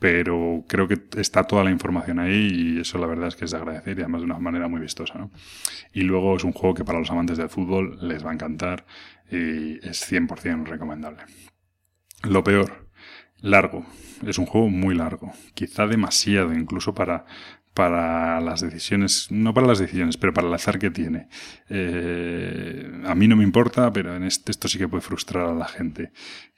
pero 0.02 0.64
creo 0.66 0.88
que 0.88 1.00
está 1.16 1.44
toda 1.44 1.62
la 1.62 1.70
información 1.70 2.18
ahí 2.18 2.50
y 2.52 2.80
eso 2.80 2.98
la 2.98 3.06
verdad 3.06 3.28
es 3.28 3.36
que 3.36 3.44
es 3.44 3.52
de 3.52 3.58
agradecer 3.58 3.96
y 3.96 4.00
además 4.00 4.22
de 4.22 4.24
una 4.24 4.38
manera 4.40 4.66
muy 4.66 4.80
vistosa. 4.80 5.16
¿no? 5.16 5.30
Y 5.92 6.00
luego 6.00 6.34
es 6.36 6.42
un 6.42 6.50
juego 6.50 6.74
que 6.74 6.84
para 6.84 6.98
los 6.98 7.08
amantes 7.12 7.38
del 7.38 7.48
fútbol 7.48 7.98
les 8.02 8.26
va 8.26 8.30
a 8.30 8.34
encantar 8.34 8.84
y 9.30 9.74
es 9.86 10.10
100% 10.10 10.66
recomendable. 10.66 11.22
Lo 12.24 12.42
peor, 12.42 12.88
largo. 13.42 13.86
Es 14.26 14.38
un 14.38 14.46
juego 14.46 14.70
muy 14.70 14.96
largo, 14.96 15.32
quizá 15.54 15.86
demasiado 15.86 16.52
incluso 16.52 16.94
para, 16.94 17.24
para 17.72 18.40
las 18.40 18.60
decisiones, 18.60 19.28
no 19.30 19.54
para 19.54 19.68
las 19.68 19.78
decisiones, 19.78 20.16
pero 20.16 20.34
para 20.34 20.48
el 20.48 20.54
azar 20.54 20.80
que 20.80 20.90
tiene. 20.90 21.28
Eh, 21.68 23.02
a 23.06 23.14
mí 23.14 23.28
no 23.28 23.36
me 23.36 23.44
importa, 23.44 23.92
pero 23.92 24.16
en 24.16 24.24
este, 24.24 24.50
esto 24.50 24.66
sí 24.66 24.78
que 24.78 24.88
puede 24.88 25.02
frustrar 25.02 25.48
a 25.48 25.54
la 25.54 25.68
gente. 25.68 26.10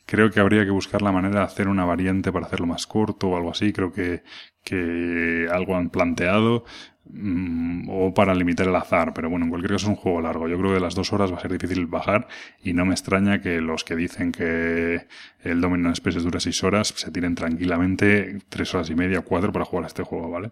Creo 0.07 0.31
que 0.31 0.41
habría 0.41 0.65
que 0.65 0.71
buscar 0.71 1.03
la 1.03 1.13
manera 1.13 1.41
de 1.41 1.47
hacer 1.47 1.69
una 1.69 1.85
variante 1.85 2.31
para 2.33 2.47
hacerlo 2.47 2.67
más 2.67 2.87
corto 2.87 3.29
o 3.29 3.37
algo 3.37 3.51
así. 3.51 3.73
Creo 3.73 3.93
que, 3.93 4.23
que 4.63 5.49
algo 5.51 5.77
han 5.77 5.91
planteado 5.91 6.65
mm, 7.07 7.89
o 7.91 8.13
para 8.15 8.35
limitar 8.35 8.69
el 8.69 8.77
azar. 8.77 9.15
Pero 9.15 9.31
bueno, 9.31 9.47
en 9.47 9.51
cualquier 9.51 9.73
caso 9.73 9.87
es 9.87 9.91
un 9.91 9.97
juego 9.97 10.21
largo. 10.21 10.49
Yo 10.49 10.59
creo 10.59 10.71
que 10.71 10.75
de 10.75 10.81
las 10.81 10.95
dos 10.95 11.13
horas 11.13 11.33
va 11.33 11.37
a 11.37 11.41
ser 11.41 11.53
difícil 11.53 11.87
bajar 11.87 12.29
y 12.63 12.75
no 12.75 12.85
me 12.85 12.93
extraña 12.93 13.41
que 13.41 13.61
los 13.61 13.85
que 13.85 13.97
dicen 13.97 14.31
que 14.33 15.07
el 15.43 15.61
Domino 15.61 15.95
Spaces 15.95 16.23
dura 16.23 16.41
seis 16.41 16.63
horas 16.65 16.89
se 16.89 17.11
tiren 17.11 17.35
tranquilamente 17.35 18.39
tres 18.49 18.75
horas 18.75 18.91
y 18.91 18.95
media, 18.95 19.23
cuatro 19.23 19.53
para 19.53 19.65
jugar 19.65 19.85
a 19.85 19.89
este 19.89 20.03
juego, 20.03 20.31
¿vale? 20.31 20.51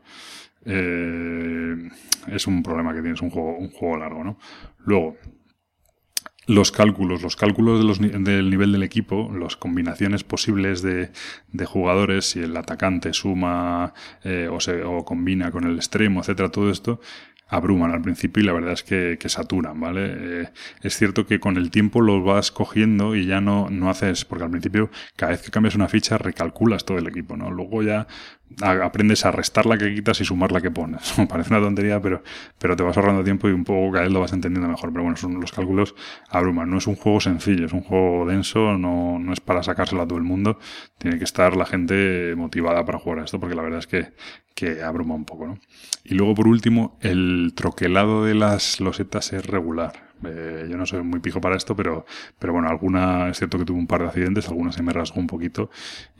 Eh, 0.65 1.89
es 2.29 2.47
un 2.47 2.63
problema 2.63 2.95
que 2.95 3.03
tienes 3.03 3.21
un 3.21 3.31
juego, 3.31 3.57
un 3.59 3.71
juego 3.71 3.97
largo, 3.99 4.25
¿no? 4.25 4.39
Luego, 4.85 5.17
los 6.47 6.73
cálculos, 6.73 7.23
los 7.23 7.37
cálculos 7.37 7.79
de 7.79 7.85
los, 7.85 8.01
del 8.01 8.51
nivel 8.51 8.73
del 8.73 8.83
equipo, 8.83 9.31
las 9.33 9.57
combinaciones 9.57 10.25
posibles 10.25 10.83
de, 10.83 11.11
de 11.53 11.67
jugadores, 11.67 12.31
si 12.31 12.41
el 12.41 12.57
atacante 12.57 13.13
suma 13.13 13.95
eh, 14.25 14.49
o, 14.51 14.61
se, 14.61 14.83
o 14.83 15.05
combina 15.05 15.51
con 15.51 15.65
el 15.65 15.77
extremo, 15.77 16.21
etcétera, 16.21 16.51
todo 16.51 16.71
esto 16.71 17.01
abruman 17.53 17.93
al 17.93 18.01
principio 18.01 18.43
y 18.43 18.47
la 18.47 18.55
verdad 18.55 18.73
es 18.73 18.83
que, 18.83 19.19
que 19.21 19.29
saturan, 19.29 19.79
¿vale? 19.79 20.41
Eh, 20.43 20.49
es 20.83 20.97
cierto 20.97 21.27
que 21.27 21.39
con 21.39 21.59
el 21.59 21.71
tiempo 21.71 22.01
los 22.01 22.25
vas 22.25 22.51
cogiendo 22.51 23.15
y 23.15 23.27
ya 23.27 23.43
no, 23.43 23.69
no 23.69 23.91
haces, 23.91 24.25
porque 24.25 24.45
al 24.45 24.51
principio 24.51 24.91
cada 25.17 25.33
vez 25.33 25.43
que 25.43 25.51
cambias 25.51 25.75
una 25.75 25.89
ficha 25.89 26.17
recalculas 26.17 26.87
todo 26.87 26.97
el 26.97 27.07
equipo, 27.07 27.37
¿no? 27.37 27.51
Luego 27.51 27.83
ya 27.83 28.07
aprendes 28.61 29.25
a 29.25 29.31
restar 29.31 29.67
la 29.67 29.79
que 29.79 29.95
quitas 29.95 30.21
y 30.21 30.25
sumar 30.25 30.53
la 30.53 30.61
que 30.61 30.71
pones. 30.71 31.15
Parece 31.29 31.51
una 31.51 31.61
tontería, 31.61 32.01
pero, 32.01 32.23
pero 32.59 32.77
te 32.77 32.83
vas 32.83 32.97
ahorrando 32.97 33.25
tiempo 33.25 33.49
y 33.49 33.53
un 33.53 33.65
poco 33.65 33.93
cada 33.93 34.05
vez 34.05 34.13
lo 34.13 34.21
vas 34.21 34.33
entendiendo 34.33 34.69
mejor. 34.69 34.91
Pero 34.93 35.03
bueno, 35.03 35.17
son, 35.17 35.41
los 35.41 35.53
cálculos 35.53 35.95
abruman. 36.29 36.71
No 36.71 36.79
es 36.79 36.87
un 36.87 36.97
juego 36.97 37.21
sencillo, 37.21 37.67
es 37.67 37.73
un 37.73 37.83
juego 37.83 38.27
denso, 38.27 38.79
no, 38.79 39.19
no 39.19 39.33
es 39.33 39.41
para 39.41 39.63
sacárselo 39.63 40.03
a 40.03 40.07
todo 40.07 40.19
el 40.19 40.25
mundo. 40.25 40.59
Tiene 40.99 41.19
que 41.19 41.25
estar 41.25 41.57
la 41.57 41.67
gente 41.67 42.35
motivada 42.37 42.85
para 42.85 42.99
jugar 42.99 43.21
a 43.21 43.25
esto, 43.25 43.41
porque 43.41 43.55
la 43.55 43.63
verdad 43.63 43.81
es 43.81 43.87
que, 43.87 44.13
que 44.55 44.83
abruma 44.83 45.15
un 45.15 45.25
poco. 45.25 45.59
Y 46.05 46.15
luego, 46.15 46.35
por 46.35 46.49
último, 46.49 46.99
el 47.01 47.53
troquelado 47.55 48.25
de 48.25 48.35
las 48.35 48.81
losetas 48.81 49.33
es 49.33 49.47
regular. 49.47 50.12
Eh, 50.25 50.67
yo 50.71 50.77
no 50.77 50.87
soy 50.87 51.03
muy 51.03 51.21
pijo 51.21 51.41
para 51.41 51.57
esto, 51.57 51.75
pero, 51.77 52.05
pero 52.39 52.53
bueno, 52.53 52.69
alguna, 52.69 53.29
es 53.29 53.39
cierto 53.39 53.59
que 53.59 53.65
tuve 53.65 53.79
un 53.79 53.87
par 53.87 54.03
de 54.03 54.09
accidentes, 54.09 54.49
algunas 54.49 54.75
se 54.75 54.83
me 54.83 54.93
rasgó 54.93 55.21
un 55.21 55.27
poquito 55.27 55.71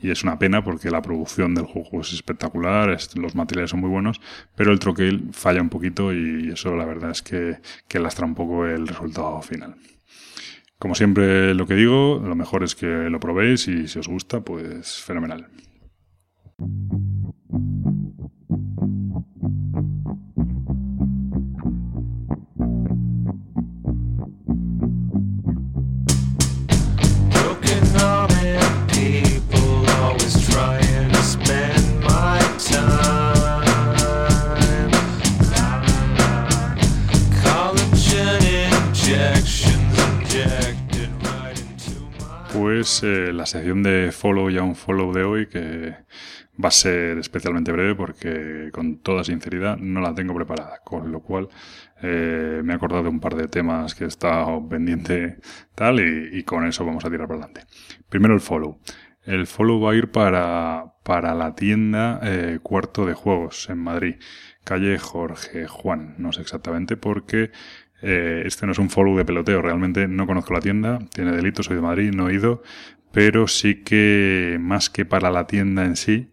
y 0.01 0.11
es 0.11 0.23
una 0.23 0.37
pena 0.39 0.63
porque 0.63 0.91
la 0.91 1.01
producción 1.01 1.55
del 1.55 1.65
juego 1.65 2.01
es 2.01 2.13
espectacular, 2.13 2.97
los 3.15 3.35
materiales 3.35 3.71
son 3.71 3.81
muy 3.81 3.89
buenos, 3.89 4.21
pero 4.55 4.71
el 4.71 4.79
troquel 4.79 5.29
falla 5.31 5.61
un 5.61 5.69
poquito 5.69 6.13
y 6.13 6.51
eso 6.51 6.75
la 6.75 6.85
verdad 6.85 7.11
es 7.11 7.21
que, 7.21 7.59
que 7.87 7.99
lastra 7.99 8.25
un 8.25 8.35
poco 8.35 8.65
el 8.65 8.87
resultado 8.87 9.41
final. 9.41 9.75
Como 10.79 10.95
siempre 10.95 11.53
lo 11.53 11.65
que 11.65 11.75
digo, 11.75 12.21
lo 12.21 12.35
mejor 12.35 12.63
es 12.63 12.75
que 12.75 12.85
lo 12.85 13.19
probéis 13.19 13.67
y 13.69 13.87
si 13.87 13.99
os 13.99 14.07
gusta, 14.07 14.41
pues 14.41 15.01
fenomenal. 15.01 15.47
Pues 42.73 43.03
eh, 43.03 43.31
la 43.31 43.45
sección 43.45 43.83
de 43.83 44.11
follow 44.11 44.49
y 44.49 44.57
un 44.57 44.75
follow 44.75 45.13
de 45.13 45.23
hoy 45.23 45.45
que 45.45 45.95
va 46.61 46.69
a 46.69 46.71
ser 46.71 47.19
especialmente 47.19 47.71
breve 47.71 47.93
porque 47.93 48.71
con 48.73 48.97
toda 48.97 49.23
sinceridad 49.23 49.77
no 49.77 50.01
la 50.01 50.15
tengo 50.15 50.33
preparada, 50.33 50.79
con 50.83 51.11
lo 51.11 51.19
cual 51.19 51.49
eh, 52.01 52.61
me 52.63 52.73
he 52.73 52.75
acordado 52.75 53.03
de 53.03 53.09
un 53.09 53.19
par 53.19 53.35
de 53.35 53.47
temas 53.47 53.93
que 53.93 54.05
he 54.05 54.07
estado 54.07 54.67
pendiente 54.67 55.37
tal 55.75 55.99
y, 55.99 56.41
con 56.45 56.65
eso 56.65 56.83
vamos 56.83 57.05
a 57.05 57.11
tirar 57.11 57.27
para 57.27 57.41
adelante. 57.41 57.67
Primero 58.09 58.33
el 58.33 58.41
follow. 58.41 58.79
El 59.23 59.45
follow 59.45 59.79
va 59.79 59.91
a 59.91 59.95
ir 59.95 60.09
para, 60.09 60.95
para 61.03 61.35
la 61.35 61.53
tienda 61.53 62.21
eh, 62.23 62.57
Cuarto 62.63 63.05
de 63.05 63.13
Juegos 63.13 63.69
en 63.69 63.77
Madrid, 63.77 64.15
calle 64.63 64.97
Jorge 64.97 65.67
Juan, 65.67 66.15
no 66.17 66.33
sé 66.33 66.41
exactamente 66.41 66.97
porque 66.97 67.51
eh, 68.03 68.43
este 68.45 68.65
no 68.65 68.73
es 68.73 68.79
un 68.79 68.89
follow 68.89 69.17
de 69.17 69.23
peloteo, 69.23 69.61
realmente 69.61 70.07
no 70.07 70.27
conozco 70.27 70.53
la 70.53 70.59
tienda, 70.59 70.99
tiene 71.13 71.31
delitos, 71.31 71.67
soy 71.67 71.77
de 71.77 71.81
Madrid, 71.81 72.11
no 72.13 72.29
he 72.29 72.33
ido, 72.33 72.61
pero 73.13 73.47
sí 73.47 73.75
que 73.75 74.57
más 74.59 74.89
que 74.89 75.05
para 75.05 75.31
la 75.31 75.47
tienda 75.47 75.85
en 75.85 75.95
sí, 75.95 76.29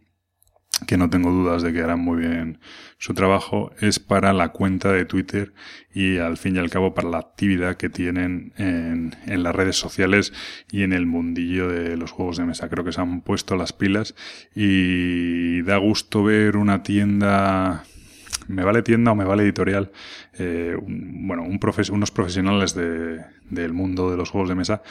que 0.87 0.97
no 0.97 1.11
tengo 1.11 1.31
dudas 1.31 1.63
de 1.63 1.73
que 1.73 1.81
harán 1.81 2.01
muy 2.01 2.23
bien 2.23 2.59
su 2.99 3.15
trabajo, 3.15 3.71
es 3.81 4.01
para 4.01 4.33
la 4.33 4.49
cuenta 4.49 4.91
de 4.93 5.05
Twitter 5.05 5.53
y 5.95 6.19
al 6.19 6.37
fin 6.39 6.57
y 6.57 6.59
al 6.59 6.71
cabo 6.71 6.93
para 6.93 7.09
la 7.09 7.19
actividad 7.19 7.77
que 7.77 7.89
tienen 7.89 8.53
en, 8.57 9.17
en, 9.27 9.43
las 9.43 9.55
redes 9.55 9.77
sociales 9.77 10.33
y 10.71 10.83
en 10.83 10.93
el 10.93 11.07
mundillo 11.07 11.69
de 11.69 11.97
los 11.97 12.11
juegos 12.11 12.37
de 12.39 12.47
mesa. 12.47 12.69
Creo 12.69 12.85
que 12.85 12.93
se 12.93 13.01
han 13.01 13.21
puesto 13.21 13.57
las 13.57 13.73
pilas 13.73 14.15
y 14.55 15.63
da 15.63 15.77
gusto 15.77 16.25
ver 16.25 16.57
una 16.57 16.83
tienda 16.83 17.85
me 18.51 18.65
vale 18.65 18.83
tienda 18.83 19.13
o 19.13 19.15
me 19.15 19.25
vale 19.25 19.43
editorial, 19.43 19.93
eh, 20.35 20.77
bueno, 20.79 21.43
un 21.43 21.61
unos 21.93 22.11
profesionales 22.11 22.75
de, 22.75 23.25
del 23.49 23.73
mundo 23.73 24.11
de 24.11 24.17
los 24.17 24.31
juegos 24.31 24.49
de 24.49 24.55
mesa 24.55 24.83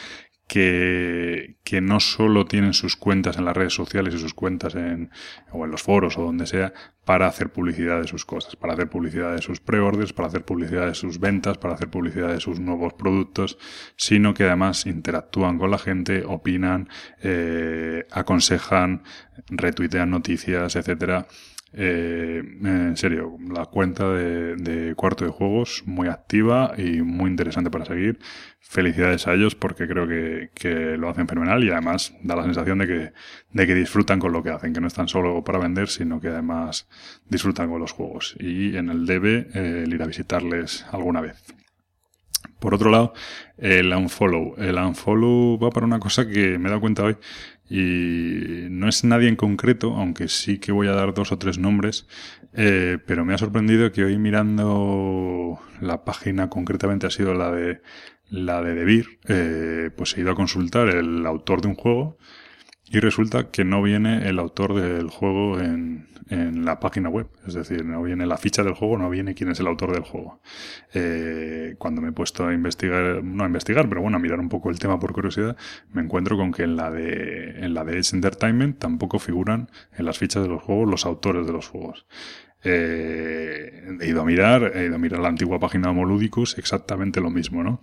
que, 0.50 1.58
que 1.62 1.80
no 1.80 2.00
solo 2.00 2.44
tienen 2.44 2.74
sus 2.74 2.96
cuentas 2.96 3.38
en 3.38 3.44
las 3.44 3.56
redes 3.56 3.72
sociales 3.72 4.14
y 4.14 4.18
sus 4.18 4.34
cuentas 4.34 4.74
en, 4.74 5.10
o 5.52 5.64
en 5.64 5.70
los 5.70 5.84
foros 5.84 6.18
o 6.18 6.22
donde 6.22 6.44
sea 6.46 6.72
para 7.04 7.28
hacer 7.28 7.50
publicidad 7.52 8.00
de 8.00 8.08
sus 8.08 8.24
cosas, 8.24 8.56
para 8.56 8.72
hacer 8.72 8.90
publicidad 8.90 9.32
de 9.32 9.42
sus 9.42 9.60
preorders, 9.60 10.12
para 10.12 10.26
hacer 10.26 10.44
publicidad 10.44 10.86
de 10.86 10.96
sus 10.96 11.20
ventas, 11.20 11.56
para 11.58 11.74
hacer 11.74 11.88
publicidad 11.88 12.32
de 12.32 12.40
sus 12.40 12.58
nuevos 12.58 12.94
productos, 12.94 13.58
sino 13.94 14.34
que 14.34 14.42
además 14.42 14.86
interactúan 14.86 15.56
con 15.56 15.70
la 15.70 15.78
gente, 15.78 16.24
opinan, 16.26 16.88
eh, 17.22 18.06
aconsejan, 18.10 19.04
retuitean 19.50 20.10
noticias, 20.10 20.74
etcétera, 20.74 21.28
eh, 21.72 22.42
en 22.64 22.96
serio, 22.96 23.36
la 23.48 23.66
cuenta 23.66 24.12
de, 24.12 24.94
cuarto 24.96 25.24
de 25.24 25.30
juegos 25.30 25.84
muy 25.86 26.08
activa 26.08 26.72
y 26.76 27.02
muy 27.02 27.30
interesante 27.30 27.70
para 27.70 27.84
seguir. 27.84 28.18
Felicidades 28.58 29.26
a 29.26 29.34
ellos 29.34 29.54
porque 29.54 29.86
creo 29.86 30.06
que, 30.06 30.96
lo 30.98 31.08
hacen 31.08 31.28
fenomenal 31.28 31.62
y 31.62 31.70
además 31.70 32.14
da 32.22 32.36
la 32.36 32.44
sensación 32.44 32.78
de 32.78 32.86
que, 32.86 33.12
de 33.52 33.66
que 33.66 33.74
disfrutan 33.74 34.18
con 34.18 34.32
lo 34.32 34.42
que 34.42 34.50
hacen, 34.50 34.72
que 34.72 34.80
no 34.80 34.88
están 34.88 35.08
solo 35.08 35.44
para 35.44 35.58
vender, 35.58 35.88
sino 35.88 36.20
que 36.20 36.28
además 36.28 36.88
disfrutan 37.28 37.70
con 37.70 37.80
los 37.80 37.92
juegos. 37.92 38.36
Y 38.38 38.76
en 38.76 38.90
el 38.90 39.06
debe 39.06 39.48
eh, 39.54 39.84
el 39.84 39.94
ir 39.94 40.02
a 40.02 40.06
visitarles 40.06 40.86
alguna 40.90 41.20
vez. 41.20 41.42
Por 42.58 42.74
otro 42.74 42.90
lado, 42.90 43.14
el 43.56 43.92
unfollow. 43.92 44.54
El 44.58 44.76
unfollow 44.76 45.58
va 45.58 45.70
para 45.70 45.86
una 45.86 45.98
cosa 45.98 46.26
que 46.26 46.58
me 46.58 46.66
he 46.66 46.70
dado 46.70 46.80
cuenta 46.80 47.04
hoy 47.04 47.16
y 47.70 48.66
no 48.68 48.88
es 48.88 49.04
nadie 49.04 49.28
en 49.28 49.36
concreto, 49.36 49.94
aunque 49.94 50.26
sí 50.26 50.58
que 50.58 50.72
voy 50.72 50.88
a 50.88 50.92
dar 50.92 51.14
dos 51.14 51.30
o 51.30 51.38
tres 51.38 51.56
nombres, 51.58 52.08
eh, 52.52 52.98
pero 53.06 53.24
me 53.24 53.32
ha 53.32 53.38
sorprendido 53.38 53.92
que 53.92 54.04
hoy 54.04 54.18
mirando 54.18 55.60
la 55.80 56.04
página 56.04 56.50
concretamente 56.50 57.06
ha 57.06 57.10
sido 57.10 57.32
la 57.32 57.52
de 57.52 57.80
la 58.28 58.60
de 58.62 58.74
Debir, 58.74 59.20
eh, 59.28 59.90
pues 59.96 60.16
he 60.16 60.20
ido 60.20 60.32
a 60.32 60.36
consultar 60.36 60.88
el 60.88 61.24
autor 61.26 61.62
de 61.62 61.68
un 61.68 61.74
juego 61.74 62.18
y 62.90 62.98
resulta 62.98 63.50
que 63.50 63.64
no 63.64 63.82
viene 63.82 64.28
el 64.28 64.38
autor 64.38 64.74
del 64.74 65.08
juego 65.08 65.60
en, 65.60 66.08
en 66.30 66.64
la 66.64 66.80
página 66.80 67.08
web. 67.08 67.28
Es 67.46 67.54
decir, 67.54 67.84
no 67.84 68.02
viene 68.02 68.26
la 68.26 68.36
ficha 68.36 68.62
del 68.62 68.74
juego, 68.74 68.98
no 68.98 69.10
viene 69.10 69.34
quién 69.34 69.50
es 69.50 69.60
el 69.60 69.66
autor 69.66 69.92
del 69.92 70.02
juego. 70.02 70.40
Eh, 70.92 71.74
cuando 71.78 72.00
me 72.00 72.08
he 72.08 72.12
puesto 72.12 72.46
a 72.46 72.54
investigar, 72.54 73.22
no 73.22 73.44
a 73.44 73.46
investigar, 73.46 73.88
pero 73.88 74.00
bueno, 74.00 74.16
a 74.16 74.20
mirar 74.20 74.40
un 74.40 74.48
poco 74.48 74.70
el 74.70 74.78
tema 74.78 74.98
por 74.98 75.12
curiosidad, 75.12 75.56
me 75.92 76.02
encuentro 76.02 76.36
con 76.36 76.52
que 76.52 76.62
en 76.62 76.76
la 76.76 76.90
de, 76.90 77.64
en 77.64 77.74
la 77.74 77.84
de 77.84 77.98
Edge 77.98 78.14
Entertainment 78.14 78.78
tampoco 78.78 79.18
figuran 79.18 79.70
en 79.96 80.04
las 80.04 80.18
fichas 80.18 80.42
de 80.42 80.48
los 80.48 80.62
juegos 80.62 80.88
los 80.88 81.06
autores 81.06 81.46
de 81.46 81.52
los 81.52 81.68
juegos. 81.68 82.06
Eh, 82.62 83.96
he 84.00 84.06
ido 84.06 84.20
a 84.20 84.24
mirar, 84.24 84.72
he 84.74 84.86
ido 84.86 84.96
a 84.96 84.98
mirar 84.98 85.20
la 85.20 85.28
antigua 85.28 85.58
página 85.58 85.84
de 85.84 85.90
Homoludicus, 85.90 86.58
exactamente 86.58 87.20
lo 87.20 87.30
mismo, 87.30 87.62
¿no? 87.62 87.80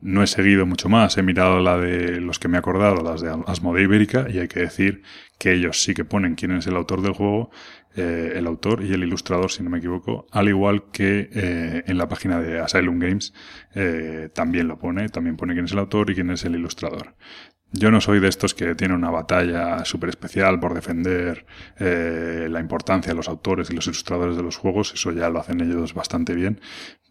No 0.00 0.22
he 0.22 0.26
seguido 0.26 0.66
mucho 0.66 0.88
más, 0.88 1.16
he 1.16 1.22
mirado 1.22 1.60
la 1.60 1.78
de 1.78 2.20
los 2.20 2.38
que 2.38 2.48
me 2.48 2.56
he 2.56 2.58
acordado, 2.58 3.02
las 3.02 3.22
de 3.22 3.34
Asmodee 3.46 3.84
Ibérica, 3.84 4.26
y 4.30 4.38
hay 4.38 4.48
que 4.48 4.60
decir 4.60 5.02
que 5.38 5.52
ellos 5.52 5.82
sí 5.82 5.94
que 5.94 6.04
ponen 6.04 6.34
quién 6.34 6.52
es 6.52 6.66
el 6.66 6.76
autor 6.76 7.00
del 7.00 7.12
juego, 7.12 7.50
eh, 7.96 8.34
el 8.36 8.46
autor 8.46 8.84
y 8.84 8.92
el 8.92 9.02
ilustrador, 9.02 9.50
si 9.50 9.62
no 9.62 9.70
me 9.70 9.78
equivoco, 9.78 10.26
al 10.30 10.48
igual 10.48 10.90
que 10.92 11.30
eh, 11.32 11.82
en 11.86 11.98
la 11.98 12.08
página 12.08 12.40
de 12.40 12.60
Asylum 12.60 12.98
Games 12.98 13.32
también 14.34 14.68
lo 14.68 14.78
pone, 14.78 15.08
también 15.08 15.36
pone 15.36 15.54
quién 15.54 15.64
es 15.64 15.72
el 15.72 15.78
autor 15.78 16.10
y 16.10 16.14
quién 16.14 16.30
es 16.30 16.44
el 16.44 16.56
ilustrador. 16.56 17.14
Yo 17.72 17.92
no 17.92 18.00
soy 18.00 18.18
de 18.18 18.28
estos 18.28 18.52
que 18.52 18.74
tienen 18.74 18.96
una 18.96 19.10
batalla 19.10 19.84
súper 19.84 20.10
especial 20.10 20.58
por 20.58 20.74
defender 20.74 21.46
eh, 21.78 22.48
la 22.50 22.58
importancia 22.58 23.12
de 23.12 23.16
los 23.16 23.28
autores 23.28 23.70
y 23.70 23.74
los 23.74 23.86
ilustradores 23.86 24.36
de 24.36 24.42
los 24.42 24.56
juegos, 24.56 24.92
eso 24.92 25.12
ya 25.12 25.30
lo 25.30 25.38
hacen 25.38 25.60
ellos 25.60 25.94
bastante 25.94 26.34
bien, 26.34 26.60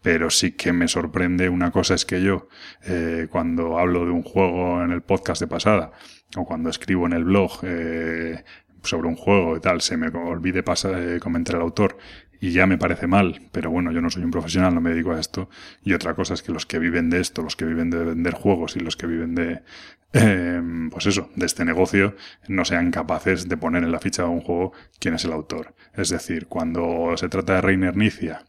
pero 0.02 0.30
sí 0.30 0.52
que 0.52 0.74
me 0.74 0.90
sorprende 0.90 1.48
una 1.48 1.72
cosa 1.72 1.94
es 1.94 2.06
que 2.06 2.22
yo, 2.22 2.50
eh, 2.86 3.28
cuando 3.30 3.80
hablo 3.80 4.04
de 4.04 4.12
un 4.12 4.24
juego 4.24 4.84
en 4.84 4.92
el 4.92 5.02
podcast 5.02 5.40
de 5.40 5.48
pasada, 5.48 5.94
o 6.36 6.46
cuando 6.46 6.70
escribo 6.70 7.06
en 7.06 7.14
el 7.14 7.24
blog 7.24 7.52
eh, 7.64 8.44
sobre 8.84 9.08
un 9.08 9.16
juego 9.16 9.56
y 9.56 9.62
tal, 9.62 9.80
se 9.80 9.96
me 9.96 10.10
olvide 10.10 10.62
pasar, 10.62 11.20
comentar 11.22 11.56
el 11.56 11.62
autor 11.62 11.98
y 12.40 12.52
ya 12.52 12.66
me 12.66 12.78
parece 12.78 13.08
mal, 13.08 13.42
pero 13.52 13.70
bueno, 13.70 13.92
yo 13.92 14.02
no 14.02 14.10
soy 14.10 14.24
un 14.24 14.32
profesional, 14.32 14.74
no 14.74 14.82
me 14.82 14.92
dedico 14.92 15.12
a 15.12 15.20
esto. 15.20 15.50
Y 15.84 15.94
otra 15.94 16.14
cosa 16.14 16.34
es 16.34 16.42
que 16.42 16.52
los 16.52 16.66
que 16.66 16.80
viven 16.80 17.10
de 17.10 17.20
esto, 17.20 17.42
los 17.42 17.56
que 17.56 17.66
viven 17.66 17.90
de 17.90 18.04
vender 18.04 18.34
juegos 18.34 18.76
y 18.76 18.80
los 18.80 18.96
que 18.96 19.08
viven 19.08 19.36
de, 19.36 19.62
eh, 20.14 20.62
pues 20.92 21.06
eso, 21.06 21.30
de 21.36 21.46
este 21.46 21.66
negocio, 21.66 22.16
no 22.48 22.66
sean 22.66 22.92
capaces 22.92 23.50
de 23.50 23.58
poner 23.58 23.84
en 23.84 23.92
la 23.92 24.00
ficha 24.00 24.24
de 24.24 24.30
un 24.30 24.42
juego 24.42 24.74
quién 25.00 25.16
es 25.16 25.26
el 25.26 25.34
autor. 25.34 25.76
Es 25.94 26.10
decir, 26.10 26.48
cuando 26.48 27.16
se 27.18 27.30
trata 27.30 27.56
de 27.56 27.62
Reiner 27.62 27.98
Nicia 27.98 28.46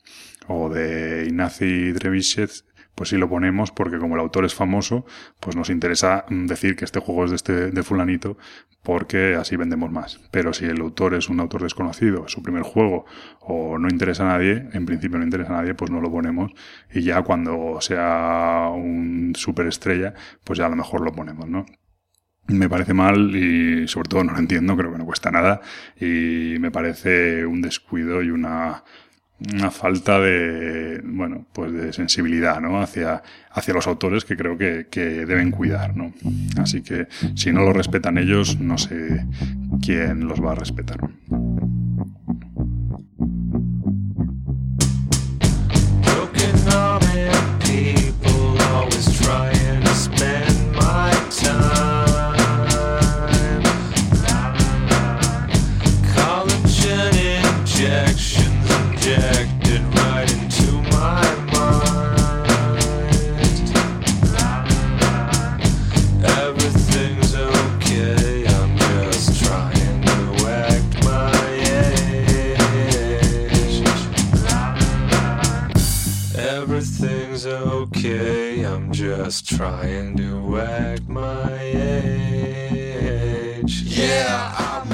o 0.47 0.69
de 0.69 1.27
Ignacy 1.27 1.93
Trebishet, 1.93 2.51
pues 2.95 3.11
sí 3.11 3.17
lo 3.17 3.29
ponemos 3.29 3.71
porque 3.71 3.99
como 3.99 4.15
el 4.15 4.21
autor 4.21 4.45
es 4.45 4.55
famoso, 4.55 5.07
pues 5.41 5.57
nos 5.57 5.71
interesa 5.71 6.25
mm, 6.29 6.47
decir 6.47 6.77
que 6.77 6.85
este 6.85 7.01
juego 7.01 7.25
es 7.25 7.31
de 7.31 7.37
este 7.37 7.71
de 7.71 7.83
fulanito 7.83 8.37
porque 8.83 9.35
así 9.35 9.57
vendemos 9.57 9.91
más. 9.91 10.21
Pero 10.31 10.53
si 10.53 10.65
el 10.65 10.81
autor 10.81 11.15
es 11.15 11.29
un 11.29 11.41
autor 11.41 11.63
desconocido, 11.63 12.27
es 12.27 12.33
su 12.33 12.43
primer 12.43 12.63
juego 12.63 13.05
o 13.41 13.79
no 13.79 13.89
interesa 13.89 14.25
a 14.25 14.39
nadie, 14.39 14.69
en 14.73 14.87
principio 14.87 15.19
no 15.19 15.25
interesa 15.25 15.53
a 15.55 15.61
nadie, 15.61 15.75
pues 15.75 15.91
no 15.91 16.01
lo 16.01 16.11
ponemos 16.11 16.53
y 16.93 17.03
ya 17.03 17.23
cuando 17.23 17.79
sea 17.81 18.69
un 18.75 19.33
superestrella, 19.37 20.15
pues 20.45 20.59
ya 20.59 20.67
a 20.67 20.71
lo 20.71 20.77
mejor 20.77 21.03
lo 21.03 21.13
ponemos, 21.13 21.49
¿no? 21.49 21.67
me 22.55 22.69
parece 22.69 22.95
mal 22.95 23.35
y 23.35 23.87
sobre 23.89 24.09
todo 24.09 24.25
no 24.25 24.33
lo 24.33 24.39
entiendo, 24.39 24.77
creo 24.77 24.93
que 24.93 24.99
no 24.99 25.07
cuesta 25.07 25.31
nada 25.31 25.61
y 25.99 26.57
me 26.59 26.71
parece 26.71 27.47
un 27.47 27.63
descuido 27.63 28.23
y 28.23 28.31
una 28.31 28.85
una 29.53 29.71
falta 29.71 30.21
de, 30.21 31.01
bueno, 31.05 31.47
pues 31.53 31.73
de 31.73 31.93
sensibilidad, 31.93 32.61
¿no? 32.61 32.81
Hacia, 32.81 33.23
hacia 33.53 33.75
los 33.75 33.87
autores 33.87 34.25
que 34.25 34.37
creo 34.37 34.59
que, 34.59 34.89
que 34.91 35.25
deben 35.27 35.51
cuidar, 35.51 35.97
¿no? 35.97 36.13
Así 36.59 36.83
que 36.83 37.09
si 37.35 37.53
no 37.53 37.63
lo 37.63 37.73
respetan 37.73 38.19
ellos, 38.19 38.59
no 38.61 38.77
sé 38.77 39.25
quién 39.83 40.27
los 40.29 40.45
va 40.45 40.53
a 40.53 40.57
respetar. 40.57 41.01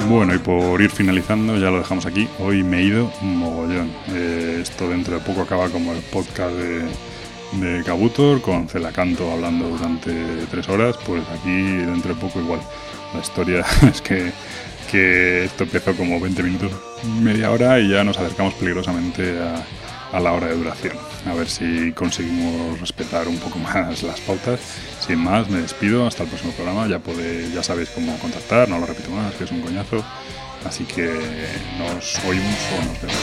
Bueno, 0.09 0.33
y 0.33 0.37
por 0.37 0.81
ir 0.81 0.89
finalizando, 0.89 1.57
ya 1.57 1.69
lo 1.69 1.79
dejamos 1.79 2.05
aquí. 2.05 2.27
Hoy 2.39 2.63
me 2.63 2.79
he 2.79 2.83
ido 2.83 3.11
mogollón. 3.21 3.91
Eh, 4.09 4.59
esto 4.61 4.89
dentro 4.89 5.15
de 5.15 5.21
poco 5.21 5.41
acaba 5.41 5.69
como 5.69 5.93
el 5.93 5.99
podcast 5.99 6.55
de, 6.55 6.83
de 7.59 7.83
Kabutor, 7.83 8.41
con 8.41 8.69
Celacanto 8.69 9.31
hablando 9.31 9.67
durante 9.69 10.13
tres 10.49 10.69
horas. 10.69 10.95
Pues 11.05 11.23
aquí 11.29 11.49
dentro 11.51 12.13
de 12.13 12.21
poco 12.21 12.39
igual. 12.39 12.61
La 13.13 13.19
historia 13.19 13.65
es 13.91 14.01
que, 14.01 15.43
esto 15.43 15.63
empezó 15.63 15.93
como 15.95 16.19
20 16.19 16.43
minutos, 16.43 16.71
media 17.21 17.51
hora 17.51 17.79
y 17.79 17.89
ya 17.89 18.03
nos 18.03 18.17
acercamos 18.17 18.53
peligrosamente 18.53 19.37
a 20.13 20.19
la 20.19 20.31
hora 20.31 20.47
de 20.47 20.55
duración. 20.55 21.06
A 21.29 21.33
ver 21.33 21.49
si 21.49 21.91
conseguimos 21.91 22.79
respetar 22.79 23.27
un 23.27 23.37
poco 23.37 23.59
más 23.59 24.01
las 24.03 24.19
pautas. 24.21 24.59
Sin 25.05 25.19
más, 25.19 25.49
me 25.49 25.61
despido. 25.61 26.07
Hasta 26.07 26.23
el 26.23 26.29
próximo 26.29 26.53
programa. 26.53 26.87
Ya, 26.87 27.01
ya 27.53 27.63
sabéis 27.63 27.89
cómo 27.89 28.17
contactar. 28.19 28.69
No 28.69 28.79
lo 28.79 28.85
repito 28.85 29.11
más, 29.11 29.33
que 29.35 29.43
es 29.43 29.51
un 29.51 29.61
coñazo. 29.61 30.03
Así 30.65 30.85
que 30.85 31.05
nos 31.77 32.15
oímos 32.25 32.59
o 32.73 32.85
nos 32.85 33.01
vemos. 33.01 33.17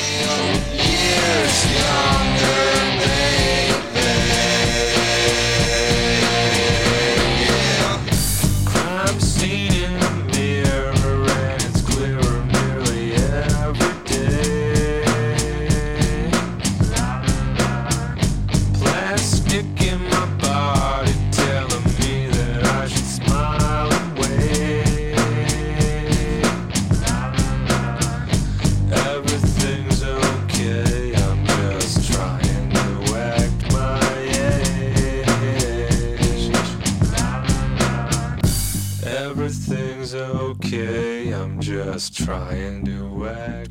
Trying 42.25 42.83
to 42.87 43.07
wag 43.09 43.37
my 43.37 43.64